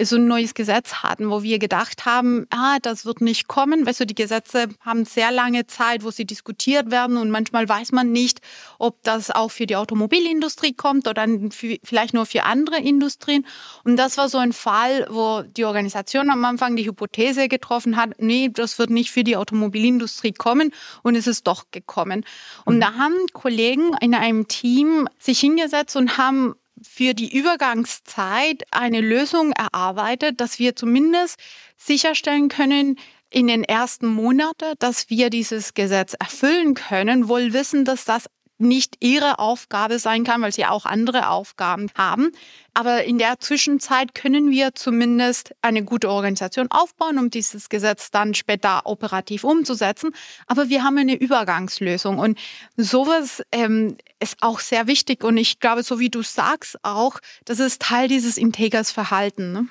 so 0.00 0.16
ein 0.16 0.26
neues 0.26 0.54
Gesetz 0.54 0.94
hatten, 1.02 1.30
wo 1.30 1.42
wir 1.42 1.58
gedacht 1.58 2.06
haben, 2.06 2.46
ah, 2.50 2.78
das 2.80 3.04
wird 3.04 3.20
nicht 3.20 3.46
kommen. 3.46 3.86
Weißt 3.86 4.00
du, 4.00 4.06
die 4.06 4.14
Gesetze 4.14 4.68
haben 4.80 5.04
sehr 5.04 5.30
lange 5.30 5.66
Zeit, 5.66 6.02
wo 6.02 6.10
sie 6.10 6.24
diskutiert 6.24 6.90
werden 6.90 7.18
und 7.18 7.30
manchmal 7.30 7.68
weiß 7.68 7.92
man 7.92 8.10
nicht, 8.10 8.40
ob 8.78 9.02
das 9.02 9.30
auch 9.30 9.50
für 9.50 9.66
die 9.66 9.76
Automobilindustrie 9.76 10.72
kommt 10.72 11.08
oder 11.08 11.26
für, 11.50 11.76
vielleicht 11.84 12.14
nur 12.14 12.24
für 12.24 12.44
andere 12.44 12.78
Industrien. 12.78 13.46
Und 13.84 13.96
das 13.96 14.16
war 14.16 14.30
so 14.30 14.38
ein 14.38 14.54
Fall, 14.54 15.06
wo 15.10 15.42
die 15.42 15.66
Organisation 15.66 16.30
am 16.30 16.44
Anfang 16.44 16.76
die 16.76 16.86
Hypothese 16.86 17.48
getroffen 17.48 17.96
hat, 17.96 18.12
nee, 18.18 18.48
das 18.50 18.78
wird 18.78 18.90
nicht 18.90 19.10
für 19.10 19.24
die 19.24 19.36
Automobilindustrie 19.36 20.32
kommen 20.32 20.72
und 21.02 21.16
es 21.16 21.26
ist 21.26 21.46
doch 21.46 21.66
gekommen. 21.70 22.24
Und 22.64 22.76
mhm. 22.76 22.80
Da 22.92 22.98
haben 22.98 23.26
Kollegen 23.32 23.92
in 24.00 24.14
einem 24.14 24.48
Team 24.48 25.08
sich 25.18 25.40
hingesetzt 25.40 25.96
und 25.96 26.18
haben 26.18 26.54
für 26.82 27.14
die 27.14 27.36
Übergangszeit 27.36 28.64
eine 28.70 29.00
Lösung 29.00 29.52
erarbeitet, 29.52 30.40
dass 30.40 30.58
wir 30.58 30.74
zumindest 30.74 31.38
sicherstellen 31.76 32.48
können, 32.48 32.98
in 33.30 33.46
den 33.46 33.64
ersten 33.64 34.06
Monaten, 34.06 34.74
dass 34.78 35.08
wir 35.08 35.30
dieses 35.30 35.72
Gesetz 35.72 36.14
erfüllen 36.14 36.74
können, 36.74 37.28
wohl 37.28 37.54
wissen, 37.54 37.86
dass 37.86 38.04
das 38.04 38.26
nicht 38.62 38.96
ihre 39.00 39.38
Aufgabe 39.38 39.98
sein 39.98 40.24
kann, 40.24 40.40
weil 40.40 40.52
sie 40.52 40.64
auch 40.64 40.86
andere 40.86 41.28
Aufgaben 41.28 41.88
haben. 41.96 42.32
Aber 42.74 43.04
in 43.04 43.18
der 43.18 43.38
Zwischenzeit 43.38 44.14
können 44.14 44.50
wir 44.50 44.74
zumindest 44.74 45.54
eine 45.60 45.84
gute 45.84 46.08
Organisation 46.08 46.70
aufbauen, 46.70 47.18
um 47.18 47.28
dieses 47.28 47.68
Gesetz 47.68 48.10
dann 48.10 48.34
später 48.34 48.86
operativ 48.86 49.44
umzusetzen. 49.44 50.14
Aber 50.46 50.70
wir 50.70 50.82
haben 50.82 50.96
eine 50.96 51.14
Übergangslösung 51.14 52.18
und 52.18 52.38
sowas 52.76 53.42
ähm, 53.52 53.96
ist 54.20 54.38
auch 54.40 54.60
sehr 54.60 54.86
wichtig. 54.86 55.22
Und 55.24 55.36
ich 55.36 55.60
glaube, 55.60 55.82
so 55.82 55.98
wie 55.98 56.08
du 56.08 56.22
sagst 56.22 56.78
auch, 56.82 57.18
das 57.44 57.58
ist 57.58 57.82
Teil 57.82 58.08
dieses 58.08 58.38
Integers 58.38 58.90
Verhalten. 58.90 59.52
Ne? 59.52 59.68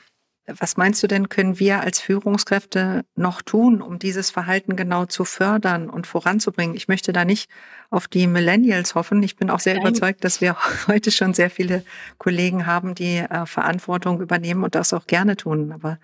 Was 0.48 0.76
meinst 0.76 1.04
du 1.04 1.08
denn, 1.08 1.30
können 1.30 1.60
wir 1.60 1.82
als 1.82 2.00
Führungskräfte 2.00 3.06
noch 3.16 3.42
tun, 3.42 3.82
um 3.82 4.00
dieses 4.00 4.32
Verhalten 4.32 4.76
genau 4.76 5.06
zu 5.06 5.24
fördern 5.24 5.90
und 5.90 6.08
voranzubringen? 6.08 6.76
Ich 6.76 6.88
möchte 6.88 7.14
da 7.14 7.26
nicht 7.26 7.50
auf 7.92 8.08
die 8.08 8.26
Millennials 8.26 8.96
hoffen. 8.96 9.22
Ich 9.22 9.36
bin 9.36 9.52
auch 9.52 9.60
sehr 9.60 9.76
Nein. 9.76 9.84
überzeugt, 9.84 10.24
dass 10.24 10.42
wir 10.42 10.58
heute 10.88 11.12
schon 11.12 11.34
sehr 11.34 11.52
viele 11.52 11.84
Kollegen 12.18 12.66
haben, 12.66 12.96
die 12.96 13.18
äh, 13.18 13.46
Verantwortung 13.46 14.20
übernehmen 14.20 14.64
und 14.64 14.74
das 14.74 14.94
auch 14.94 15.06
gerne 15.06 15.38
tun. 15.38 15.72
Aber 15.72 16.00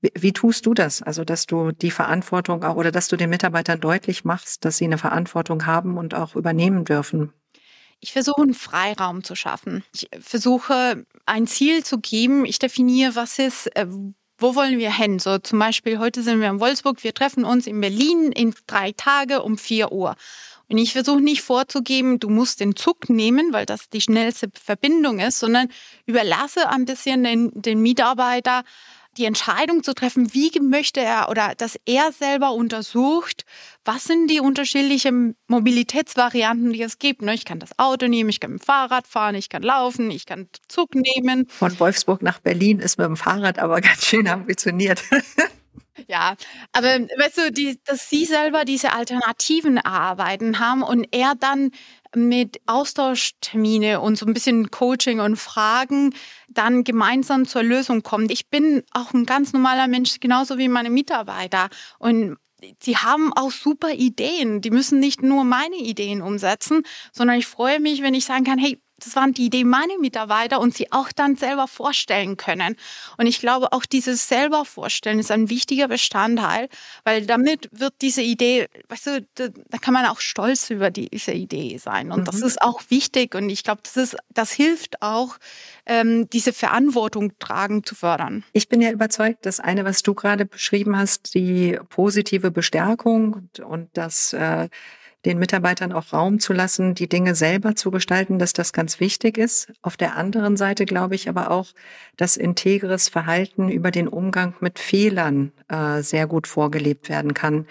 wie, 0.00 0.12
wie 0.14 0.32
tust 0.32 0.66
du 0.66 0.74
das? 0.74 1.02
Also, 1.02 1.24
dass 1.24 1.46
du 1.46 1.72
die 1.72 1.90
Verantwortung 1.90 2.62
auch 2.62 2.76
oder 2.76 2.92
dass 2.92 3.08
du 3.08 3.16
den 3.16 3.30
Mitarbeitern 3.30 3.80
deutlich 3.80 4.24
machst, 4.24 4.64
dass 4.64 4.76
sie 4.76 4.84
eine 4.84 4.98
Verantwortung 4.98 5.66
haben 5.66 5.98
und 5.98 6.14
auch 6.14 6.36
übernehmen 6.36 6.84
dürfen? 6.84 7.32
Ich 8.00 8.12
versuche 8.12 8.42
einen 8.42 8.54
Freiraum 8.54 9.24
zu 9.24 9.34
schaffen. 9.34 9.82
Ich 9.94 10.08
versuche 10.20 11.06
ein 11.24 11.46
Ziel 11.46 11.84
zu 11.84 11.98
geben. 11.98 12.44
Ich 12.44 12.58
definiere, 12.58 13.14
was 13.14 13.38
ist, 13.38 13.74
äh, 13.76 13.86
wo 14.38 14.54
wollen 14.54 14.78
wir 14.78 14.94
hin? 14.94 15.18
So 15.18 15.38
zum 15.38 15.58
Beispiel 15.58 15.98
heute 15.98 16.22
sind 16.22 16.40
wir 16.40 16.48
in 16.48 16.60
Wolfsburg. 16.60 17.02
Wir 17.02 17.14
treffen 17.14 17.44
uns 17.44 17.66
in 17.66 17.80
Berlin 17.80 18.32
in 18.32 18.54
drei 18.66 18.92
Tage 18.92 19.42
um 19.42 19.56
vier 19.56 19.92
Uhr. 19.92 20.14
Und 20.68 20.78
ich 20.78 20.92
versuche 20.92 21.20
nicht 21.20 21.42
vorzugeben, 21.42 22.18
du 22.18 22.28
musst 22.28 22.60
den 22.60 22.74
Zug 22.74 23.08
nehmen, 23.08 23.52
weil 23.52 23.66
das 23.66 23.88
die 23.88 24.00
schnellste 24.00 24.48
Verbindung 24.52 25.20
ist, 25.20 25.38
sondern 25.38 25.68
überlasse 26.06 26.68
ein 26.68 26.84
bisschen 26.84 27.22
den, 27.22 27.50
den 27.54 27.80
Mitarbeiter 27.80 28.64
die 29.16 29.24
Entscheidung 29.24 29.82
zu 29.82 29.94
treffen, 29.94 30.32
wie 30.34 30.50
möchte 30.60 31.00
er 31.00 31.28
oder 31.28 31.54
dass 31.56 31.78
er 31.86 32.12
selber 32.12 32.52
untersucht, 32.52 33.44
was 33.84 34.04
sind 34.04 34.30
die 34.30 34.40
unterschiedlichen 34.40 35.36
Mobilitätsvarianten, 35.48 36.72
die 36.72 36.82
es 36.82 36.98
gibt. 36.98 37.22
Ne? 37.22 37.34
Ich 37.34 37.44
kann 37.44 37.58
das 37.58 37.78
Auto 37.78 38.06
nehmen, 38.08 38.30
ich 38.30 38.40
kann 38.40 38.52
mit 38.52 38.62
dem 38.62 38.64
Fahrrad 38.64 39.06
fahren, 39.06 39.34
ich 39.34 39.48
kann 39.48 39.62
laufen, 39.62 40.10
ich 40.10 40.26
kann 40.26 40.48
Zug 40.68 40.94
nehmen. 40.94 41.46
Von 41.48 41.78
Wolfsburg 41.78 42.22
nach 42.22 42.40
Berlin 42.40 42.78
ist 42.78 42.98
mit 42.98 43.06
dem 43.06 43.16
Fahrrad 43.16 43.58
aber 43.58 43.80
ganz 43.80 44.04
schön 44.04 44.28
ambitioniert. 44.28 45.02
Ja, 46.08 46.36
aber 46.72 46.88
weißt 46.88 47.38
du, 47.38 47.52
die, 47.52 47.80
dass 47.84 48.10
sie 48.10 48.26
selber 48.26 48.64
diese 48.64 48.92
alternativen 48.92 49.78
Arbeiten 49.78 50.60
haben 50.60 50.82
und 50.82 51.08
er 51.10 51.34
dann 51.34 51.70
mit 52.16 52.60
Austauschtermine 52.66 54.00
und 54.00 54.16
so 54.16 54.26
ein 54.26 54.34
bisschen 54.34 54.70
Coaching 54.70 55.20
und 55.20 55.36
Fragen 55.36 56.14
dann 56.48 56.82
gemeinsam 56.82 57.46
zur 57.46 57.62
Lösung 57.62 58.02
kommt. 58.02 58.32
Ich 58.32 58.48
bin 58.48 58.82
auch 58.92 59.12
ein 59.12 59.26
ganz 59.26 59.52
normaler 59.52 59.86
Mensch, 59.86 60.18
genauso 60.20 60.58
wie 60.58 60.68
meine 60.68 60.90
Mitarbeiter. 60.90 61.68
Und 61.98 62.36
sie 62.82 62.96
haben 62.96 63.32
auch 63.34 63.50
super 63.50 63.92
Ideen. 63.92 64.60
Die 64.60 64.70
müssen 64.70 64.98
nicht 64.98 65.22
nur 65.22 65.44
meine 65.44 65.76
Ideen 65.76 66.22
umsetzen, 66.22 66.82
sondern 67.12 67.38
ich 67.38 67.46
freue 67.46 67.80
mich, 67.80 68.02
wenn 68.02 68.14
ich 68.14 68.24
sagen 68.24 68.44
kann, 68.44 68.58
hey, 68.58 68.80
das 68.98 69.14
waren 69.14 69.34
die 69.34 69.46
Ideen 69.46 69.68
meiner 69.68 69.98
Mitarbeiter 70.00 70.58
und 70.60 70.74
sie 70.74 70.90
auch 70.90 71.12
dann 71.12 71.36
selber 71.36 71.68
vorstellen 71.68 72.36
können. 72.36 72.76
Und 73.18 73.26
ich 73.26 73.40
glaube, 73.40 73.72
auch 73.72 73.84
dieses 73.84 74.28
selber 74.28 74.64
vorstellen 74.64 75.18
ist 75.18 75.30
ein 75.30 75.50
wichtiger 75.50 75.88
Bestandteil, 75.88 76.68
weil 77.04 77.26
damit 77.26 77.68
wird 77.72 77.94
diese 78.00 78.22
Idee, 78.22 78.68
weißt 78.88 79.06
du, 79.06 79.26
da, 79.34 79.48
da 79.68 79.78
kann 79.78 79.92
man 79.92 80.06
auch 80.06 80.20
stolz 80.20 80.70
über 80.70 80.90
diese 80.90 81.32
Idee 81.32 81.76
sein. 81.78 82.10
Und 82.10 82.20
mhm. 82.20 82.24
das 82.24 82.40
ist 82.40 82.62
auch 82.62 82.82
wichtig. 82.88 83.34
Und 83.34 83.50
ich 83.50 83.64
glaube, 83.64 83.82
das 83.84 83.96
ist, 83.96 84.16
das 84.32 84.52
hilft 84.52 85.02
auch, 85.02 85.36
ähm, 85.84 86.28
diese 86.30 86.52
Verantwortung 86.52 87.38
tragen 87.38 87.84
zu 87.84 87.94
fördern. 87.94 88.44
Ich 88.52 88.68
bin 88.68 88.80
ja 88.80 88.90
überzeugt, 88.90 89.44
dass 89.44 89.60
eine, 89.60 89.84
was 89.84 90.02
du 90.02 90.14
gerade 90.14 90.46
beschrieben 90.46 90.96
hast, 90.96 91.34
die 91.34 91.78
positive 91.90 92.50
Bestärkung 92.50 93.34
und, 93.34 93.60
und 93.60 93.90
das 93.92 94.32
äh, 94.32 94.68
den 95.26 95.38
Mitarbeitern 95.38 95.92
auch 95.92 96.12
Raum 96.12 96.38
zu 96.38 96.52
lassen, 96.52 96.94
die 96.94 97.08
Dinge 97.08 97.34
selber 97.34 97.74
zu 97.74 97.90
gestalten, 97.90 98.38
dass 98.38 98.52
das 98.52 98.72
ganz 98.72 99.00
wichtig 99.00 99.36
ist. 99.36 99.72
Auf 99.82 99.96
der 99.96 100.16
anderen 100.16 100.56
Seite 100.56 100.86
glaube 100.86 101.16
ich 101.16 101.28
aber 101.28 101.50
auch, 101.50 101.66
dass 102.16 102.36
integres 102.36 103.08
Verhalten 103.08 103.68
über 103.68 103.90
den 103.90 104.08
Umgang 104.08 104.54
mit 104.60 104.78
Fehlern 104.78 105.52
äh, 105.68 106.00
sehr 106.02 106.26
gut 106.26 106.46
vorgelebt 106.46 107.08
werden 107.08 107.34
kann. 107.34 107.66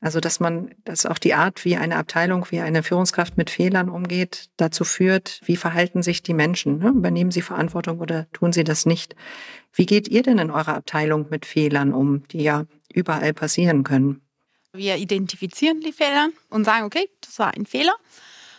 Also, 0.00 0.20
dass 0.20 0.40
man, 0.40 0.74
dass 0.84 1.06
auch 1.06 1.18
die 1.18 1.34
Art, 1.34 1.64
wie 1.64 1.76
eine 1.76 1.96
Abteilung, 1.96 2.46
wie 2.50 2.60
eine 2.60 2.82
Führungskraft 2.82 3.38
mit 3.38 3.48
Fehlern 3.48 3.88
umgeht, 3.88 4.50
dazu 4.56 4.84
führt, 4.84 5.40
wie 5.44 5.56
verhalten 5.56 6.02
sich 6.02 6.22
die 6.22 6.34
Menschen? 6.34 6.78
Ne? 6.78 6.88
Übernehmen 6.90 7.30
sie 7.30 7.40
Verantwortung 7.40 8.00
oder 8.00 8.30
tun 8.32 8.52
sie 8.52 8.64
das 8.64 8.84
nicht? 8.84 9.16
Wie 9.72 9.86
geht 9.86 10.08
ihr 10.08 10.22
denn 10.22 10.38
in 10.38 10.50
eurer 10.50 10.74
Abteilung 10.74 11.26
mit 11.30 11.46
Fehlern 11.46 11.94
um, 11.94 12.26
die 12.28 12.42
ja 12.42 12.64
überall 12.92 13.32
passieren 13.32 13.84
können? 13.84 14.25
Wir 14.76 14.96
identifizieren 14.96 15.80
die 15.80 15.92
Fehler 15.92 16.28
und 16.50 16.64
sagen, 16.64 16.84
okay, 16.84 17.08
das 17.20 17.38
war 17.38 17.54
ein 17.54 17.66
Fehler. 17.66 17.94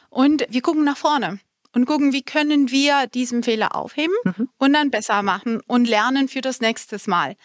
Und 0.09 0.45
wir 0.49 0.61
gucken 0.61 0.83
nach 0.83 0.97
vorne 0.97 1.39
und 1.73 1.85
gucken, 1.85 2.13
wie 2.13 2.23
können 2.23 2.71
wir 2.71 3.07
diesen 3.07 3.43
Fehler 3.43 3.75
aufheben 3.75 4.15
mhm. 4.23 4.49
und 4.57 4.73
dann 4.73 4.89
besser 4.89 5.21
machen 5.21 5.61
und 5.67 5.87
lernen 5.87 6.27
für 6.27 6.41
das 6.41 6.59
nächste 6.61 6.97
Mal. 7.09 7.35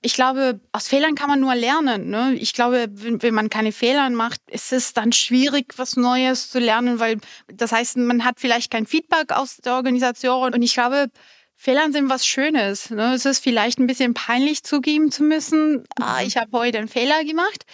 Ich 0.00 0.14
glaube, 0.14 0.60
aus 0.72 0.86
Fehlern 0.86 1.14
kann 1.14 1.30
man 1.30 1.40
nur 1.40 1.54
lernen. 1.54 2.10
Ne? 2.10 2.34
Ich 2.34 2.52
glaube, 2.52 2.88
wenn, 2.90 3.22
wenn, 3.22 3.32
man 3.32 3.48
keine 3.48 3.72
Fehler 3.72 4.08
macht, 4.10 4.40
ist 4.50 4.70
es 4.70 4.92
dann 4.92 5.12
schwierig, 5.12 5.72
was 5.78 5.96
Neues 5.96 6.50
zu 6.50 6.58
lernen, 6.58 7.00
weil 7.00 7.18
das 7.46 7.72
heißt, 7.72 7.96
man 7.96 8.22
hat 8.22 8.38
vielleicht 8.38 8.70
kein 8.70 8.86
Feedback 8.86 9.32
aus 9.32 9.56
der 9.58 9.74
Organisation. 9.74 10.52
Und 10.52 10.62
ich 10.62 10.74
glaube, 10.74 11.08
Fehlern 11.56 11.92
sind 11.92 12.10
was 12.10 12.26
Schönes. 12.26 12.90
Ne? 12.90 13.14
Es 13.14 13.24
ist 13.24 13.42
vielleicht 13.42 13.78
ein 13.78 13.86
bisschen 13.86 14.12
peinlich 14.12 14.62
zugeben 14.64 15.10
zu 15.10 15.22
müssen, 15.22 15.84
ah, 15.98 16.20
mhm. 16.20 16.26
ich 16.26 16.36
habe 16.36 16.58
heute 16.58 16.78
einen 16.78 16.88
Fehler 16.88 17.24
gemacht. 17.24 17.64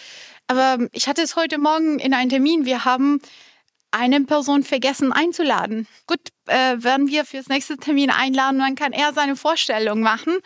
Aber 0.50 0.88
ich 0.90 1.06
hatte 1.06 1.22
es 1.22 1.36
heute 1.36 1.58
Morgen 1.58 2.00
in 2.00 2.12
einem 2.12 2.28
Termin. 2.28 2.64
Wir 2.64 2.84
haben 2.84 3.20
eine 3.92 4.20
Person 4.22 4.64
vergessen 4.64 5.12
einzuladen. 5.12 5.86
Gut, 6.08 6.18
äh, 6.46 6.74
werden 6.82 7.06
wir 7.06 7.24
fürs 7.24 7.46
nächste 7.46 7.76
Termin 7.76 8.10
einladen, 8.10 8.58
dann 8.58 8.74
kann 8.74 8.92
er 8.92 9.12
seine 9.12 9.36
Vorstellung 9.36 10.00
machen. 10.00 10.38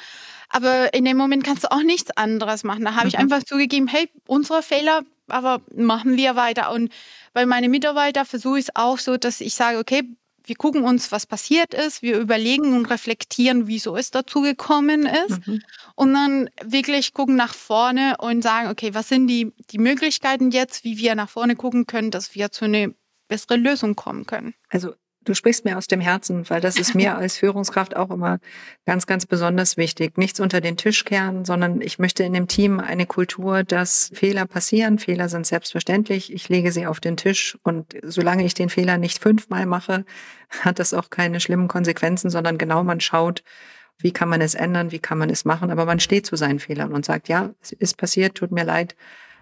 Aber 0.50 0.92
in 0.92 1.06
dem 1.06 1.16
Moment 1.16 1.42
kannst 1.42 1.64
du 1.64 1.72
auch 1.72 1.82
nichts 1.82 2.10
anderes 2.18 2.64
machen. 2.64 2.84
Da 2.84 2.96
habe 2.96 3.04
mhm. 3.04 3.08
ich 3.08 3.18
einfach 3.18 3.44
zugegeben, 3.44 3.88
hey, 3.88 4.10
unsere 4.26 4.62
Fehler, 4.62 5.04
aber 5.28 5.62
machen 5.74 6.18
wir 6.18 6.36
weiter. 6.36 6.70
Und 6.70 6.92
bei 7.32 7.46
meinen 7.46 7.70
Mitarbeitern 7.70 8.26
versuche 8.26 8.58
ich 8.58 8.66
es 8.66 8.76
auch 8.76 8.98
so, 8.98 9.16
dass 9.16 9.40
ich 9.40 9.54
sage, 9.54 9.78
okay, 9.78 10.02
wir 10.44 10.56
gucken 10.56 10.84
uns, 10.84 11.10
was 11.10 11.26
passiert 11.26 11.74
ist, 11.74 12.02
wir 12.02 12.18
überlegen 12.18 12.76
und 12.76 12.86
reflektieren, 12.86 13.66
wieso 13.66 13.96
es 13.96 14.10
dazu 14.10 14.42
gekommen 14.42 15.06
ist 15.26 15.46
mhm. 15.46 15.62
und 15.94 16.14
dann 16.14 16.50
wirklich 16.62 17.14
gucken 17.14 17.36
nach 17.36 17.54
vorne 17.54 18.16
und 18.18 18.42
sagen, 18.42 18.70
okay, 18.70 18.94
was 18.94 19.08
sind 19.08 19.26
die, 19.26 19.52
die 19.70 19.78
Möglichkeiten 19.78 20.50
jetzt, 20.50 20.84
wie 20.84 20.98
wir 20.98 21.14
nach 21.14 21.30
vorne 21.30 21.56
gucken 21.56 21.86
können, 21.86 22.10
dass 22.10 22.34
wir 22.34 22.50
zu 22.50 22.66
einer 22.66 22.88
besseren 23.28 23.62
Lösung 23.62 23.96
kommen 23.96 24.26
können. 24.26 24.54
Also 24.68 24.94
Du 25.24 25.34
sprichst 25.34 25.64
mir 25.64 25.78
aus 25.78 25.86
dem 25.86 26.00
Herzen, 26.00 26.48
weil 26.50 26.60
das 26.60 26.78
ist 26.78 26.94
mir 26.94 27.16
als 27.18 27.38
Führungskraft 27.38 27.96
auch 27.96 28.10
immer 28.10 28.38
ganz, 28.84 29.06
ganz 29.06 29.26
besonders 29.26 29.76
wichtig. 29.76 30.18
Nichts 30.18 30.40
unter 30.40 30.60
den 30.60 30.76
Tisch 30.76 31.04
kehren, 31.04 31.44
sondern 31.44 31.80
ich 31.80 31.98
möchte 31.98 32.22
in 32.24 32.32
dem 32.32 32.46
Team 32.46 32.78
eine 32.80 33.06
Kultur, 33.06 33.64
dass 33.64 34.10
Fehler 34.14 34.46
passieren. 34.46 34.98
Fehler 34.98 35.28
sind 35.28 35.46
selbstverständlich. 35.46 36.32
Ich 36.32 36.48
lege 36.48 36.72
sie 36.72 36.86
auf 36.86 37.00
den 37.00 37.16
Tisch 37.16 37.58
und 37.62 37.94
solange 38.02 38.44
ich 38.44 38.54
den 38.54 38.68
Fehler 38.68 38.98
nicht 38.98 39.18
fünfmal 39.18 39.66
mache, 39.66 40.04
hat 40.60 40.78
das 40.78 40.94
auch 40.94 41.10
keine 41.10 41.40
schlimmen 41.40 41.68
Konsequenzen, 41.68 42.30
sondern 42.30 42.58
genau 42.58 42.84
man 42.84 43.00
schaut, 43.00 43.42
wie 43.98 44.12
kann 44.12 44.28
man 44.28 44.40
es 44.40 44.54
ändern, 44.54 44.92
wie 44.92 44.98
kann 44.98 45.18
man 45.18 45.30
es 45.30 45.44
machen, 45.44 45.70
aber 45.70 45.84
man 45.84 46.00
steht 46.00 46.26
zu 46.26 46.36
seinen 46.36 46.58
Fehlern 46.58 46.92
und 46.92 47.04
sagt, 47.04 47.28
ja, 47.28 47.54
es 47.62 47.72
ist 47.72 47.96
passiert, 47.96 48.34
tut 48.34 48.50
mir 48.50 48.64
leid, 48.64 48.96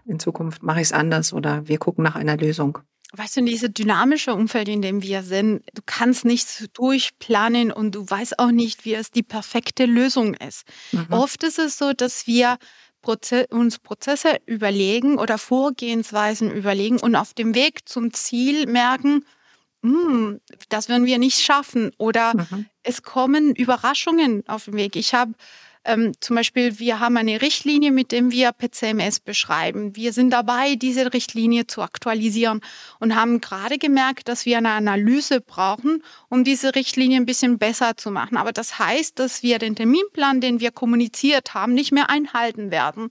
in 0.06 0.18
Zukunft 0.18 0.62
mache 0.62 0.80
ich 0.80 0.88
es 0.88 0.92
anders 0.92 1.32
oder 1.32 1.66
wir 1.68 1.78
gucken 1.78 2.04
nach 2.04 2.16
einer 2.16 2.36
Lösung 2.36 2.78
weißt 3.12 3.36
du, 3.36 3.40
in 3.40 3.46
diese 3.46 3.70
dynamische 3.70 4.32
Umfeld, 4.32 4.68
in 4.68 4.82
dem 4.82 5.02
wir 5.02 5.22
sind, 5.22 5.62
du 5.74 5.82
kannst 5.84 6.24
nichts 6.24 6.66
durchplanen 6.72 7.70
und 7.70 7.94
du 7.94 8.08
weißt 8.08 8.38
auch 8.38 8.50
nicht, 8.50 8.84
wie 8.84 8.94
es 8.94 9.10
die 9.10 9.22
perfekte 9.22 9.84
Lösung 9.84 10.34
ist. 10.34 10.64
Mhm. 10.92 11.06
Oft 11.10 11.42
ist 11.44 11.58
es 11.58 11.76
so, 11.78 11.92
dass 11.92 12.26
wir 12.26 12.58
Proze 13.02 13.46
uns 13.48 13.78
Prozesse 13.78 14.38
überlegen 14.46 15.18
oder 15.18 15.36
Vorgehensweisen 15.36 16.50
überlegen 16.50 17.00
und 17.00 17.16
auf 17.16 17.34
dem 17.34 17.54
Weg 17.54 17.88
zum 17.88 18.12
Ziel 18.12 18.66
merken, 18.66 19.26
hm, 19.82 20.40
das 20.68 20.88
werden 20.88 21.06
wir 21.06 21.18
nicht 21.18 21.40
schaffen 21.40 21.90
oder 21.98 22.34
mhm. 22.34 22.66
es 22.84 23.02
kommen 23.02 23.54
Überraschungen 23.54 24.44
auf 24.46 24.66
dem 24.66 24.74
Weg. 24.74 24.94
Ich 24.94 25.12
habe 25.12 25.32
ähm, 25.84 26.12
zum 26.20 26.36
Beispiel, 26.36 26.78
wir 26.78 27.00
haben 27.00 27.16
eine 27.16 27.42
Richtlinie, 27.42 27.90
mit 27.90 28.12
der 28.12 28.30
wir 28.30 28.52
PCMS 28.52 29.20
beschreiben. 29.20 29.96
Wir 29.96 30.12
sind 30.12 30.30
dabei, 30.30 30.76
diese 30.76 31.12
Richtlinie 31.12 31.66
zu 31.66 31.82
aktualisieren 31.82 32.60
und 33.00 33.16
haben 33.16 33.40
gerade 33.40 33.78
gemerkt, 33.78 34.28
dass 34.28 34.46
wir 34.46 34.58
eine 34.58 34.70
Analyse 34.70 35.40
brauchen, 35.40 36.02
um 36.28 36.44
diese 36.44 36.74
Richtlinie 36.74 37.18
ein 37.18 37.26
bisschen 37.26 37.58
besser 37.58 37.96
zu 37.96 38.10
machen. 38.10 38.36
Aber 38.36 38.52
das 38.52 38.78
heißt, 38.78 39.18
dass 39.18 39.42
wir 39.42 39.58
den 39.58 39.74
Terminplan, 39.74 40.40
den 40.40 40.60
wir 40.60 40.70
kommuniziert 40.70 41.54
haben, 41.54 41.74
nicht 41.74 41.92
mehr 41.92 42.10
einhalten 42.10 42.70
werden. 42.70 43.10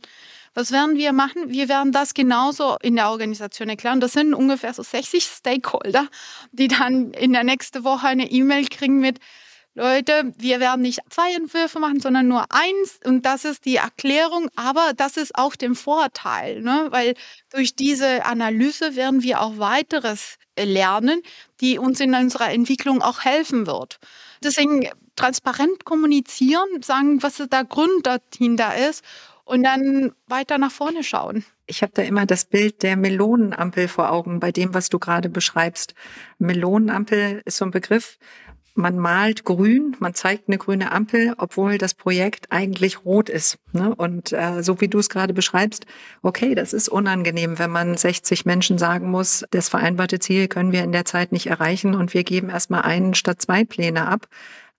Was 0.53 0.71
werden 0.71 0.97
wir 0.97 1.13
machen? 1.13 1.49
Wir 1.49 1.69
werden 1.69 1.93
das 1.93 2.13
genauso 2.13 2.75
in 2.81 2.97
der 2.97 3.09
Organisation 3.09 3.69
erklären. 3.69 4.01
Das 4.01 4.11
sind 4.13 4.33
ungefähr 4.33 4.73
so 4.73 4.83
60 4.83 5.23
Stakeholder, 5.23 6.07
die 6.51 6.67
dann 6.67 7.11
in 7.11 7.31
der 7.31 7.45
nächsten 7.45 7.85
Woche 7.85 8.07
eine 8.07 8.29
E-Mail 8.29 8.67
kriegen 8.67 8.99
mit, 8.99 9.19
Leute, 9.73 10.33
wir 10.37 10.59
werden 10.59 10.81
nicht 10.81 10.99
zwei 11.09 11.33
Entwürfe 11.33 11.79
machen, 11.79 12.01
sondern 12.01 12.27
nur 12.27 12.45
eins. 12.49 12.99
Und 13.05 13.25
das 13.25 13.45
ist 13.45 13.65
die 13.65 13.77
Erklärung. 13.77 14.49
Aber 14.55 14.91
das 14.95 15.15
ist 15.15 15.35
auch 15.35 15.55
der 15.55 15.73
Vorteil, 15.75 16.61
ne? 16.61 16.87
weil 16.89 17.13
durch 17.51 17.75
diese 17.75 18.25
Analyse 18.25 18.95
werden 18.95 19.23
wir 19.23 19.39
auch 19.41 19.57
weiteres 19.59 20.37
lernen, 20.59 21.21
die 21.61 21.79
uns 21.79 22.01
in 22.01 22.13
unserer 22.13 22.51
Entwicklung 22.51 23.01
auch 23.01 23.23
helfen 23.23 23.65
wird. 23.65 23.99
Deswegen 24.43 24.89
transparent 25.15 25.85
kommunizieren, 25.85 26.81
sagen, 26.81 27.23
was 27.23 27.37
der 27.37 27.63
Grund 27.63 28.05
dahinter 28.05 28.89
ist 28.89 29.03
und 29.45 29.63
dann 29.63 30.13
weiter 30.27 30.57
nach 30.57 30.71
vorne 30.71 31.03
schauen. 31.03 31.45
Ich 31.65 31.81
habe 31.81 31.93
da 31.95 32.01
immer 32.01 32.25
das 32.25 32.45
Bild 32.45 32.83
der 32.83 32.97
Melonenampel 32.97 33.87
vor 33.87 34.11
Augen 34.11 34.39
bei 34.39 34.51
dem, 34.51 34.73
was 34.73 34.89
du 34.89 34.99
gerade 34.99 35.29
beschreibst. 35.29 35.93
Melonenampel 36.39 37.41
ist 37.45 37.57
so 37.57 37.65
ein 37.65 37.71
Begriff, 37.71 38.17
man 38.75 38.97
malt 38.97 39.43
grün, 39.43 39.95
man 39.99 40.13
zeigt 40.13 40.47
eine 40.47 40.57
grüne 40.57 40.91
Ampel, 40.91 41.33
obwohl 41.37 41.77
das 41.77 41.93
Projekt 41.93 42.51
eigentlich 42.51 43.05
rot 43.05 43.29
ist. 43.29 43.57
Ne? 43.73 43.93
Und 43.95 44.31
äh, 44.31 44.63
so 44.63 44.81
wie 44.81 44.87
du 44.87 44.99
es 44.99 45.09
gerade 45.09 45.33
beschreibst, 45.33 45.85
okay, 46.21 46.55
das 46.55 46.73
ist 46.73 46.89
unangenehm, 46.89 47.59
wenn 47.59 47.71
man 47.71 47.97
60 47.97 48.45
Menschen 48.45 48.77
sagen 48.77 49.09
muss, 49.09 49.45
das 49.51 49.69
vereinbarte 49.69 50.19
Ziel 50.19 50.47
können 50.47 50.71
wir 50.71 50.83
in 50.83 50.91
der 50.91 51.05
Zeit 51.05 51.31
nicht 51.31 51.47
erreichen 51.47 51.95
und 51.95 52.13
wir 52.13 52.23
geben 52.23 52.49
erstmal 52.49 52.83
einen 52.83 53.13
statt 53.13 53.41
zwei 53.41 53.65
Pläne 53.65 54.07
ab. 54.07 54.27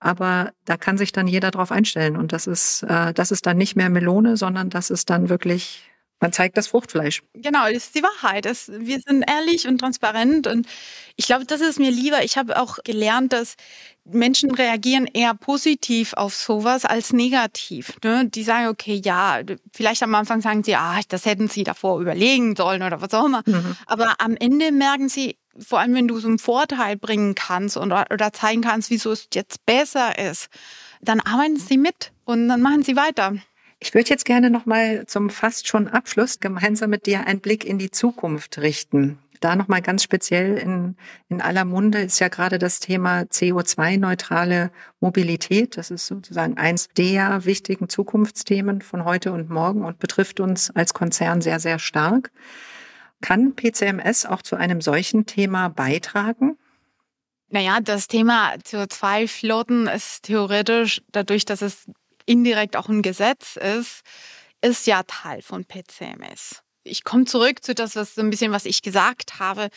Aber 0.00 0.52
da 0.64 0.76
kann 0.76 0.98
sich 0.98 1.12
dann 1.12 1.28
jeder 1.28 1.52
drauf 1.52 1.70
einstellen. 1.70 2.16
Und 2.16 2.32
das 2.32 2.48
ist, 2.48 2.82
äh, 2.82 3.14
das 3.14 3.30
ist 3.30 3.46
dann 3.46 3.56
nicht 3.56 3.76
mehr 3.76 3.88
Melone, 3.88 4.36
sondern 4.36 4.68
das 4.68 4.90
ist 4.90 5.10
dann 5.10 5.28
wirklich 5.28 5.91
Man 6.22 6.32
zeigt 6.32 6.56
das 6.56 6.68
Fruchtfleisch. 6.68 7.24
Genau, 7.34 7.64
das 7.64 7.86
ist 7.86 7.96
die 7.96 8.02
Wahrheit. 8.04 8.44
Das, 8.44 8.70
wir 8.72 9.00
sind 9.00 9.24
ehrlich 9.28 9.66
und 9.66 9.78
transparent 9.78 10.46
und 10.46 10.68
ich 11.16 11.26
glaube, 11.26 11.44
das 11.44 11.60
ist 11.60 11.80
mir 11.80 11.90
lieber. 11.90 12.22
Ich 12.22 12.38
habe 12.38 12.60
auch 12.60 12.78
gelernt, 12.84 13.32
dass 13.32 13.56
Menschen 14.04 14.52
reagieren 14.54 15.08
eher 15.12 15.34
positiv 15.34 16.12
auf 16.12 16.32
sowas 16.32 16.84
als 16.84 17.12
negativ. 17.12 17.96
Ne? 18.04 18.28
Die 18.28 18.44
sagen, 18.44 18.68
okay, 18.68 19.02
ja, 19.04 19.40
vielleicht 19.72 20.04
am 20.04 20.14
Anfang 20.14 20.40
sagen 20.40 20.62
sie, 20.62 20.76
ah, 20.76 21.00
das 21.08 21.26
hätten 21.26 21.48
sie 21.48 21.64
davor 21.64 22.00
überlegen 22.00 22.54
sollen 22.54 22.84
oder 22.84 23.00
was 23.00 23.12
auch 23.14 23.26
immer. 23.26 23.42
Mhm. 23.44 23.76
Aber 23.86 24.14
am 24.20 24.36
Ende 24.36 24.70
merken 24.70 25.08
sie, 25.08 25.36
vor 25.58 25.80
allem 25.80 25.94
wenn 25.96 26.06
du 26.06 26.20
so 26.20 26.28
einen 26.28 26.38
Vorteil 26.38 26.96
bringen 26.96 27.34
kannst 27.34 27.76
und, 27.76 27.90
oder 27.90 28.32
zeigen 28.32 28.62
kannst, 28.62 28.90
wieso 28.90 29.10
es 29.10 29.26
jetzt 29.34 29.66
besser 29.66 30.16
ist, 30.16 30.50
dann 31.00 31.18
arbeiten 31.18 31.56
sie 31.56 31.78
mit 31.78 32.12
und 32.24 32.46
dann 32.46 32.62
machen 32.62 32.84
sie 32.84 32.94
weiter. 32.94 33.34
Ich 33.84 33.94
würde 33.94 34.10
jetzt 34.10 34.24
gerne 34.24 34.48
noch 34.48 34.64
mal 34.64 35.06
zum 35.06 35.28
fast 35.28 35.66
schon 35.66 35.88
Abschluss 35.88 36.38
gemeinsam 36.38 36.90
mit 36.90 37.04
dir 37.04 37.26
einen 37.26 37.40
Blick 37.40 37.64
in 37.64 37.78
die 37.78 37.90
Zukunft 37.90 38.58
richten. 38.58 39.18
Da 39.40 39.56
noch 39.56 39.66
mal 39.66 39.82
ganz 39.82 40.04
speziell 40.04 40.56
in, 40.56 40.96
in 41.28 41.40
aller 41.40 41.64
Munde 41.64 42.00
ist 42.00 42.20
ja 42.20 42.28
gerade 42.28 42.60
das 42.60 42.78
Thema 42.78 43.22
CO2-neutrale 43.22 44.70
Mobilität. 45.00 45.76
Das 45.76 45.90
ist 45.90 46.06
sozusagen 46.06 46.58
eins 46.58 46.90
der 46.96 47.44
wichtigen 47.44 47.88
Zukunftsthemen 47.88 48.82
von 48.82 49.04
heute 49.04 49.32
und 49.32 49.50
morgen 49.50 49.84
und 49.84 49.98
betrifft 49.98 50.38
uns 50.38 50.70
als 50.70 50.94
Konzern 50.94 51.40
sehr, 51.40 51.58
sehr 51.58 51.80
stark. 51.80 52.30
Kann 53.20 53.56
PCMS 53.56 54.26
auch 54.26 54.42
zu 54.42 54.54
einem 54.54 54.80
solchen 54.80 55.26
Thema 55.26 55.70
beitragen? 55.70 56.56
Naja, 57.48 57.80
das 57.82 58.06
Thema 58.06 58.54
CO2-Flotten 58.64 59.88
ist 59.88 60.22
theoretisch, 60.22 61.02
dadurch, 61.10 61.44
dass 61.44 61.62
es 61.62 61.88
indirekt 62.26 62.76
auch 62.76 62.88
ein 62.88 63.02
Gesetz 63.02 63.56
ist, 63.56 64.02
ist 64.60 64.86
ja 64.86 65.02
Teil 65.04 65.42
von 65.42 65.64
PCMS. 65.64 66.62
Ich 66.84 67.04
komme 67.04 67.24
zurück 67.26 67.64
zu 67.64 67.74
das, 67.74 67.94
was 67.94 68.14
so 68.14 68.22
ein 68.22 68.30
bisschen, 68.30 68.52
was 68.52 68.64
ich 68.64 68.82
gesagt 68.82 69.38
habe. 69.38 69.68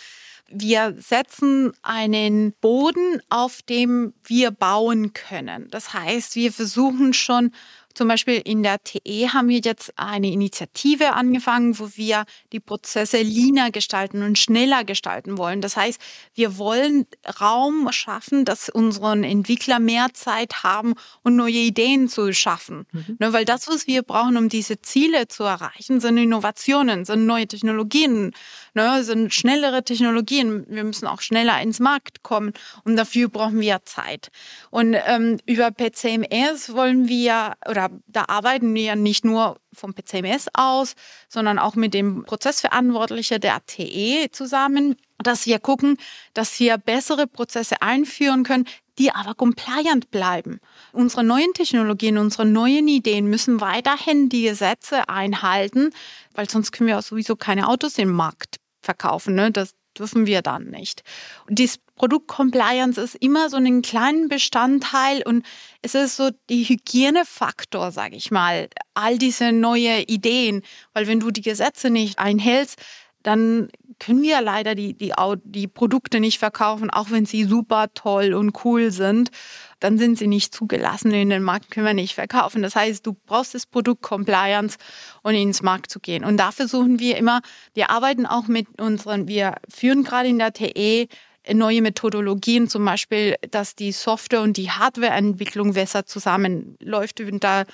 Wir 0.48 0.96
setzen 1.00 1.74
einen 1.82 2.54
Boden, 2.62 3.22
auf 3.30 3.62
dem 3.64 4.14
wir 4.24 4.52
bauen 4.52 5.14
können. 5.14 5.70
Das 5.70 5.94
heißt, 5.94 6.36
wir 6.36 6.52
versuchen 6.52 7.14
schon 7.14 7.52
zum 7.96 8.10
Beispiel 8.10 8.42
in 8.44 8.62
der 8.62 8.84
TE 8.84 9.30
haben 9.34 9.48
wir 9.48 9.60
jetzt 9.60 9.94
eine 9.96 10.30
Initiative 10.30 11.14
angefangen, 11.14 11.80
wo 11.80 11.90
wir 11.96 12.26
die 12.52 12.60
Prozesse 12.60 13.22
leaner 13.22 13.72
gestalten 13.72 14.22
und 14.22 14.38
schneller 14.38 14.84
gestalten 14.84 15.38
wollen. 15.38 15.62
Das 15.62 15.78
heißt, 15.78 16.00
wir 16.34 16.58
wollen 16.58 17.08
Raum 17.40 17.88
schaffen, 17.92 18.44
dass 18.46 18.70
unseren 18.70 19.24
Entwickler 19.24 19.80
mehr 19.80 20.08
Zeit 20.14 20.64
haben 20.64 20.94
und 21.24 21.38
neue 21.38 21.52
Ideen 21.52 22.10
zu 22.10 22.34
schaffen. 22.34 22.86
Mhm. 22.92 23.16
Ne, 23.20 23.34
weil 23.34 23.46
das, 23.46 23.68
was 23.70 23.88
wir 23.88 24.04
brauchen, 24.04 24.36
um 24.38 24.50
diese 24.50 24.82
Ziele 24.82 25.28
zu 25.30 25.44
erreichen, 25.44 26.02
sind 26.02 26.18
Innovationen, 26.18 27.06
sind 27.06 27.26
neue 27.26 27.48
Technologien, 27.48 28.34
ne, 28.76 29.04
sind 29.04 29.34
schnellere 29.34 29.84
Technologien. 29.84 30.66
Wir 30.68 30.84
müssen 30.84 31.08
auch 31.08 31.22
schneller 31.22 31.62
ins 31.62 31.80
Markt 31.80 32.24
kommen 32.24 32.54
und 32.84 32.96
dafür 32.96 33.30
brauchen 33.30 33.60
wir 33.60 33.82
Zeit. 33.86 34.30
Und 34.70 34.96
ähm, 35.08 35.40
über 35.46 35.72
PCMS 35.72 36.74
wollen 36.74 37.08
wir 37.08 37.54
oder 37.68 37.90
da 38.08 38.26
arbeiten 38.28 38.74
wir 38.76 38.84
ja 38.84 38.96
nicht 38.96 39.26
nur 39.26 39.58
vom 39.74 39.94
PCMS 39.94 40.48
aus, 40.54 40.96
sondern 41.30 41.60
auch 41.60 41.76
mit 41.76 41.94
dem 41.94 42.24
Prozessverantwortlichen 42.24 43.42
der 43.42 43.66
TE 43.66 44.30
zusammen, 44.32 44.96
dass 45.18 45.46
wir 45.46 45.60
gucken, 45.60 45.98
dass 46.34 46.60
wir 46.60 46.78
bessere 46.78 47.28
Prozesse 47.28 47.82
einführen 47.82 48.44
können, 48.44 48.66
die 48.98 49.12
aber 49.12 49.36
compliant 49.36 50.10
bleiben. 50.12 50.60
Unsere 50.94 51.24
neuen 51.24 51.54
Technologien, 51.54 52.18
unsere 52.18 52.46
neuen 52.46 52.88
Ideen 52.88 53.28
müssen 53.28 53.60
weiterhin 53.60 54.30
die 54.30 54.44
Gesetze 54.44 55.10
einhalten, 55.10 55.92
weil 56.34 56.50
sonst 56.50 56.72
können 56.72 56.88
wir 56.88 57.02
sowieso 57.02 57.36
keine 57.36 57.68
Autos 57.68 57.98
im 57.98 58.12
Markt 58.12 58.55
verkaufen. 58.86 59.36
Ne? 59.36 59.52
Das 59.52 59.76
dürfen 59.98 60.26
wir 60.26 60.42
dann 60.42 60.66
nicht. 60.70 61.04
Und 61.48 61.60
dieses 61.60 61.80
Produktcompliance 61.96 63.00
ist 63.00 63.16
immer 63.16 63.50
so 63.50 63.58
einen 63.58 63.82
kleinen 63.82 64.28
Bestandteil 64.28 65.24
und 65.24 65.46
es 65.82 65.96
ist 65.96 66.18
so 66.18 66.32
die 66.50 66.64
Hygienefaktor, 66.64 67.92
sage 67.92 68.16
ich 68.16 68.32
mal, 68.32 68.68
all 68.94 69.18
diese 69.18 69.52
neue 69.52 70.02
Ideen, 70.04 70.62
weil 70.94 71.08
wenn 71.08 71.22
du 71.22 71.32
die 71.32 71.42
Gesetze 71.42 71.90
nicht 71.90 72.20
einhältst, 72.20 72.80
dann 73.24 73.70
können 74.00 74.22
wir 74.22 74.42
leider 74.42 74.76
die, 74.76 74.94
die, 74.94 75.14
die 75.44 75.68
Produkte 75.68 76.20
nicht 76.20 76.40
verkaufen, 76.40 76.90
auch 76.90 77.12
wenn 77.12 77.26
sie 77.26 77.46
super 77.46 77.88
toll 77.94 78.34
und 78.34 78.66
cool 78.66 78.92
sind. 78.92 79.32
Dann 79.80 79.98
sind 79.98 80.18
sie 80.18 80.28
nicht 80.28 80.54
zugelassen 80.54 81.12
in 81.12 81.30
den 81.30 81.44
Markt, 81.44 81.70
können 81.72 81.86
wir 81.86 81.94
nicht 81.94 82.16
verkaufen. 82.16 82.62
Das 82.62 82.76
heißt, 82.76 83.06
du 83.06 83.16
brauchst 83.26 83.54
das 83.54 83.66
Produkt 83.66 84.02
Compliance, 84.02 84.78
um 85.22 85.32
ins 85.32 85.62
Markt 85.62 85.92
zu 85.92 86.00
gehen. 86.00 86.24
Und 86.24 86.38
da 86.38 86.52
versuchen 86.52 87.00
wir 87.00 87.18
immer, 87.18 87.42
wir 87.74 87.90
arbeiten 87.90 88.26
auch 88.26 88.48
mit 88.48 88.80
unseren, 88.80 89.28
wir 89.28 89.56
führen 89.70 90.04
gerade 90.04 90.30
in 90.30 90.40
der 90.40 90.54
TE 90.54 91.08
neue 91.54 91.82
Methodologien, 91.82 92.68
zum 92.68 92.86
Beispiel, 92.86 93.36
dass 93.52 93.76
die 93.76 93.92
Software- 93.92 94.42
und 94.42 94.58
die 94.58 94.72
Hardwareentwicklung 94.72 95.74
besser 95.74 96.06
zusammenläuft. 96.06 97.22
Und 97.22 97.44
da 97.44 97.66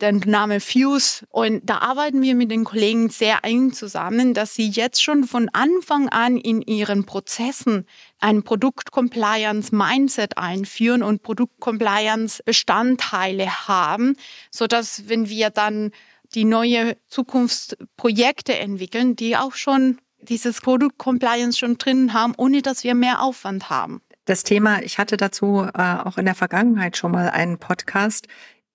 der 0.00 0.12
Name 0.12 0.60
Fuse. 0.60 1.24
Und 1.30 1.68
da 1.68 1.78
arbeiten 1.78 2.22
wir 2.22 2.34
mit 2.34 2.50
den 2.50 2.64
Kollegen 2.64 3.10
sehr 3.10 3.44
eng 3.44 3.72
zusammen, 3.72 4.34
dass 4.34 4.54
sie 4.54 4.68
jetzt 4.68 5.02
schon 5.02 5.24
von 5.24 5.48
Anfang 5.52 6.08
an 6.08 6.36
in 6.36 6.62
ihren 6.62 7.06
Prozessen 7.06 7.86
ein 8.18 8.42
Produkt-Compliance-Mindset 8.42 10.38
einführen 10.38 11.02
und 11.02 11.22
Produkt-Compliance-Bestandteile 11.22 13.68
haben, 13.68 14.16
sodass 14.50 15.08
wenn 15.08 15.28
wir 15.28 15.50
dann 15.50 15.92
die 16.34 16.44
neue 16.44 16.96
Zukunftsprojekte 17.08 18.56
entwickeln, 18.56 19.16
die 19.16 19.36
auch 19.36 19.54
schon 19.54 19.98
dieses 20.22 20.60
Produkt-Compliance 20.60 21.58
schon 21.58 21.78
drin 21.78 22.12
haben, 22.12 22.34
ohne 22.36 22.62
dass 22.62 22.84
wir 22.84 22.94
mehr 22.94 23.22
Aufwand 23.22 23.70
haben. 23.70 24.00
Das 24.26 24.44
Thema, 24.44 24.82
ich 24.82 24.98
hatte 24.98 25.16
dazu 25.16 25.66
äh, 25.74 25.96
auch 26.04 26.18
in 26.18 26.24
der 26.24 26.34
Vergangenheit 26.34 26.96
schon 26.96 27.10
mal 27.10 27.30
einen 27.30 27.58
Podcast. 27.58 28.28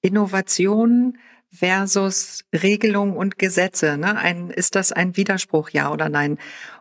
Innovation 0.06 1.18
versus 1.52 2.44
Regelung 2.54 3.16
und 3.18 3.40
Gesetze. 3.40 3.98
Ne? 3.98 4.18
Ein, 4.18 4.50
ist 4.52 4.76
das 4.76 4.92
ein 4.92 5.18
Widerspruch, 5.18 5.70
ja 5.70 5.92
oder 5.92 6.10
nein? 6.10 6.38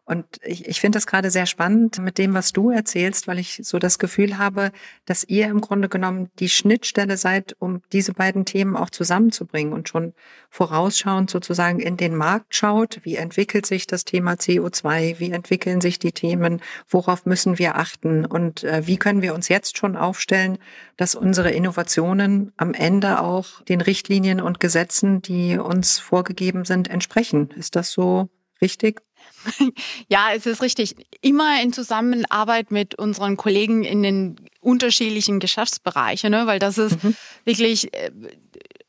Und 0.07 0.27
ich, 0.43 0.69
ich 0.69 0.81
finde 0.81 0.97
das 0.97 1.07
gerade 1.07 1.31
sehr 1.31 1.47
spannend 1.47 1.99
mit 1.99 2.19
dem, 2.19 2.35
was 2.35 2.53
du 2.53 2.71
erzählst, 2.71 3.27
weil 3.27 3.38
ich 3.38 3.61
so 3.62 3.79
das 3.79 3.99
Gefühl 3.99 4.37
habe, 4.37 4.71
dass 5.07 5.25
ihr 5.25 5.47
im 5.47 5.62
Grunde 5.62 5.88
genommen 5.88 6.31
die 6.38 6.51
Schnittstelle 6.51 7.17
seid, 7.17 7.57
um 7.59 7.81
diese 7.90 8.12
beiden 8.12 8.45
Themen 8.45 8.77
auch 8.77 8.90
zusammenzubringen 8.90 9.73
und 9.73 9.88
schon 9.88 10.12
vorausschauend 10.51 11.31
sozusagen 11.31 11.81
in 11.81 11.97
den 11.97 12.14
Markt 12.17 12.55
schaut. 12.55 13.01
Wie 13.03 13.17
entwickelt 13.17 13.64
sich 13.64 13.87
das 13.87 14.05
Thema 14.05 14.35
CO2? 14.35 15.19
Wie 15.21 15.31
entwickeln 15.31 15.81
sich 15.81 15.99
die 15.99 16.12
Themen? 16.12 16.61
Worauf 16.87 17.25
müssen 17.25 17.59
wir 17.59 17.77
achten? 17.77 18.27
Und 18.27 18.62
äh, 18.62 18.87
wie 18.87 18.99
können 18.99 19.23
wir 19.23 19.35
uns 19.35 19.49
jetzt 19.49 19.79
schon 19.79 19.97
aufstellen, 19.97 20.59
dass 20.99 21.14
unsere 21.14 21.51
Innovationen 21.51 22.53
am 22.59 22.75
Ende 22.75 23.21
auch 23.21 23.62
den 23.62 23.81
Richtlinien 23.81 24.43
und 24.43 24.61
Gesetzen, 24.61 25.23
die 25.23 25.57
uns 25.57 25.99
vorgegeben 25.99 26.67
sind, 26.67 26.88
entsprechen? 26.88 27.51
Ist 27.57 27.75
das 27.75 27.90
so 27.90 28.29
richtig? 28.61 29.01
Ja, 30.09 30.29
es 30.35 30.47
ist 30.47 30.63
richtig. 30.63 30.95
Immer 31.21 31.63
in 31.63 31.73
Zusammenarbeit 31.73 32.71
mit 32.71 32.95
unseren 32.97 33.37
Kollegen 33.37 33.85
in 33.85 34.03
den 34.03 34.37
unterschiedlichen 34.61 35.41
Geschäftsbereichen, 35.41 36.31
ne? 36.31 36.47
weil 36.47 36.59
das 36.59 36.79
ist 36.79 37.03
mhm. 37.03 37.15
wirklich 37.45 37.93
äh, 37.95 38.11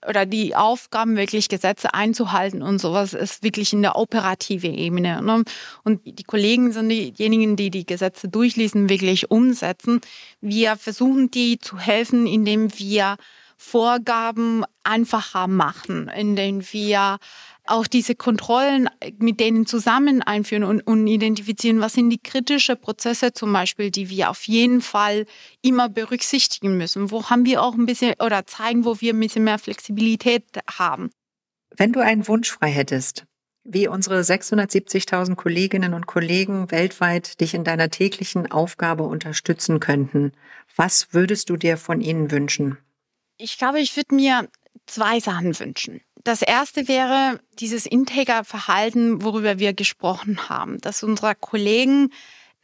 oder 0.07 0.25
die 0.25 0.55
Aufgaben, 0.55 1.17
wirklich 1.17 1.49
Gesetze 1.49 1.93
einzuhalten 1.93 2.61
und 2.61 2.79
sowas, 2.79 3.13
ist 3.13 3.43
wirklich 3.43 3.73
in 3.73 3.81
der 3.81 3.95
operativen 3.95 4.73
Ebene. 4.73 5.21
Ne? 5.21 5.43
Und 5.83 6.01
die 6.05 6.23
Kollegen 6.23 6.71
sind 6.71 6.89
diejenigen, 6.89 7.55
die 7.55 7.71
die 7.71 7.85
Gesetze 7.85 8.27
durchlesen, 8.29 8.89
wirklich 8.89 9.31
umsetzen. 9.31 10.01
Wir 10.41 10.75
versuchen, 10.75 11.31
die 11.31 11.59
zu 11.59 11.77
helfen, 11.79 12.27
indem 12.27 12.77
wir 12.77 13.17
Vorgaben 13.57 14.63
einfacher 14.83 15.47
machen, 15.47 16.09
indem 16.09 16.61
wir 16.71 17.17
auch 17.67 17.87
diese 17.87 18.15
Kontrollen 18.15 18.89
mit 19.17 19.39
denen 19.39 19.65
zusammen 19.65 20.21
einführen 20.21 20.63
und, 20.63 20.81
und 20.81 21.07
identifizieren, 21.07 21.79
was 21.81 21.93
sind 21.93 22.09
die 22.09 22.21
kritischen 22.21 22.79
Prozesse 22.79 23.33
zum 23.33 23.51
Beispiel, 23.51 23.91
die 23.91 24.09
wir 24.09 24.29
auf 24.29 24.43
jeden 24.47 24.81
Fall 24.81 25.25
immer 25.61 25.89
berücksichtigen 25.89 26.77
müssen. 26.77 27.11
Wo 27.11 27.29
haben 27.29 27.45
wir 27.45 27.63
auch 27.63 27.73
ein 27.73 27.85
bisschen 27.85 28.13
oder 28.19 28.45
zeigen, 28.45 28.85
wo 28.85 29.01
wir 29.01 29.13
ein 29.13 29.19
bisschen 29.19 29.43
mehr 29.43 29.59
Flexibilität 29.59 30.43
haben. 30.77 31.09
Wenn 31.75 31.91
du 31.91 31.99
einen 31.99 32.27
Wunsch 32.27 32.51
frei 32.51 32.71
hättest, 32.71 33.25
wie 33.63 33.87
unsere 33.87 34.21
670.000 34.21 35.35
Kolleginnen 35.35 35.93
und 35.93 36.05
Kollegen 36.05 36.71
weltweit 36.71 37.41
dich 37.41 37.53
in 37.55 37.63
deiner 37.63 37.89
täglichen 37.89 38.51
Aufgabe 38.51 39.03
unterstützen 39.03 39.79
könnten, 39.79 40.33
was 40.75 41.13
würdest 41.13 41.49
du 41.49 41.57
dir 41.57 41.77
von 41.77 41.99
ihnen 41.99 42.31
wünschen? 42.31 42.77
Ich 43.37 43.57
glaube, 43.57 43.79
ich 43.79 43.95
würde 43.97 44.15
mir 44.15 44.47
zwei 44.85 45.19
Sachen 45.19 45.59
wünschen. 45.59 46.01
Das 46.25 46.41
erste 46.41 46.87
wäre 46.87 47.39
dieses 47.59 47.85
Integer-Verhalten, 47.85 49.21
worüber 49.21 49.59
wir 49.59 49.73
gesprochen 49.73 50.49
haben, 50.49 50.81
dass 50.81 51.03
unsere 51.03 51.35
Kollegen 51.35 52.09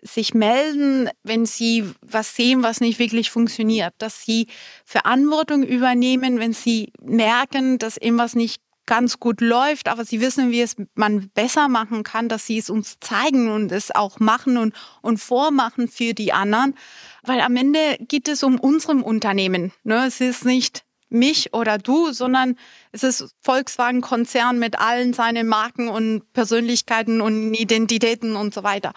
sich 0.02 0.34
melden, 0.34 1.10
wenn 1.22 1.46
sie 1.46 1.86
was 2.02 2.36
sehen, 2.36 2.64
was 2.64 2.82
nicht 2.82 2.98
wirklich 2.98 3.30
funktioniert, 3.30 3.94
dass 4.00 4.26
sie 4.26 4.48
Verantwortung 4.84 5.62
übernehmen, 5.62 6.40
wenn 6.40 6.54
sie 6.54 6.92
merken, 7.04 7.78
dass 7.78 7.98
irgendwas 7.98 8.34
nicht 8.34 8.64
ganz 8.88 9.20
gut 9.20 9.42
läuft, 9.42 9.90
aber 9.90 10.06
sie 10.06 10.22
wissen, 10.22 10.50
wie 10.50 10.62
es 10.62 10.76
man 10.96 11.30
besser 11.30 11.68
machen 11.68 12.02
kann, 12.02 12.30
dass 12.30 12.48
sie 12.48 12.58
es 12.58 12.72
uns 12.72 12.98
zeigen 13.00 13.52
und 13.52 13.72
es 13.72 13.94
auch 13.94 14.20
machen 14.20 14.58
und, 14.58 14.74
und 15.04 15.20
vormachen 15.20 15.88
für 15.88 16.16
die 16.16 16.34
anderen. 16.34 16.74
Weil 17.22 17.42
am 17.42 17.56
Ende 17.56 18.00
geht 18.00 18.28
es 18.28 18.42
um 18.42 18.60
unserem 18.60 19.04
Unternehmen. 19.04 19.72
Ne? 19.84 20.08
Es 20.08 20.20
ist 20.20 20.46
nicht 20.46 20.84
mich 21.12 21.54
oder 21.54 21.78
du, 21.78 22.12
sondern 22.12 22.58
es 22.92 23.04
ist 23.04 23.36
Volkswagen-Konzern 23.42 24.60
mit 24.60 24.80
allen 24.80 25.14
seinen 25.14 25.48
Marken 25.48 25.90
und 25.90 26.32
Persönlichkeiten 26.34 27.22
und 27.22 27.54
Identitäten 27.54 28.36
und 28.36 28.54
so 28.54 28.64
weiter. 28.64 28.94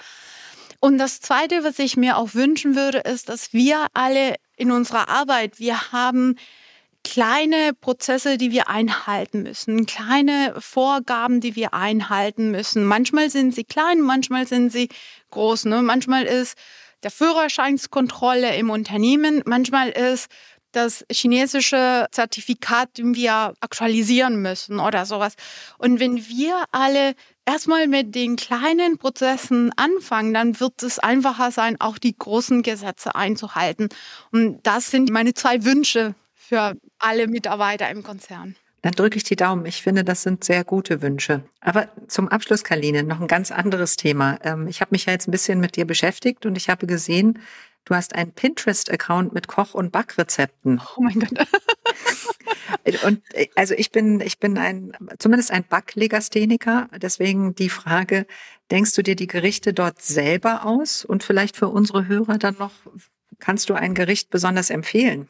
Und 0.81 0.99
das 0.99 1.21
Zweite, 1.21 1.65
was 1.65 1.79
ich 1.79 1.97
mir 1.97 2.19
auch 2.19 2.35
wünschen 2.35 2.77
würde, 2.77 2.99
ist, 2.99 3.29
dass 3.29 3.53
wir 3.53 3.87
alle 3.95 4.35
in 4.57 4.71
unserer 4.71 5.09
Arbeit, 5.09 5.59
wir 5.59 5.93
haben 5.93 6.37
kleine 7.05 7.73
Prozesse, 7.81 8.39
die 8.39 8.51
wir 8.51 8.69
einhalten 8.69 9.43
müssen, 9.43 9.87
kleine 9.87 10.55
Vorgaben, 10.59 11.41
die 11.41 11.55
wir 11.55 11.75
einhalten 11.75 12.51
müssen. 12.51 12.85
Manchmal 12.85 13.31
sind 13.31 13.55
sie 13.55 13.65
klein, 13.65 14.01
manchmal 14.01 14.47
sind 14.47 14.73
sie 14.73 14.89
groß. 15.31 15.67
Ne? 15.67 15.83
Manchmal 15.83 16.25
ist 16.25 16.57
der 17.03 17.11
Führerscheinskontrolle 17.11 18.57
im 18.57 18.71
Unternehmen, 18.71 19.43
manchmal 19.45 19.91
ist 19.91 20.29
das 20.77 21.05
chinesische 21.11 22.07
Zertifikat, 22.11 22.91
wir 22.97 23.55
aktualisieren 23.61 24.41
müssen 24.43 24.81
oder 24.81 25.07
sowas. 25.07 25.35
Und 25.79 26.01
wenn 26.01 26.17
wir 26.29 26.65
alle 26.73 27.15
erstmal 27.47 27.87
mit 27.87 28.15
den 28.15 28.37
kleinen 28.37 28.99
Prozessen 28.99 29.73
anfangen, 29.77 30.35
dann 30.35 30.61
wird 30.61 30.83
es 30.83 30.99
einfacher 30.99 31.51
sein, 31.51 31.81
auch 31.81 31.99
die 31.99 32.17
großen 32.17 32.63
Gesetze 32.63 33.15
einzuhalten. 33.15 33.89
Und 34.33 34.61
das 34.63 34.91
sind 34.91 35.11
meine 35.11 35.35
zwei 35.35 35.65
Wünsche 35.65 36.15
für 36.35 36.75
alle 36.99 37.27
Mitarbeiter 37.27 37.89
im 37.91 38.03
Konzern. 38.03 38.57
Dann 38.83 38.93
drücke 38.93 39.17
ich 39.17 39.25
die 39.25 39.37
Daumen. 39.37 39.65
Ich 39.65 39.81
finde, 39.83 40.05
das 40.05 40.23
sind 40.23 40.45
sehr 40.45 40.63
gute 40.63 41.01
Wünsche. 41.01 41.43
Aber 41.63 41.89
zum 42.07 42.29
Abschluss, 42.29 42.65
Kaline, 42.65 43.03
noch 43.03 43.19
ein 43.19 43.29
ganz 43.29 43.51
anderes 43.51 43.97
Thema. 43.97 44.39
Ähm, 44.43 44.69
ich 44.69 44.83
habe 44.83 44.91
mich 44.91 45.07
ja 45.07 45.15
jetzt 45.15 45.27
ein 45.27 45.31
bisschen 45.31 45.59
mit 45.59 45.77
dir 45.77 45.87
beschäftigt 45.87 46.45
und 46.45 46.55
ich 46.59 46.69
habe 46.69 46.87
gesehen, 46.87 47.39
Du 47.85 47.95
hast 47.95 48.15
einen 48.15 48.33
Pinterest-Account 48.33 49.35
mit 49.35 49.47
Koch- 49.47 49.75
und 49.75 49.93
Backrezepten. 49.93 50.81
Oh 50.97 51.03
mein 51.03 51.21
Gott. 51.21 51.47
und 53.05 53.23
äh, 53.35 53.49
also 53.57 53.75
ich 53.75 53.91
bin, 53.91 54.21
ich 54.21 54.39
bin 54.39 54.57
ein, 54.57 54.93
zumindest 55.19 55.51
ein 55.51 55.65
Backlegastheniker. 55.65 56.89
Deswegen 56.97 57.55
die 57.55 57.69
Frage, 57.69 58.27
denkst 58.71 58.95
du 58.95 59.03
dir 59.03 59.17
die 59.17 59.27
Gerichte 59.27 59.75
dort 59.75 60.01
selber 60.01 60.65
aus? 60.65 61.05
Und 61.05 61.25
vielleicht 61.25 61.57
für 61.57 61.69
unsere 61.69 62.07
Hörer 62.07 62.39
dann 62.39 62.57
noch, 62.59 62.73
kannst 63.39 63.69
du 63.69 63.75
ein 63.75 63.95
Gericht 63.95 64.31
besonders 64.31 64.71
empfehlen? 64.71 65.29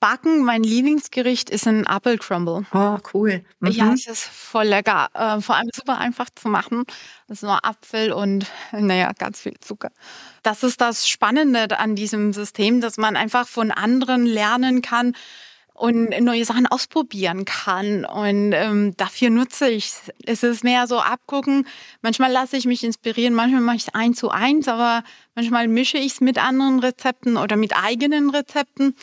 Backen, 0.00 0.44
mein 0.44 0.62
Lieblingsgericht 0.62 1.50
ist 1.50 1.66
ein 1.66 1.86
Apple 1.86 2.18
Crumble. 2.18 2.64
Oh, 2.72 2.98
cool. 3.14 3.44
Mhm. 3.60 3.70
Ja, 3.70 3.92
es 3.92 4.06
ist 4.06 4.24
voll 4.24 4.66
lecker. 4.66 5.08
Äh, 5.14 5.40
vor 5.40 5.56
allem 5.56 5.68
super 5.74 5.98
einfach 5.98 6.28
zu 6.34 6.48
machen. 6.48 6.84
Das 7.28 7.38
ist 7.38 7.42
nur 7.42 7.64
Apfel 7.64 8.12
und, 8.12 8.46
naja, 8.72 9.12
ganz 9.18 9.40
viel 9.40 9.58
Zucker. 9.60 9.90
Das 10.42 10.62
ist 10.62 10.80
das 10.80 11.08
Spannende 11.08 11.78
an 11.78 11.96
diesem 11.96 12.32
System, 12.32 12.80
dass 12.80 12.96
man 12.96 13.16
einfach 13.16 13.46
von 13.46 13.70
anderen 13.70 14.26
lernen 14.26 14.82
kann, 14.82 15.14
und 15.80 16.10
neue 16.20 16.44
Sachen 16.44 16.66
ausprobieren 16.66 17.46
kann. 17.46 18.04
Und 18.04 18.52
ähm, 18.52 18.94
dafür 18.98 19.30
nutze 19.30 19.70
ich 19.70 19.90
es. 20.26 20.42
ist 20.42 20.62
mehr 20.62 20.86
so 20.86 21.00
abgucken. 21.00 21.66
Manchmal 22.02 22.30
lasse 22.30 22.58
ich 22.58 22.66
mich 22.66 22.84
inspirieren, 22.84 23.32
manchmal 23.32 23.62
mache 23.62 23.76
ich 23.76 23.86
es 23.88 23.94
eins 23.94 24.18
zu 24.18 24.30
eins, 24.30 24.68
aber 24.68 25.02
manchmal 25.34 25.68
mische 25.68 25.96
ich 25.96 26.12
es 26.12 26.20
mit 26.20 26.36
anderen 26.36 26.80
Rezepten 26.80 27.38
oder 27.38 27.56
mit 27.56 27.74
eigenen 27.74 28.28
Rezepten. 28.28 28.94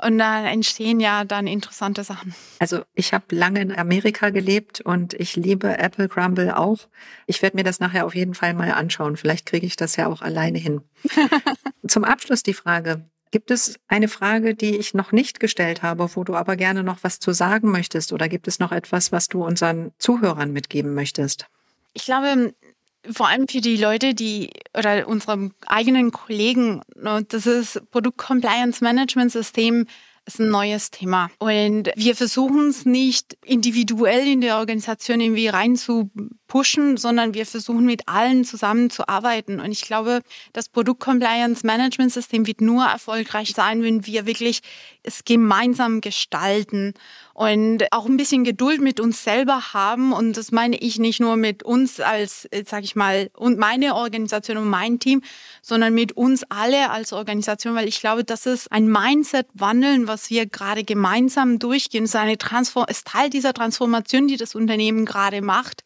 Und 0.00 0.18
da 0.18 0.46
entstehen 0.48 1.00
ja 1.00 1.24
dann 1.24 1.48
interessante 1.48 2.04
Sachen. 2.04 2.34
Also 2.60 2.82
ich 2.94 3.12
habe 3.12 3.34
lange 3.34 3.60
in 3.60 3.76
Amerika 3.76 4.30
gelebt 4.30 4.80
und 4.80 5.14
ich 5.14 5.34
liebe 5.34 5.76
Apple 5.78 6.08
Crumble 6.08 6.56
auch. 6.56 6.78
Ich 7.26 7.42
werde 7.42 7.56
mir 7.56 7.64
das 7.64 7.80
nachher 7.80 8.06
auf 8.06 8.14
jeden 8.14 8.34
Fall 8.34 8.54
mal 8.54 8.70
anschauen. 8.70 9.16
Vielleicht 9.16 9.46
kriege 9.46 9.66
ich 9.66 9.74
das 9.74 9.96
ja 9.96 10.06
auch 10.06 10.22
alleine 10.22 10.58
hin. 10.58 10.82
Zum 11.88 12.04
Abschluss 12.04 12.44
die 12.44 12.54
Frage. 12.54 13.04
Gibt 13.30 13.50
es 13.50 13.78
eine 13.88 14.08
Frage, 14.08 14.54
die 14.54 14.76
ich 14.76 14.94
noch 14.94 15.12
nicht 15.12 15.40
gestellt 15.40 15.82
habe, 15.82 16.08
wo 16.14 16.24
du 16.24 16.34
aber 16.34 16.56
gerne 16.56 16.82
noch 16.82 16.98
was 17.02 17.18
zu 17.18 17.32
sagen 17.32 17.70
möchtest? 17.70 18.12
Oder 18.12 18.28
gibt 18.28 18.48
es 18.48 18.58
noch 18.58 18.72
etwas, 18.72 19.12
was 19.12 19.28
du 19.28 19.44
unseren 19.44 19.92
Zuhörern 19.98 20.52
mitgeben 20.52 20.94
möchtest? 20.94 21.46
Ich 21.92 22.04
glaube, 22.04 22.54
vor 23.10 23.28
allem 23.28 23.48
für 23.48 23.60
die 23.60 23.76
Leute, 23.76 24.14
die 24.14 24.50
oder 24.76 25.06
unsere 25.06 25.50
eigenen 25.66 26.10
Kollegen, 26.10 26.82
ne, 26.96 27.24
das 27.28 27.46
ist 27.46 27.80
Produkt 27.90 28.18
Compliance 28.18 28.82
Management 28.82 29.32
System 29.32 29.86
ist 30.28 30.40
ein 30.40 30.50
neues 30.50 30.90
Thema. 30.90 31.30
Und 31.38 31.90
wir 31.96 32.14
versuchen 32.14 32.68
es 32.68 32.84
nicht 32.84 33.38
individuell 33.42 34.26
in 34.28 34.42
der 34.42 34.58
Organisation 34.58 35.20
irgendwie 35.20 35.48
rein 35.48 35.74
zu 35.74 36.10
pushen, 36.48 36.96
sondern 36.96 37.34
wir 37.34 37.46
versuchen 37.46 37.84
mit 37.84 38.08
allen 38.08 38.44
zusammenzuarbeiten. 38.44 39.60
Und 39.60 39.70
ich 39.70 39.82
glaube, 39.82 40.22
das 40.52 40.68
Produkt 40.68 41.00
Compliance 41.00 41.64
Management 41.64 42.12
System 42.12 42.46
wird 42.46 42.60
nur 42.60 42.84
erfolgreich 42.84 43.52
sein, 43.54 43.82
wenn 43.82 44.06
wir 44.06 44.26
wirklich 44.26 44.62
es 45.02 45.24
gemeinsam 45.24 46.00
gestalten 46.00 46.94
und 47.34 47.84
auch 47.92 48.06
ein 48.06 48.16
bisschen 48.16 48.42
Geduld 48.42 48.80
mit 48.80 48.98
uns 48.98 49.22
selber 49.22 49.72
haben. 49.72 50.12
Und 50.12 50.36
das 50.36 50.50
meine 50.50 50.76
ich 50.76 50.98
nicht 50.98 51.20
nur 51.20 51.36
mit 51.36 51.62
uns 51.62 52.00
als, 52.00 52.46
äh, 52.46 52.64
sag 52.66 52.82
ich 52.82 52.96
mal, 52.96 53.30
und 53.36 53.58
meine 53.58 53.94
Organisation 53.94 54.56
und 54.56 54.68
mein 54.68 54.98
Team, 54.98 55.22
sondern 55.62 55.94
mit 55.94 56.16
uns 56.16 56.42
alle 56.48 56.90
als 56.90 57.12
Organisation, 57.12 57.76
weil 57.76 57.86
ich 57.86 58.00
glaube, 58.00 58.24
das 58.24 58.46
ist 58.46 58.72
ein 58.72 58.90
Mindset-Wandeln, 58.90 60.08
was 60.08 60.30
wir 60.30 60.46
gerade 60.46 60.82
gemeinsam 60.82 61.60
durchgehen. 61.60 62.04
Es 62.04 62.10
ist, 62.10 62.16
eine 62.16 62.38
Transform 62.38 62.86
ist 62.88 63.06
Teil 63.06 63.30
dieser 63.30 63.54
Transformation, 63.54 64.26
die 64.26 64.36
das 64.36 64.54
Unternehmen 64.54 65.04
gerade 65.04 65.40
macht. 65.40 65.84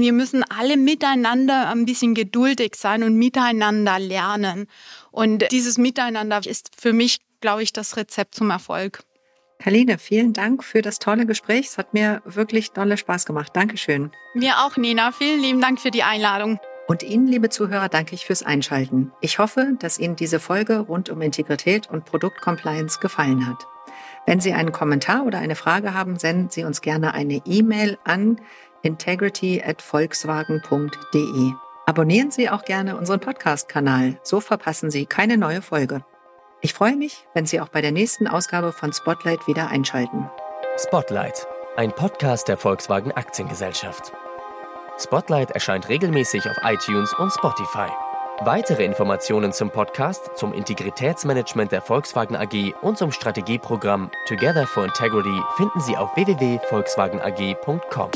Wir 0.00 0.12
müssen 0.12 0.44
alle 0.44 0.76
miteinander 0.76 1.68
ein 1.68 1.86
bisschen 1.86 2.14
geduldig 2.14 2.74
sein 2.76 3.02
und 3.02 3.14
miteinander 3.16 3.98
lernen. 3.98 4.66
Und 5.10 5.50
dieses 5.52 5.78
Miteinander 5.78 6.40
ist 6.44 6.70
für 6.78 6.92
mich, 6.92 7.20
glaube 7.40 7.62
ich, 7.62 7.72
das 7.72 7.96
Rezept 7.96 8.34
zum 8.34 8.50
Erfolg. 8.50 9.02
Kaline, 9.58 9.98
vielen 9.98 10.32
Dank 10.32 10.62
für 10.62 10.82
das 10.82 10.98
tolle 10.98 11.26
Gespräch. 11.26 11.66
Es 11.66 11.78
hat 11.78 11.94
mir 11.94 12.22
wirklich 12.24 12.72
tolle 12.72 12.96
Spaß 12.96 13.24
gemacht. 13.24 13.52
Dankeschön. 13.54 14.10
Mir 14.34 14.58
auch, 14.58 14.76
Nina. 14.76 15.12
Vielen 15.12 15.40
lieben 15.40 15.60
Dank 15.60 15.80
für 15.80 15.90
die 15.90 16.02
Einladung. 16.02 16.60
Und 16.86 17.02
Ihnen, 17.02 17.26
liebe 17.26 17.48
Zuhörer, 17.48 17.88
danke 17.88 18.14
ich 18.14 18.26
fürs 18.26 18.42
Einschalten. 18.44 19.10
Ich 19.20 19.38
hoffe, 19.38 19.72
dass 19.80 19.98
Ihnen 19.98 20.14
diese 20.14 20.38
Folge 20.38 20.78
rund 20.78 21.10
um 21.10 21.20
Integrität 21.20 21.90
und 21.90 22.04
Produktcompliance 22.04 23.00
gefallen 23.00 23.46
hat. 23.46 23.66
Wenn 24.24 24.40
Sie 24.40 24.52
einen 24.52 24.72
Kommentar 24.72 25.24
oder 25.24 25.38
eine 25.38 25.56
Frage 25.56 25.94
haben, 25.94 26.18
senden 26.18 26.50
Sie 26.50 26.64
uns 26.64 26.80
gerne 26.82 27.14
eine 27.14 27.42
E-Mail 27.44 27.98
an 28.04 28.40
integrity@volkswagen.de. 28.82 31.52
Abonnieren 31.86 32.30
Sie 32.30 32.50
auch 32.50 32.64
gerne 32.64 32.96
unseren 32.96 33.20
Podcast-Kanal, 33.20 34.18
so 34.22 34.40
verpassen 34.40 34.90
Sie 34.90 35.06
keine 35.06 35.36
neue 35.36 35.62
Folge. 35.62 36.04
Ich 36.60 36.74
freue 36.74 36.96
mich, 36.96 37.26
wenn 37.34 37.46
Sie 37.46 37.60
auch 37.60 37.68
bei 37.68 37.80
der 37.80 37.92
nächsten 37.92 38.26
Ausgabe 38.26 38.72
von 38.72 38.92
Spotlight 38.92 39.46
wieder 39.46 39.68
einschalten. 39.68 40.28
Spotlight, 40.78 41.46
ein 41.76 41.92
Podcast 41.92 42.48
der 42.48 42.56
Volkswagen 42.56 43.12
Aktiengesellschaft. 43.12 44.12
Spotlight 44.98 45.52
erscheint 45.52 45.88
regelmäßig 45.88 46.48
auf 46.48 46.56
iTunes 46.64 47.14
und 47.14 47.32
Spotify. 47.32 47.88
Weitere 48.40 48.84
Informationen 48.84 49.52
zum 49.52 49.70
Podcast, 49.70 50.30
zum 50.34 50.52
Integritätsmanagement 50.52 51.72
der 51.72 51.80
Volkswagen 51.80 52.36
AG 52.36 52.74
und 52.82 52.98
zum 52.98 53.10
Strategieprogramm 53.10 54.10
Together 54.26 54.66
for 54.66 54.84
Integrity 54.84 55.40
finden 55.56 55.80
Sie 55.80 55.96
auf 55.96 56.14
www.volkswagenag.com. 56.16 58.10